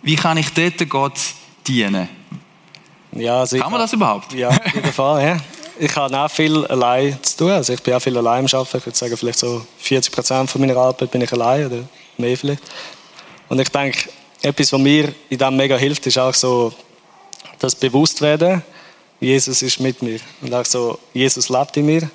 wie 0.00 0.14
kann 0.14 0.36
ich 0.36 0.50
dort 0.50 0.88
Gott 0.88 1.18
dienen? 1.66 2.08
Ja, 3.10 3.40
also 3.40 3.58
kann 3.58 3.72
man 3.72 3.80
das 3.80 3.92
überhaupt? 3.92 4.32
Ja, 4.32 4.50
auf 4.50 4.72
jeden 4.72 4.92
Fall. 4.92 5.26
Ja. 5.26 5.36
Ich 5.80 5.96
habe 5.96 6.16
auch 6.16 6.30
viel 6.30 6.64
allein 6.66 7.18
zu 7.20 7.36
tun. 7.38 7.50
Also 7.50 7.72
ich 7.72 7.82
bin 7.82 7.94
auch 7.94 8.00
viel 8.00 8.16
allein 8.16 8.46
am 8.46 8.60
Arbeiten. 8.60 8.78
Ich 8.78 8.86
würde 8.86 8.96
sagen, 8.96 9.16
vielleicht 9.16 9.40
so 9.40 9.66
40 9.78 10.12
Prozent 10.12 10.50
von 10.50 10.60
meiner 10.60 10.76
Arbeit 10.76 11.10
bin 11.10 11.20
ich 11.20 11.32
allein 11.32 11.66
oder 11.66 11.82
mehr 12.16 12.36
vielleicht. 12.36 12.62
Und 13.48 13.58
ich 13.58 13.70
denke, 13.70 14.08
etwas, 14.40 14.72
was 14.72 14.80
mir 14.80 15.12
in 15.28 15.38
dem 15.38 15.56
mega 15.56 15.76
hilft, 15.76 16.06
ist 16.06 16.16
auch 16.16 16.34
so 16.34 16.72
das 17.58 17.74
Bewusstwerden, 17.74 18.62
Jesus 19.20 19.62
ist 19.62 19.80
mit 19.80 20.02
mir. 20.02 20.20
Und 20.40 20.54
auch 20.54 20.64
so, 20.64 20.98
Jesus 21.12 21.48
lebt 21.48 21.76
in 21.76 21.86
mir. 21.86 22.10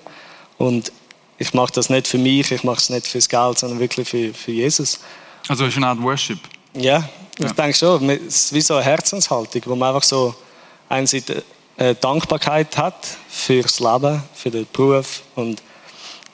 Und 0.58 0.92
ich 1.38 1.54
mache 1.54 1.74
das 1.74 1.90
nicht 1.90 2.08
für 2.08 2.18
mich, 2.18 2.52
ich 2.52 2.64
mache 2.64 2.78
es 2.78 2.90
nicht 2.90 3.08
fürs 3.08 3.28
Geld, 3.28 3.60
sondern 3.60 3.80
wirklich 3.80 4.08
für, 4.08 4.34
für 4.34 4.52
Jesus. 4.52 5.00
Also 5.48 5.66
es 5.66 5.72
ist 5.72 5.78
eine 5.78 5.88
Art 5.88 6.02
Worship. 6.02 6.40
Ja, 6.74 7.08
ich 7.38 7.46
ja. 7.46 7.54
denke 7.54 7.74
schon. 7.78 8.10
Es 8.10 8.46
ist 8.46 8.54
wie 8.54 8.62
so 8.62 8.76
eine 8.76 8.84
Herzenshaltung, 8.84 9.62
wo 9.66 9.76
man 9.76 9.90
einfach 9.90 10.04
so 10.04 10.34
einerseits 10.90 11.32
eine 11.78 11.96
Dankbarkeit 11.96 12.78
hat 12.78 13.08
fürs 13.30 13.80
Leben, 13.80 14.24
für 14.36 14.52
den 14.52 14.68
Beruf 14.72 15.24
und 15.36 15.62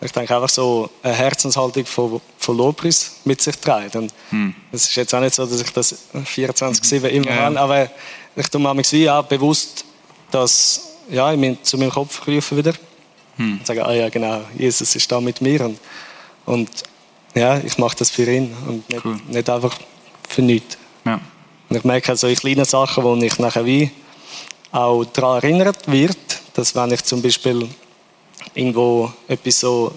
ich 0.02 0.12
denke 0.14 0.34
einfach 0.34 0.50
so 0.50 0.90
eine 1.04 1.14
Herzenshaltung 1.14 1.86
von, 1.86 2.22
von 2.38 2.58
Lobpreis 2.58 3.18
mit 3.26 3.42
sich 3.42 3.58
trägt. 3.58 3.98
Und 3.98 4.14
hm. 4.30 4.56
es 4.72 4.86
ist 4.86 4.96
jetzt 4.96 5.14
auch 5.14 5.20
nicht 5.20 5.36
so, 5.36 5.46
dass 5.46 5.60
ich 5.60 5.74
das 5.74 5.96
24-7 6.14 7.08
immer 7.08 7.30
ja. 7.32 7.36
habe, 7.36 7.60
aber 7.60 7.90
ich 8.36 8.48
tue 8.48 8.62
mir 8.62 8.78
wie 8.78 9.10
auch 9.10 9.26
bewusst 9.26 9.84
das 10.32 10.90
ja, 11.10 11.34
zu 11.64 11.78
meinem 11.78 11.92
Kopf 11.92 12.28
rufen 12.28 12.58
wieder. 12.58 12.74
Hm. 13.38 13.60
Und 13.60 13.66
sagen, 13.66 13.82
ah 13.82 13.94
ja, 13.94 14.10
genau, 14.10 14.42
Jesus 14.58 14.96
ist 14.96 15.12
da 15.12 15.22
mit 15.22 15.42
mir. 15.42 15.62
Und, 15.66 15.80
und 16.46 16.70
ja, 17.36 17.60
ich 17.60 17.78
mache 17.78 17.98
das 17.98 18.10
für 18.10 18.30
ihn 18.30 18.56
und 18.68 18.90
nicht, 18.90 19.06
cool. 19.06 19.20
nicht 19.28 19.50
einfach 19.50 19.76
für 20.28 20.42
nichts. 20.42 20.78
Ja. 21.06 21.20
Und 21.70 21.76
ich 21.76 21.84
merke 21.84 22.10
also 22.10 22.28
in 22.28 22.36
kleinen 22.36 22.66
Sachen, 22.66 23.04
wo 23.04 23.16
ich 23.16 23.38
nachher 23.40 23.66
wie 23.66 23.92
auch 24.72 25.04
daran 25.06 25.38
erinnert 25.38 25.90
wird, 25.90 26.18
dass 26.54 26.76
wenn 26.76 26.92
ich 26.92 27.04
zum 27.04 27.22
Beispiel 27.22 27.68
irgendwo 28.54 29.12
etwas 29.28 29.60
so 29.60 29.92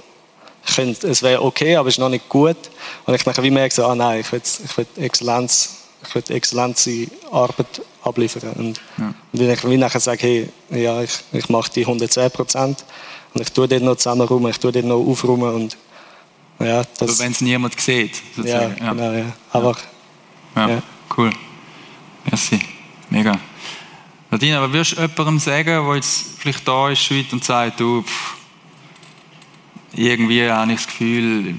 könnte, 0.75 1.09
es 1.09 1.23
wäre 1.23 1.43
okay, 1.43 1.77
aber 1.77 1.89
es 1.89 1.95
ist 1.95 1.99
noch 1.99 2.09
nicht 2.09 2.29
gut, 2.29 2.57
und 3.05 3.15
ich 3.15 3.27
nachher 3.27 3.43
wie 3.43 3.51
merke, 3.51 3.75
so, 3.75 3.85
ah 3.87 3.95
nein, 3.95 4.21
ich 4.21 4.33
will, 4.33 4.43
ich 4.43 4.77
will 4.77 4.87
Exzellenz, 4.97 5.82
will 6.13 6.25
exzellente 6.29 7.09
Arbeit 7.31 7.83
abliefern. 8.03 8.53
Und, 8.53 8.81
ja. 8.99 9.15
und 9.33 9.41
wenn 9.41 9.73
ich 9.73 9.79
nachher 9.79 10.01
sage, 10.01 10.23
hey, 10.23 10.49
ja, 10.71 11.03
ich, 11.03 11.13
ich 11.33 11.49
mache 11.49 11.71
die 11.73 11.83
110 11.83 12.31
Prozent 12.31 12.85
und 13.35 13.41
ich 13.41 13.53
tue 13.53 13.69
dort 13.69 13.83
noch 13.83 13.97
zusammenräumen, 13.97 14.51
ich 14.51 14.59
tue 14.59 14.73
dort 14.73 14.85
noch 14.85 14.99
aufräumen 14.99 15.55
und 15.55 15.77
ja, 16.59 16.83
das... 16.99 17.09
Aber 17.09 17.19
wenn 17.19 17.33
es 17.33 17.41
niemand 17.41 17.81
sieht, 17.81 18.15
sozusagen. 18.37 18.77
Ja, 18.79 18.93
genau, 18.93 19.13
ja. 19.13 19.33
Aber, 19.51 19.77
ja. 20.55 20.69
ja. 20.69 20.83
cool. 21.17 21.33
Merci. 22.25 22.61
Mega. 23.11 23.39
Nadine, 24.31 24.59
aber 24.59 24.73
würdest 24.73 24.97
du 24.97 25.01
jemandem 25.03 25.39
sagen, 25.39 25.87
der 25.87 25.95
jetzt 25.97 26.25
vielleicht 26.39 26.67
da 26.67 26.89
ist 26.89 27.11
heute 27.11 27.33
und 27.33 27.45
sagt, 27.45 27.81
du, 27.81 28.03
pff, 28.03 28.37
irgendwie 29.95 30.49
habe 30.49 30.73
ich 30.73 30.79
das 30.79 30.87
Gefühl, 30.87 31.55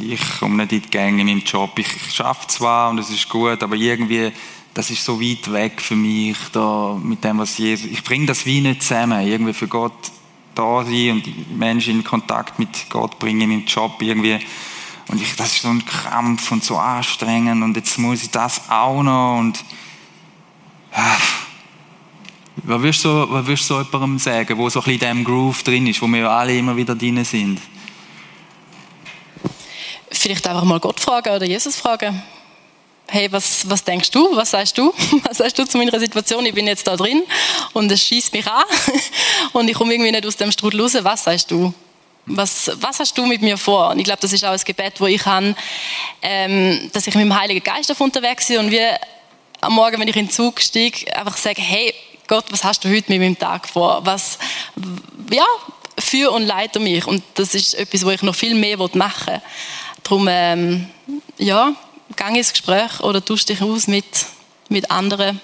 ich 0.00 0.20
komme 0.38 0.56
nicht 0.56 0.72
in 0.72 0.82
die 0.82 0.90
Gänge 0.90 1.20
in 1.20 1.26
meinem 1.26 1.42
Job. 1.44 1.78
Ich, 1.78 1.88
schaffe 2.12 2.46
zwar 2.48 2.90
und 2.90 2.98
es 2.98 3.10
ist 3.10 3.28
gut, 3.28 3.62
aber 3.62 3.76
irgendwie 3.76 4.32
das 4.78 4.90
ist 4.90 5.04
so 5.04 5.20
weit 5.20 5.50
weg 5.52 5.80
für 5.80 5.96
mich, 5.96 6.36
da, 6.52 6.96
mit 7.02 7.24
dem, 7.24 7.38
was 7.38 7.58
Jesus, 7.58 7.90
ich 7.90 8.04
bringe 8.04 8.26
das 8.26 8.46
wie 8.46 8.60
nicht 8.60 8.82
zusammen, 8.82 9.26
irgendwie 9.26 9.52
für 9.52 9.66
Gott 9.66 10.12
da 10.54 10.84
sein 10.84 11.10
und 11.10 11.58
Menschen 11.58 11.94
in 11.94 12.04
Kontakt 12.04 12.60
mit 12.60 12.88
Gott 12.88 13.18
bringen 13.18 13.40
in 13.40 13.48
meinem 13.50 13.64
Job 13.66 14.00
irgendwie. 14.00 14.38
Und 15.08 15.20
ich, 15.20 15.34
das 15.34 15.54
ist 15.54 15.62
so 15.62 15.68
ein 15.68 15.84
Krampf 15.84 16.52
und 16.52 16.62
so 16.62 16.76
anstrengend 16.76 17.64
und 17.64 17.76
jetzt 17.76 17.98
muss 17.98 18.22
ich 18.22 18.30
das 18.30 18.70
auch 18.70 19.02
noch 19.02 19.38
und, 19.38 19.64
ja. 20.96 21.16
Was 22.64 22.82
würdest 22.82 23.04
du, 23.04 23.08
was 23.30 23.46
würdest 23.46 23.70
du 23.70 23.74
so 23.74 23.82
jemandem 23.82 24.18
sagen, 24.18 24.58
wo 24.58 24.68
so 24.68 24.80
ein 24.80 24.84
bisschen 24.84 25.08
in 25.08 25.16
diesem 25.16 25.24
Groove 25.24 25.62
drin 25.62 25.86
ist, 25.88 26.02
wo 26.02 26.06
wir 26.06 26.30
alle 26.30 26.56
immer 26.56 26.76
wieder 26.76 26.94
drin 26.94 27.24
sind? 27.24 27.60
Vielleicht 30.28 30.46
einfach 30.46 30.64
mal 30.64 30.78
Gott 30.78 31.00
fragen 31.00 31.34
oder 31.34 31.46
Jesus 31.46 31.76
fragen 31.76 32.22
hey, 33.10 33.32
was, 33.32 33.68
was 33.70 33.82
denkst 33.82 34.10
du? 34.10 34.36
Was 34.36 34.50
sagst 34.50 34.76
du? 34.76 34.92
Was 35.22 35.38
sagst 35.38 35.58
du 35.58 35.64
zu 35.64 35.78
meiner 35.78 35.98
Situation? 35.98 36.44
Ich 36.44 36.52
bin 36.52 36.66
jetzt 36.66 36.86
da 36.86 36.94
drin 36.94 37.22
und 37.72 37.90
es 37.90 38.02
schießt 38.02 38.34
mich 38.34 38.46
an 38.46 38.64
und 39.54 39.66
ich 39.70 39.74
komme 39.74 39.94
irgendwie 39.94 40.12
nicht 40.12 40.26
aus 40.26 40.36
dem 40.36 40.52
Strudel 40.52 40.82
raus. 40.82 40.94
Was 41.00 41.24
sagst 41.24 41.50
du? 41.50 41.72
Was, 42.26 42.70
was 42.74 43.00
hast 43.00 43.16
du 43.16 43.24
mit 43.24 43.40
mir 43.40 43.56
vor? 43.56 43.88
Und 43.88 43.98
ich 43.98 44.04
glaube, 44.04 44.20
das 44.20 44.34
ist 44.34 44.44
auch 44.44 44.52
ein 44.52 44.60
Gebet, 44.62 45.00
wo 45.00 45.06
ich 45.06 45.24
habe, 45.24 45.56
ähm, 46.20 46.90
dass 46.92 47.06
ich 47.06 47.14
mit 47.14 47.24
dem 47.24 47.40
Heiligen 47.40 47.64
Geist 47.64 47.90
auf 47.90 47.98
unterwegs 48.02 48.48
bin 48.48 48.58
und 48.58 48.70
wir 48.70 48.98
am 49.62 49.72
Morgen, 49.72 49.98
wenn 49.98 50.08
ich 50.08 50.16
in 50.16 50.26
den 50.26 50.30
Zug 50.30 50.60
steige, 50.60 51.16
einfach 51.16 51.38
sage, 51.38 51.62
hey, 51.62 51.94
Gott, 52.26 52.44
was 52.50 52.62
hast 52.62 52.84
du 52.84 52.90
heute 52.90 53.10
mit 53.10 53.22
meinem 53.22 53.38
Tag 53.38 53.66
vor? 53.66 54.04
Was, 54.04 54.38
ja, 55.32 55.46
für 55.98 56.30
und 56.30 56.46
leite 56.46 56.78
mich. 56.78 57.06
Und 57.06 57.22
das 57.34 57.54
ist 57.54 57.74
etwas, 57.74 58.04
wo 58.04 58.10
ich 58.10 58.22
noch 58.22 58.34
viel 58.34 58.54
mehr 58.54 58.76
machen 58.78 59.26
will. 59.26 59.42
Darum, 60.08 60.26
ähm, 60.30 60.86
ja, 61.36 61.74
gang 62.16 62.34
ins 62.34 62.50
Gespräch 62.50 63.00
oder 63.00 63.22
tausch 63.22 63.44
dich 63.44 63.60
aus 63.60 63.88
mit, 63.88 64.06
mit 64.70 64.90
anderen, 64.90 65.38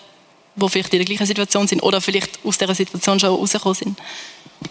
die 0.56 0.68
vielleicht 0.70 0.94
in 0.94 1.00
der 1.00 1.04
gleichen 1.04 1.26
Situation 1.26 1.66
sind 1.66 1.82
oder 1.82 2.00
vielleicht 2.00 2.38
aus 2.44 2.56
dieser 2.56 2.74
Situation 2.74 3.20
schon 3.20 3.28
rausgekommen 3.28 3.74
sind. 3.74 3.98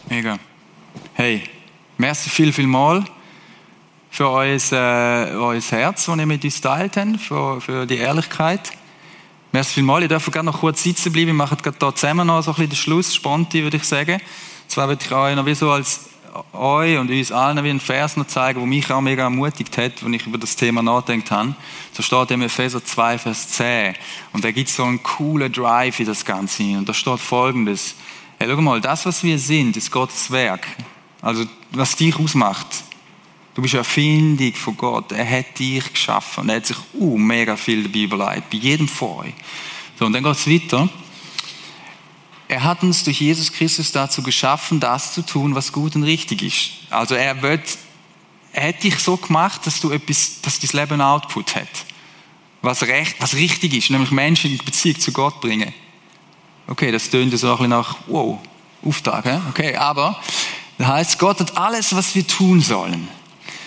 Mega. 0.10 0.40
Hey, 1.14 1.44
merci 2.00 2.32
viel, 2.32 2.52
viel 2.52 2.66
mal 2.66 3.04
für 4.10 4.32
euer, 4.32 4.58
äh, 4.72 5.36
euer 5.36 5.62
Herz, 5.62 6.06
das 6.06 6.18
ihr 6.18 6.26
mit 6.26 6.44
uns 6.44 6.60
teilt 6.60 6.98
habt, 6.98 7.22
für, 7.22 7.62
für 7.62 7.86
die 7.86 7.98
Ehrlichkeit. 7.98 8.72
Merci 9.52 9.76
viel 9.76 9.84
mal. 9.84 10.02
Ich 10.02 10.10
darf 10.10 10.26
gerne 10.32 10.50
noch 10.50 10.62
kurz 10.62 10.82
sitzen 10.82 11.12
bleiben. 11.12 11.28
Wir 11.28 11.34
machen 11.36 11.60
gerade 11.62 11.78
hier 11.80 11.96
zusammen 11.96 12.26
noch 12.26 12.42
so 12.42 12.50
ein 12.50 12.56
bisschen 12.56 12.70
den 12.72 12.78
Schluss, 12.78 13.14
Sponti, 13.14 13.62
würde 13.62 13.78
ich 13.78 13.84
sagen. 13.84 14.20
Zwar 14.68 14.88
würde 14.88 15.06
ich 15.06 15.12
euch 15.12 15.36
noch 15.36 15.46
wie 15.46 15.54
so 15.54 15.70
als 15.70 16.13
euch 16.54 16.98
und 16.98 17.12
uns 17.12 17.32
allen 17.32 17.58
einen 17.58 17.80
Vers 17.80 18.18
noch 18.18 18.28
zeigen, 18.28 18.60
der 18.60 18.68
mich 18.68 18.92
auch 18.92 19.02
mega 19.02 19.24
ermutigt 19.24 19.78
hat, 19.78 20.04
wenn 20.04 20.14
ich 20.14 20.26
über 20.26 20.38
das 20.38 20.56
Thema 20.56 20.82
nachgedacht 20.82 21.32
habe. 21.32 21.56
So 21.92 22.02
steht 22.02 22.32
im 22.32 22.42
Epheser 22.42 22.84
2, 22.84 23.20
Vers 23.20 23.50
10. 23.50 23.96
Und 24.32 24.44
da 24.44 24.52
gibt 24.52 24.70
es 24.70 24.76
so 24.76 24.84
einen 24.84 25.04
coolen 25.04 25.52
Drive 25.52 26.00
in 26.00 26.06
das 26.06 26.26
Ganze. 26.26 26.64
Und 26.64 26.90
da 26.90 26.94
steht 26.94 27.20
folgendes. 27.20 27.96
Hey, 28.40 28.48
schau 28.50 28.62
mal, 28.62 28.82
das, 28.82 29.06
was 29.06 29.24
wir 29.24 29.38
sind, 29.38 29.78
ist 29.78 29.92
Gottes 29.92 30.32
Werk. 30.32 30.66
Also, 31.22 31.46
was 31.72 31.96
dich 31.96 32.18
ausmacht. 32.18 32.68
Du 33.54 33.62
bist 33.62 33.76
eine 33.76 33.80
Erfindung 33.80 34.54
von 34.54 34.76
Gott. 34.76 35.12
Er 35.12 35.30
hat 35.30 35.60
dich 35.60 35.94
geschaffen. 35.94 36.42
Und 36.42 36.50
er 36.50 36.56
hat 36.56 36.66
sich 36.66 36.78
uh, 36.96 37.18
mega 37.18 37.56
viel 37.56 37.84
dabei 37.84 38.00
überlegt. 38.00 38.50
Bei 38.50 38.58
jedem 38.58 38.88
von 38.88 39.20
euch. 39.20 39.34
So, 40.00 40.06
und 40.06 40.14
dann 40.14 40.24
geht 40.24 40.34
es 40.34 40.50
weiter. 40.50 40.90
Er 42.48 42.64
hat 42.64 42.84
uns 42.84 43.04
durch 43.04 43.22
Jesus 43.22 43.52
Christus 43.52 43.92
dazu 43.92 44.22
geschaffen, 44.22 44.80
das 44.80 45.14
zu 45.14 45.22
tun, 45.22 45.56
was 45.56 45.72
gut 45.72 45.96
und 45.96 46.04
richtig 46.04 46.42
ist. 46.42 46.72
Also 46.90 47.16
er 47.16 47.42
wird, 47.42 47.78
er 48.52 48.70
hat 48.70 48.84
dich 48.84 49.00
so 49.00 49.18
gemacht, 49.18 49.66
dass 49.66 49.80
du 49.80 49.92
etwas, 49.92 50.42
dass 50.42 50.60
dein 50.60 50.82
Leben 50.82 51.02
Output 51.02 51.56
hat. 51.56 51.68
Was, 52.62 52.84
recht, 52.84 53.16
was 53.20 53.36
richtig 53.36 53.74
ist, 53.74 53.90
nämlich 53.90 54.12
Menschen 54.12 54.52
in 54.52 54.58
Beziehung 54.58 55.00
zu 55.00 55.12
Gott 55.12 55.42
bringen. 55.42 55.74
Okay, 56.68 56.92
das 56.92 57.10
tönt 57.10 57.38
so 57.38 57.48
ein 57.48 57.52
bisschen 57.52 57.70
nach, 57.70 57.98
wow, 58.08 58.40
Auftrag, 58.86 59.26
okay, 59.50 59.76
aber, 59.76 60.20
das 60.78 60.88
heißt, 60.88 61.20
Gott 61.20 61.40
hat 61.40 61.58
alles, 61.58 61.96
was 61.96 62.16
wir 62.16 62.26
tun 62.26 62.62
sollen, 62.62 63.08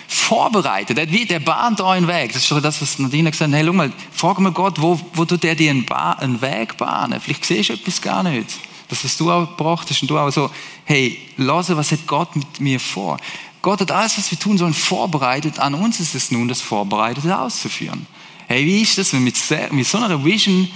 vorbereitet. 0.07 0.97
Er, 0.97 1.05
der 1.05 1.39
bahnt 1.39 1.81
euren 1.81 2.07
Weg. 2.07 2.29
Das 2.29 2.43
ist 2.43 2.47
schon 2.47 2.61
das, 2.61 2.81
was 2.81 2.97
Nadine 2.97 3.29
gesagt 3.29 3.51
hat. 3.51 3.59
Hey, 3.59 3.71
mal, 3.71 3.91
frag 4.11 4.39
mal 4.39 4.51
Gott, 4.51 4.81
wo, 4.81 4.99
wo 5.13 5.25
tut 5.25 5.43
er 5.43 5.55
dir 5.55 5.71
einen, 5.71 5.87
einen 5.89 6.41
Weg 6.41 6.77
bahnen? 6.77 7.19
Vielleicht 7.19 7.45
siehst 7.45 7.69
du 7.69 7.73
etwas 7.73 8.01
gar 8.01 8.23
nicht. 8.23 8.49
Das, 8.87 9.03
was 9.03 9.17
du 9.17 9.29
auch 9.29 9.49
gebracht 9.49 9.89
hast 9.89 10.01
und 10.01 10.09
du 10.09 10.17
auch 10.17 10.31
so, 10.31 10.49
hey, 10.85 11.19
lass, 11.35 11.75
was 11.75 11.91
hat 11.91 12.07
Gott 12.07 12.35
mit 12.37 12.61
mir 12.61 12.79
vor? 12.79 13.17
Gott 13.61 13.81
hat 13.81 13.91
alles, 13.91 14.17
was 14.17 14.31
wir 14.31 14.39
tun 14.39 14.57
sollen, 14.57 14.73
vorbereitet. 14.73 15.59
An 15.59 15.73
uns 15.73 15.99
ist 15.99 16.15
es 16.15 16.31
nun, 16.31 16.47
das 16.47 16.61
Vorbereitete 16.61 17.37
auszuführen. 17.37 18.07
Hey, 18.47 18.65
wie 18.65 18.81
ist 18.81 18.97
das, 18.97 19.11
wenn 19.11 19.25
mit, 19.25 19.35
mit 19.71 19.85
so 19.85 19.97
einer 19.97 20.23
Vision, 20.23 20.69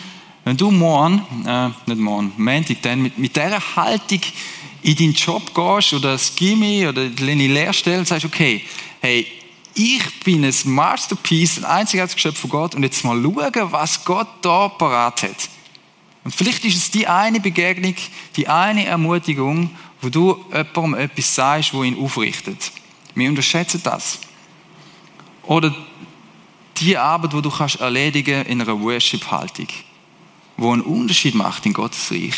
wenn 0.43 0.57
du 0.57 0.71
morgen, 0.71 1.21
äh, 1.47 1.69
nicht 1.86 2.01
morgen, 2.01 2.34
Montag 2.36 2.82
dann, 2.82 3.01
mit, 3.01 3.17
mit 3.17 3.34
dieser 3.34 3.61
Haltung 3.77 4.19
in 4.82 4.95
deinen 4.95 5.13
Job 5.13 5.53
gehst 5.53 5.93
oder 5.93 6.13
das 6.13 6.36
Gimmi 6.36 6.86
oder 6.88 7.07
deine 7.07 7.47
Lehrstelle 7.47 7.99
und 7.99 8.07
sagst, 8.07 8.25
okay, 8.25 8.61
hey, 9.02 9.28
ich 9.74 10.20
bin 10.24 10.45
ein 10.45 10.56
Masterpiece, 10.66 11.58
ein 11.58 11.66
einziges 11.66 12.14
Geschöpf 12.14 12.39
von 12.39 12.49
Gott 12.49 12.76
und 12.76 12.84
jetzt 12.84 13.04
mal 13.04 13.22
schauen, 13.22 13.72
was 13.72 14.06
Gott 14.06 14.28
da 14.41 14.70
parat 14.70 15.24
hat. 15.24 15.49
Und 16.24 16.36
vielleicht 16.36 16.64
ist 16.66 16.78
es 16.78 16.91
die 16.91 17.08
eine 17.08 17.39
Begegnung, 17.39 17.95
die 18.36 18.47
eine 18.47 18.86
Ermutigung, 18.86 19.72
wo 20.02 20.10
du 20.10 20.45
jemandem 20.52 20.93
etwas 20.95 21.34
sagst, 21.34 21.74
wo 21.74 21.84
ihn 21.84 21.97
aufrichtet. 21.97 22.72
Wir 23.16 23.28
unterschätzen 23.28 23.82
das. 23.84 24.20
Oder 25.43 25.76
die 26.78 26.95
Arbeit, 26.97 27.34
die 27.34 27.41
du 27.41 27.49
kannst 27.49 27.80
erledigen 27.80 28.45
in 28.45 28.62
einer 28.62 28.80
Worship-Haltung, 28.80 29.68
wo 30.58 30.72
einen 30.72 30.82
Unterschied 30.82 31.34
macht 31.34 31.66
in 31.66 31.74
Gottes 31.74 32.12
Reich. 32.12 32.36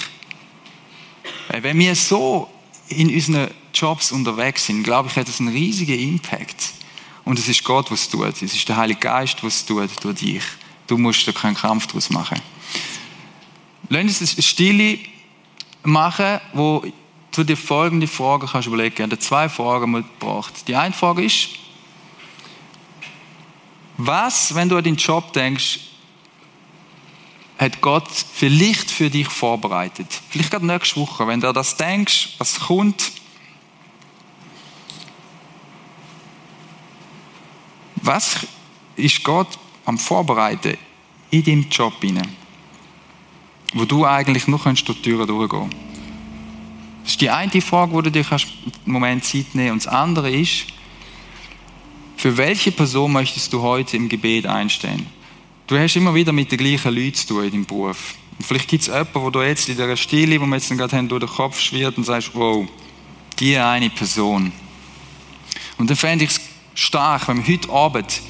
Wenn 1.49 1.78
wir 1.78 1.95
so 1.95 2.49
in 2.95 3.13
unseren 3.13 3.49
Jobs 3.73 4.11
unterwegs 4.11 4.65
sind, 4.65 4.83
glaube 4.83 5.09
ich, 5.09 5.15
hat 5.15 5.27
das 5.27 5.39
einen 5.39 5.49
riesigen 5.49 5.97
Impact. 5.97 6.73
Und 7.25 7.39
es 7.39 7.47
ist 7.47 7.63
Gott, 7.63 7.89
was 7.91 8.01
es 8.01 8.09
tut. 8.09 8.41
Es 8.41 8.53
ist 8.53 8.67
der 8.67 8.77
Heilige 8.77 8.99
Geist, 8.99 9.43
was 9.43 9.55
es 9.55 9.65
tut 9.65 9.89
durch 10.03 10.15
dich. 10.15 10.43
Du 10.87 10.97
musst 10.97 11.27
da 11.27 11.31
keinen 11.31 11.55
Kampf 11.55 11.87
daraus 11.87 12.09
machen. 12.09 12.39
Lass 13.89 14.21
uns 14.21 14.33
eine 14.33 14.43
Stille 14.43 14.99
machen, 15.83 16.39
wo 16.53 16.83
du 17.31 17.43
dir 17.43 17.57
folgende 17.57 18.07
Fragen 18.07 18.47
kannst 18.47 18.67
überlegen. 18.67 19.11
Ich 19.11 19.19
zwei 19.19 19.49
Fragen 19.49 19.91
mitgebracht. 19.91 20.67
Die 20.67 20.75
eine 20.75 20.93
Frage 20.93 21.23
ist, 21.23 21.49
was, 23.97 24.53
wenn 24.55 24.69
du 24.69 24.77
an 24.77 24.83
deinen 24.83 24.97
Job 24.97 25.31
denkst, 25.33 25.79
hat 27.57 27.81
Gott 27.81 28.09
vielleicht 28.09 28.91
für 28.91 29.09
dich 29.09 29.27
vorbereitet? 29.27 30.07
Vielleicht 30.29 30.51
gerade 30.51 30.65
nächste 30.65 30.99
Woche, 30.99 31.27
wenn 31.27 31.39
du 31.39 31.51
das 31.53 31.77
denkst, 31.77 32.35
was 32.37 32.59
kommt. 32.59 33.11
Was 37.95 38.47
ist 38.95 39.23
Gott 39.23 39.47
am 39.85 39.97
Vorbereiten 39.97 40.77
in 41.31 41.43
deinem 41.43 41.69
Job 41.69 41.93
hinein? 42.01 42.43
wo 43.73 43.85
du 43.85 44.05
eigentlich 44.05 44.47
nur 44.47 44.59
durch 44.59 44.83
die 44.83 44.93
Türen 44.93 45.27
durchgehen 45.27 45.69
Das 47.03 47.13
ist 47.13 47.21
die 47.21 47.29
eine 47.29 47.61
Frage, 47.61 47.91
wo 47.91 48.01
du 48.01 48.11
dir 48.11 48.25
einen 48.31 48.41
Moment 48.85 49.25
Zeit 49.25 49.53
nehmen 49.53 49.71
Und 49.71 49.85
das 49.85 49.91
andere 49.91 50.31
ist, 50.31 50.65
für 52.15 52.37
welche 52.37 52.71
Person 52.71 53.11
möchtest 53.11 53.51
du 53.51 53.61
heute 53.61 53.97
im 53.97 54.07
Gebet 54.07 54.45
einstehen? 54.45 55.07
Du 55.66 55.78
hast 55.78 55.95
immer 55.95 56.14
wieder 56.14 56.34
mit 56.34 56.51
den 56.51 56.57
gleichen 56.57 56.93
Leuten 56.93 57.14
zu 57.14 57.28
tun 57.28 57.45
in 57.45 57.51
deinem 57.51 57.66
Beruf. 57.66 58.16
Und 58.38 58.45
vielleicht 58.45 58.68
gibt 58.68 58.82
es 58.82 58.88
jemanden, 58.88 59.14
wo 59.16 59.30
du 59.30 59.41
jetzt 59.41 59.70
in 59.70 59.78
dieser 59.78 59.95
Stille, 59.95 60.41
wo 60.41 60.45
wir 60.45 60.55
jetzt 60.55 60.70
gerade 60.70 60.97
haben, 60.97 61.07
durch 61.07 61.24
den 61.24 61.30
Kopf 61.30 61.57
schwirrt 61.59 61.97
und 61.97 62.03
sagst, 62.03 62.32
wow, 62.34 62.68
die 63.39 63.57
eine 63.57 63.89
Person. 63.89 64.51
Und 65.78 65.89
dann 65.89 65.95
fände 65.95 66.26
ich 66.26 66.32
es 66.32 66.41
stark, 66.76 67.30
wenn 67.30 67.45
wir 67.45 67.53
heute 67.53 67.70
Abend 67.70 68.22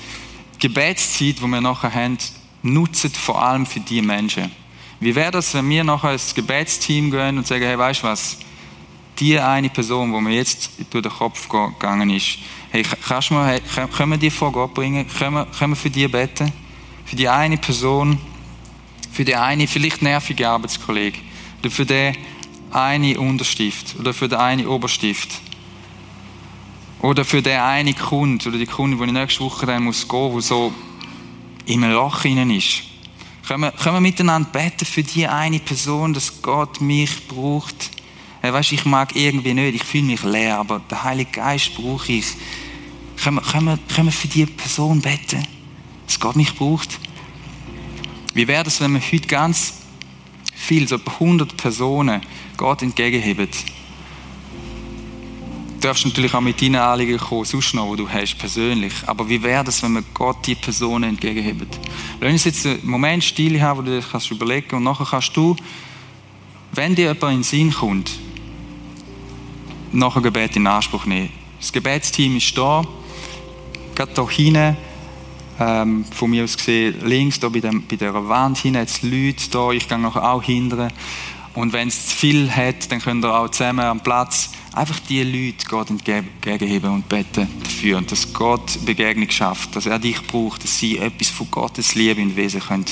Gebetszeit, 0.59 1.39
die 1.39 1.47
wir 1.47 1.61
nachher 1.61 1.93
haben, 1.93 2.19
nutzen 2.61 3.09
vor 3.11 3.41
allem 3.41 3.65
für 3.65 3.79
diese 3.79 4.03
Menschen. 4.03 4.51
Wie 4.99 5.15
wäre 5.15 5.31
das, 5.31 5.53
wenn 5.55 5.67
wir 5.69 5.83
nachher 5.83 6.13
ins 6.13 6.35
Gebetsteam 6.35 7.09
gehen 7.09 7.37
und 7.37 7.47
sagen, 7.47 7.63
hey, 7.63 7.77
weißt 7.77 8.03
du 8.03 8.07
was? 8.07 8.37
Die 9.19 9.39
eine 9.39 9.69
Person, 9.69 10.13
die 10.13 10.21
mir 10.21 10.35
jetzt 10.35 10.69
durch 10.91 11.01
den 11.01 11.11
Kopf 11.11 11.49
gegangen 11.49 12.11
ist, 12.11 12.37
hey, 12.71 12.83
kannst 13.07 13.31
du 13.31 13.33
mal, 13.33 13.59
können 13.95 14.11
wir 14.11 14.17
die 14.17 14.29
vor 14.29 14.51
Gott 14.51 14.73
bringen? 14.73 15.07
Können 15.07 15.33
wir, 15.33 15.45
können 15.45 15.73
wir 15.73 15.77
für 15.77 15.89
die 15.89 16.07
beten? 16.07 16.62
Für 17.05 17.15
die 17.15 17.27
eine 17.27 17.57
Person, 17.57 18.17
für 19.11 19.25
die 19.25 19.35
eine 19.35 19.67
vielleicht 19.67 20.01
nervige 20.01 20.47
Arbeitskollege, 20.47 21.19
oder 21.59 21.71
für 21.71 21.85
den 21.85 22.15
eine 22.71 23.19
Unterstift, 23.19 23.95
oder 23.99 24.13
für 24.13 24.27
den 24.27 24.39
eine 24.39 24.67
Oberstift, 24.67 25.29
oder 27.01 27.25
für 27.25 27.41
den 27.41 27.59
eine 27.59 27.93
Kunde, 27.93 28.47
oder 28.49 28.57
die 28.57 28.65
Kunde, 28.65 28.97
die 28.97 29.05
ich 29.05 29.11
nächste 29.11 29.41
Woche 29.41 29.65
dann 29.65 29.83
muss 29.83 30.07
gehen 30.07 30.31
der 30.31 30.41
so 30.41 30.73
im 31.65 31.83
Loch 31.91 32.21
hinein 32.21 32.49
ist. 32.49 32.83
Können 33.47 33.63
wir, 33.63 33.71
können 33.71 33.97
wir 33.97 34.01
miteinander 34.01 34.49
beten 34.49 34.85
für 34.85 35.03
die 35.03 35.27
eine 35.27 35.59
Person, 35.59 36.13
dass 36.13 36.41
Gott 36.41 36.79
mich 36.79 37.27
braucht? 37.27 37.91
Hey, 38.41 38.53
weißt, 38.53 38.71
ich 38.71 38.85
mag 38.85 39.15
irgendwie 39.15 39.53
nicht, 39.53 39.75
ich 39.75 39.83
fühle 39.83 40.03
mich 40.03 40.23
leer, 40.23 40.59
aber 40.59 40.81
der 40.89 41.03
Heilige 41.03 41.31
Geist 41.31 41.75
brauche 41.75 42.11
ich. 42.11 42.25
Können 43.21 43.37
wir, 43.37 43.41
können, 43.41 43.65
wir, 43.65 43.79
können 43.93 44.07
wir 44.07 44.11
für 44.13 44.27
die 44.27 44.45
Person 44.45 45.01
beten, 45.01 45.45
dass 46.13 46.19
Gott 46.19 46.35
mich 46.35 46.53
braucht? 46.53 46.99
Wie 48.35 48.47
wäre 48.47 48.67
es, 48.67 48.79
wenn 48.81 48.93
wir 48.93 49.01
heute 49.01 49.27
ganz 49.27 49.81
viel, 50.53 50.87
so 50.87 50.99
100 51.03 51.57
Personen, 51.57 52.21
Gott 52.55 52.83
entgegenheben? 52.83 53.47
Du 55.75 55.87
darfst 55.87 56.05
natürlich 56.05 56.33
auch 56.33 56.41
mit 56.41 56.61
deinen 56.61 56.75
Anliegen 56.75 57.17
kommen, 57.17 57.45
sonst 57.45 57.73
noch, 57.73 57.91
die 57.91 58.03
du 58.03 58.09
hast, 58.09 58.37
persönlich. 58.37 58.93
Aber 59.07 59.27
wie 59.27 59.41
wäre 59.41 59.65
es, 59.67 59.81
wenn 59.81 59.93
wir 59.93 60.03
Gott 60.13 60.45
die 60.45 60.55
Personen 60.55 61.09
entgegenheben? 61.09 61.67
Lass 62.21 62.31
uns 62.31 62.43
jetzt 62.45 62.65
einen 62.65 62.85
Moment 62.87 63.23
still 63.23 63.59
haben, 63.59 63.79
wo 63.79 63.81
du 63.81 63.99
dir 63.99 64.05
kannst 64.07 64.29
überlegen 64.29 64.75
und 64.75 64.83
nachher 64.83 65.05
kannst 65.05 65.35
du, 65.35 65.55
wenn 66.73 66.93
dir 66.95 67.13
jemand 67.13 67.23
in 67.23 67.29
den 67.39 67.43
Sinn 67.43 67.73
kommt, 67.73 68.11
nachher 69.91 70.21
Gebet 70.21 70.55
in 70.55 70.67
Anspruch 70.67 71.05
nehmen. 71.05 71.29
Das 71.59 71.73
Gebetsteam 71.73 72.37
ist 72.37 72.55
da, 72.55 72.83
gerade 73.95 74.29
hier 74.29 74.45
hinten, 74.45 74.77
ähm, 75.65 76.05
von 76.05 76.29
mir 76.29 76.43
aus 76.43 76.57
gesehen, 76.57 76.95
links, 77.05 77.39
da 77.39 77.49
bei, 77.49 77.59
dem, 77.59 77.83
bei 77.87 77.95
dieser 77.95 78.27
Wand 78.27 78.57
hinten, 78.57 78.79
jetzt 78.79 79.03
Leute 79.03 79.49
da, 79.51 79.71
ich 79.71 79.87
gehe 79.87 79.97
nachher 79.97 80.31
auch 80.31 80.43
hindern. 80.43 80.91
Und 81.53 81.71
wenn 81.71 81.87
es 81.87 82.07
zu 82.07 82.15
viel 82.15 82.51
hat, 82.51 82.91
dann 82.91 82.99
könnt 82.99 83.23
ihr 83.23 83.33
auch 83.33 83.49
zusammen 83.49 83.85
am 83.85 84.01
Platz 84.01 84.49
einfach 84.73 84.99
die 85.01 85.21
Leute 85.23 85.65
Gott 85.69 85.89
entgegenheben 85.91 86.89
und 86.89 87.07
beten 87.07 87.47
dafür. 87.63 87.97
Und 87.99 88.11
dass 88.11 88.33
Gott 88.33 88.83
Begegnung 88.85 89.29
schafft, 89.29 89.75
dass 89.75 89.85
er 89.85 89.99
dich 89.99 90.21
braucht, 90.25 90.63
dass 90.63 90.79
sie 90.79 90.97
etwas 90.97 91.29
von 91.29 91.49
Gottes 91.51 91.93
Liebe 91.93 92.21
und 92.21 92.35
Wesen 92.35 92.59
können, 92.59 92.85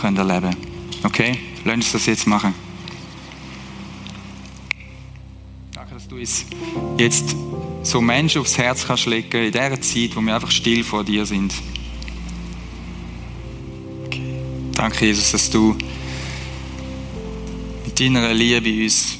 können 0.00 0.16
erleben 0.16 0.52
können. 0.52 1.04
Okay? 1.04 1.38
Lass 1.64 1.74
uns 1.74 1.92
das 1.92 2.06
jetzt 2.06 2.26
machen. 2.28 2.54
Danke, 5.72 5.94
dass 5.94 6.06
du 6.06 6.16
uns 6.16 6.46
jetzt 6.96 7.34
so 7.82 8.00
Menschen 8.00 8.40
aufs 8.40 8.56
Herz 8.56 8.86
kannst 8.86 9.06
legen 9.06 9.46
in 9.46 9.52
dieser 9.52 9.80
Zeit, 9.80 10.14
wo 10.14 10.20
wir 10.20 10.34
einfach 10.34 10.52
still 10.52 10.84
vor 10.84 11.02
dir 11.02 11.26
sind. 11.26 11.52
Danke, 14.76 15.06
Jesus, 15.06 15.32
dass 15.32 15.48
du 15.48 15.74
mit 17.86 17.98
deiner 17.98 18.34
Liebe 18.34 18.84
uns 18.84 19.16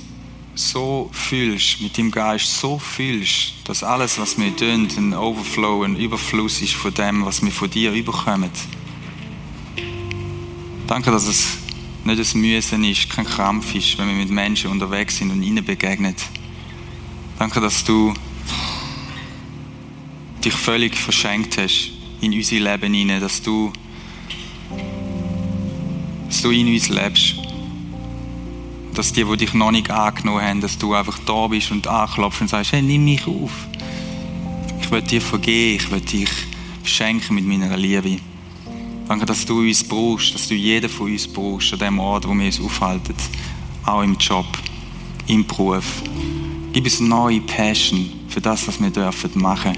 so 0.55 1.09
fühlst, 1.13 1.81
mit 1.81 1.97
dem 1.97 2.11
Geist 2.11 2.61
so 2.61 2.79
fühlst, 2.79 3.55
dass 3.65 3.83
alles, 3.83 4.19
was 4.19 4.37
wir 4.39 4.55
tun, 4.55 4.87
ein 4.99 5.15
Overflow, 5.15 5.83
ein 5.83 5.97
Überfluss 5.97 6.61
ist 6.61 6.75
von 6.75 6.93
dem, 6.93 7.25
was 7.25 7.43
wir 7.43 7.51
von 7.51 7.71
dir 7.71 7.91
überkommen. 7.93 8.51
Danke, 10.87 11.11
dass 11.11 11.27
es 11.27 11.57
nicht 12.05 12.35
ein 12.35 12.41
Müssen 12.43 12.85
ist, 12.85 13.09
kein 13.09 13.25
Krampf 13.25 13.75
ist, 13.75 13.97
wenn 13.97 14.09
wir 14.09 14.15
mit 14.15 14.31
Menschen 14.31 14.71
unterwegs 14.71 15.17
sind 15.17 15.31
und 15.31 15.43
ihnen 15.43 15.65
begegnen. 15.65 16.15
Danke, 17.39 17.63
dass 17.63 17.83
du 17.83 18.13
dich 20.45 20.53
völlig 20.53 20.97
verschenkt 20.97 21.57
hast 21.57 21.93
in 22.21 22.35
unser 22.35 22.57
Leben 22.57 22.93
hinein, 22.93 23.23
dass 23.23 23.41
du, 23.41 23.73
dass 26.27 26.43
du 26.43 26.51
in 26.51 26.69
uns 26.69 26.89
lebst 26.89 27.37
dass 28.97 29.13
die, 29.13 29.25
die 29.25 29.37
dich 29.37 29.53
noch 29.53 29.71
nicht 29.71 29.91
angenommen 29.91 30.41
haben, 30.41 30.61
dass 30.63 30.79
du 30.79 30.95
einfach 30.95 31.19
da 31.27 31.47
bist 31.49 31.71
und 31.71 31.87
anklopfst 31.87 32.41
und 32.41 32.49
sagst, 32.49 32.73
hey, 32.73 32.81
nimm 32.81 33.05
mich 33.05 33.27
auf. 33.27 33.53
Ich 34.81 34.91
will 34.91 35.03
dir 35.03 35.21
vergeben, 35.21 35.77
ich 35.77 35.91
will 35.91 36.01
dich 36.01 36.31
beschenken 36.83 37.35
mit 37.35 37.47
meiner 37.47 37.77
Liebe. 37.77 38.19
Danke, 39.07 39.27
dass 39.27 39.45
du 39.45 39.61
uns 39.61 39.85
brauchst, 39.85 40.35
dass 40.35 40.49
du 40.49 40.55
jeden 40.55 40.89
von 40.89 41.13
uns 41.13 41.29
brauchst, 41.29 41.73
an 41.75 41.79
dem 41.79 41.99
Ort, 41.99 42.27
wo 42.27 42.33
wir 42.33 42.47
uns 42.47 42.61
aufhalten. 42.61 43.15
Auch 43.85 44.03
im 44.03 44.17
Job, 44.17 44.47
im 45.27 45.47
Beruf. 45.47 46.03
Gib 46.73 46.85
uns 46.85 47.01
neue 47.01 47.41
Passion 47.43 48.11
für 48.29 48.41
das, 48.41 48.67
was 48.67 48.81
wir 48.81 48.91
dürfen 48.91 49.31
machen. 49.35 49.77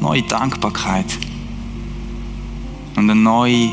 Neue 0.00 0.22
Dankbarkeit. 0.22 1.06
Und 2.96 3.10
eine 3.10 3.14
neue, 3.14 3.72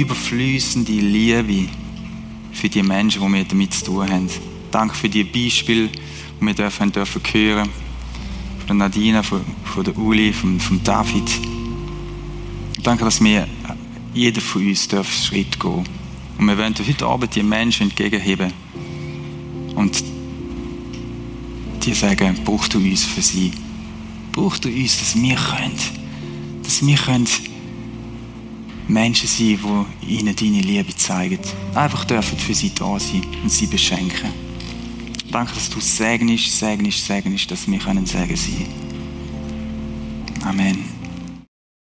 überfließende 0.00 0.92
Liebe 0.92 1.68
für 2.52 2.68
die 2.68 2.82
Menschen, 2.82 3.22
die 3.22 3.32
wir 3.32 3.44
damit 3.44 3.74
zu 3.74 3.84
tun 3.86 4.10
haben. 4.10 4.28
Danke 4.70 4.94
für 4.94 5.08
die 5.08 5.24
Beispiele, 5.24 5.88
die 5.88 6.46
wir 6.46 6.54
dürfen, 6.54 6.92
dürfen 6.92 7.22
hören. 7.32 7.68
Von 8.66 8.76
Nadine, 8.76 9.22
von, 9.22 9.42
von 9.64 9.84
der 9.84 9.96
Uli, 9.98 10.32
von, 10.32 10.58
von 10.60 10.82
David. 10.82 11.30
Danke, 12.82 13.04
dass 13.04 13.22
wir, 13.22 13.46
jeder 14.14 14.40
von 14.40 14.66
uns 14.66 14.88
darf 14.88 15.12
Schritt 15.12 15.58
gehen. 15.58 15.84
Und 16.38 16.46
wir 16.46 16.58
wollen 16.58 16.74
heute 16.74 17.06
Abend 17.06 17.34
die 17.34 17.42
Menschen 17.42 17.88
entgegenheben. 17.88 18.52
Und 19.74 20.02
die 21.84 21.94
sagen, 21.94 22.38
brauchst 22.44 22.74
du 22.74 22.78
uns 22.78 23.04
für 23.04 23.22
sie? 23.22 23.52
Brauchst 24.32 24.64
du 24.64 24.68
uns, 24.68 24.98
dass 24.98 25.20
wir 25.20 25.34
können, 25.34 25.78
dass 26.62 26.84
wir 26.84 26.96
können 26.96 27.26
Menschen 28.92 29.28
sein, 29.28 29.86
die 30.02 30.18
ihnen 30.18 30.36
deine 30.36 30.60
Liebe 30.60 30.94
zeigen. 30.94 31.38
Einfach 31.74 32.04
dürfen 32.04 32.38
für 32.38 32.54
sie 32.54 32.74
da 32.74 32.98
sein 32.98 33.24
und 33.42 33.50
sie 33.50 33.66
beschenken. 33.66 34.30
Danke, 35.30 35.54
dass 35.54 35.70
du 35.70 35.80
segnest, 35.80 36.58
segnest, 36.58 37.06
segnest, 37.06 37.50
dass 37.50 37.66
wir 37.66 37.78
können 37.78 38.04
sagen 38.04 38.36
sein. 38.36 38.66
Amen. 40.44 40.91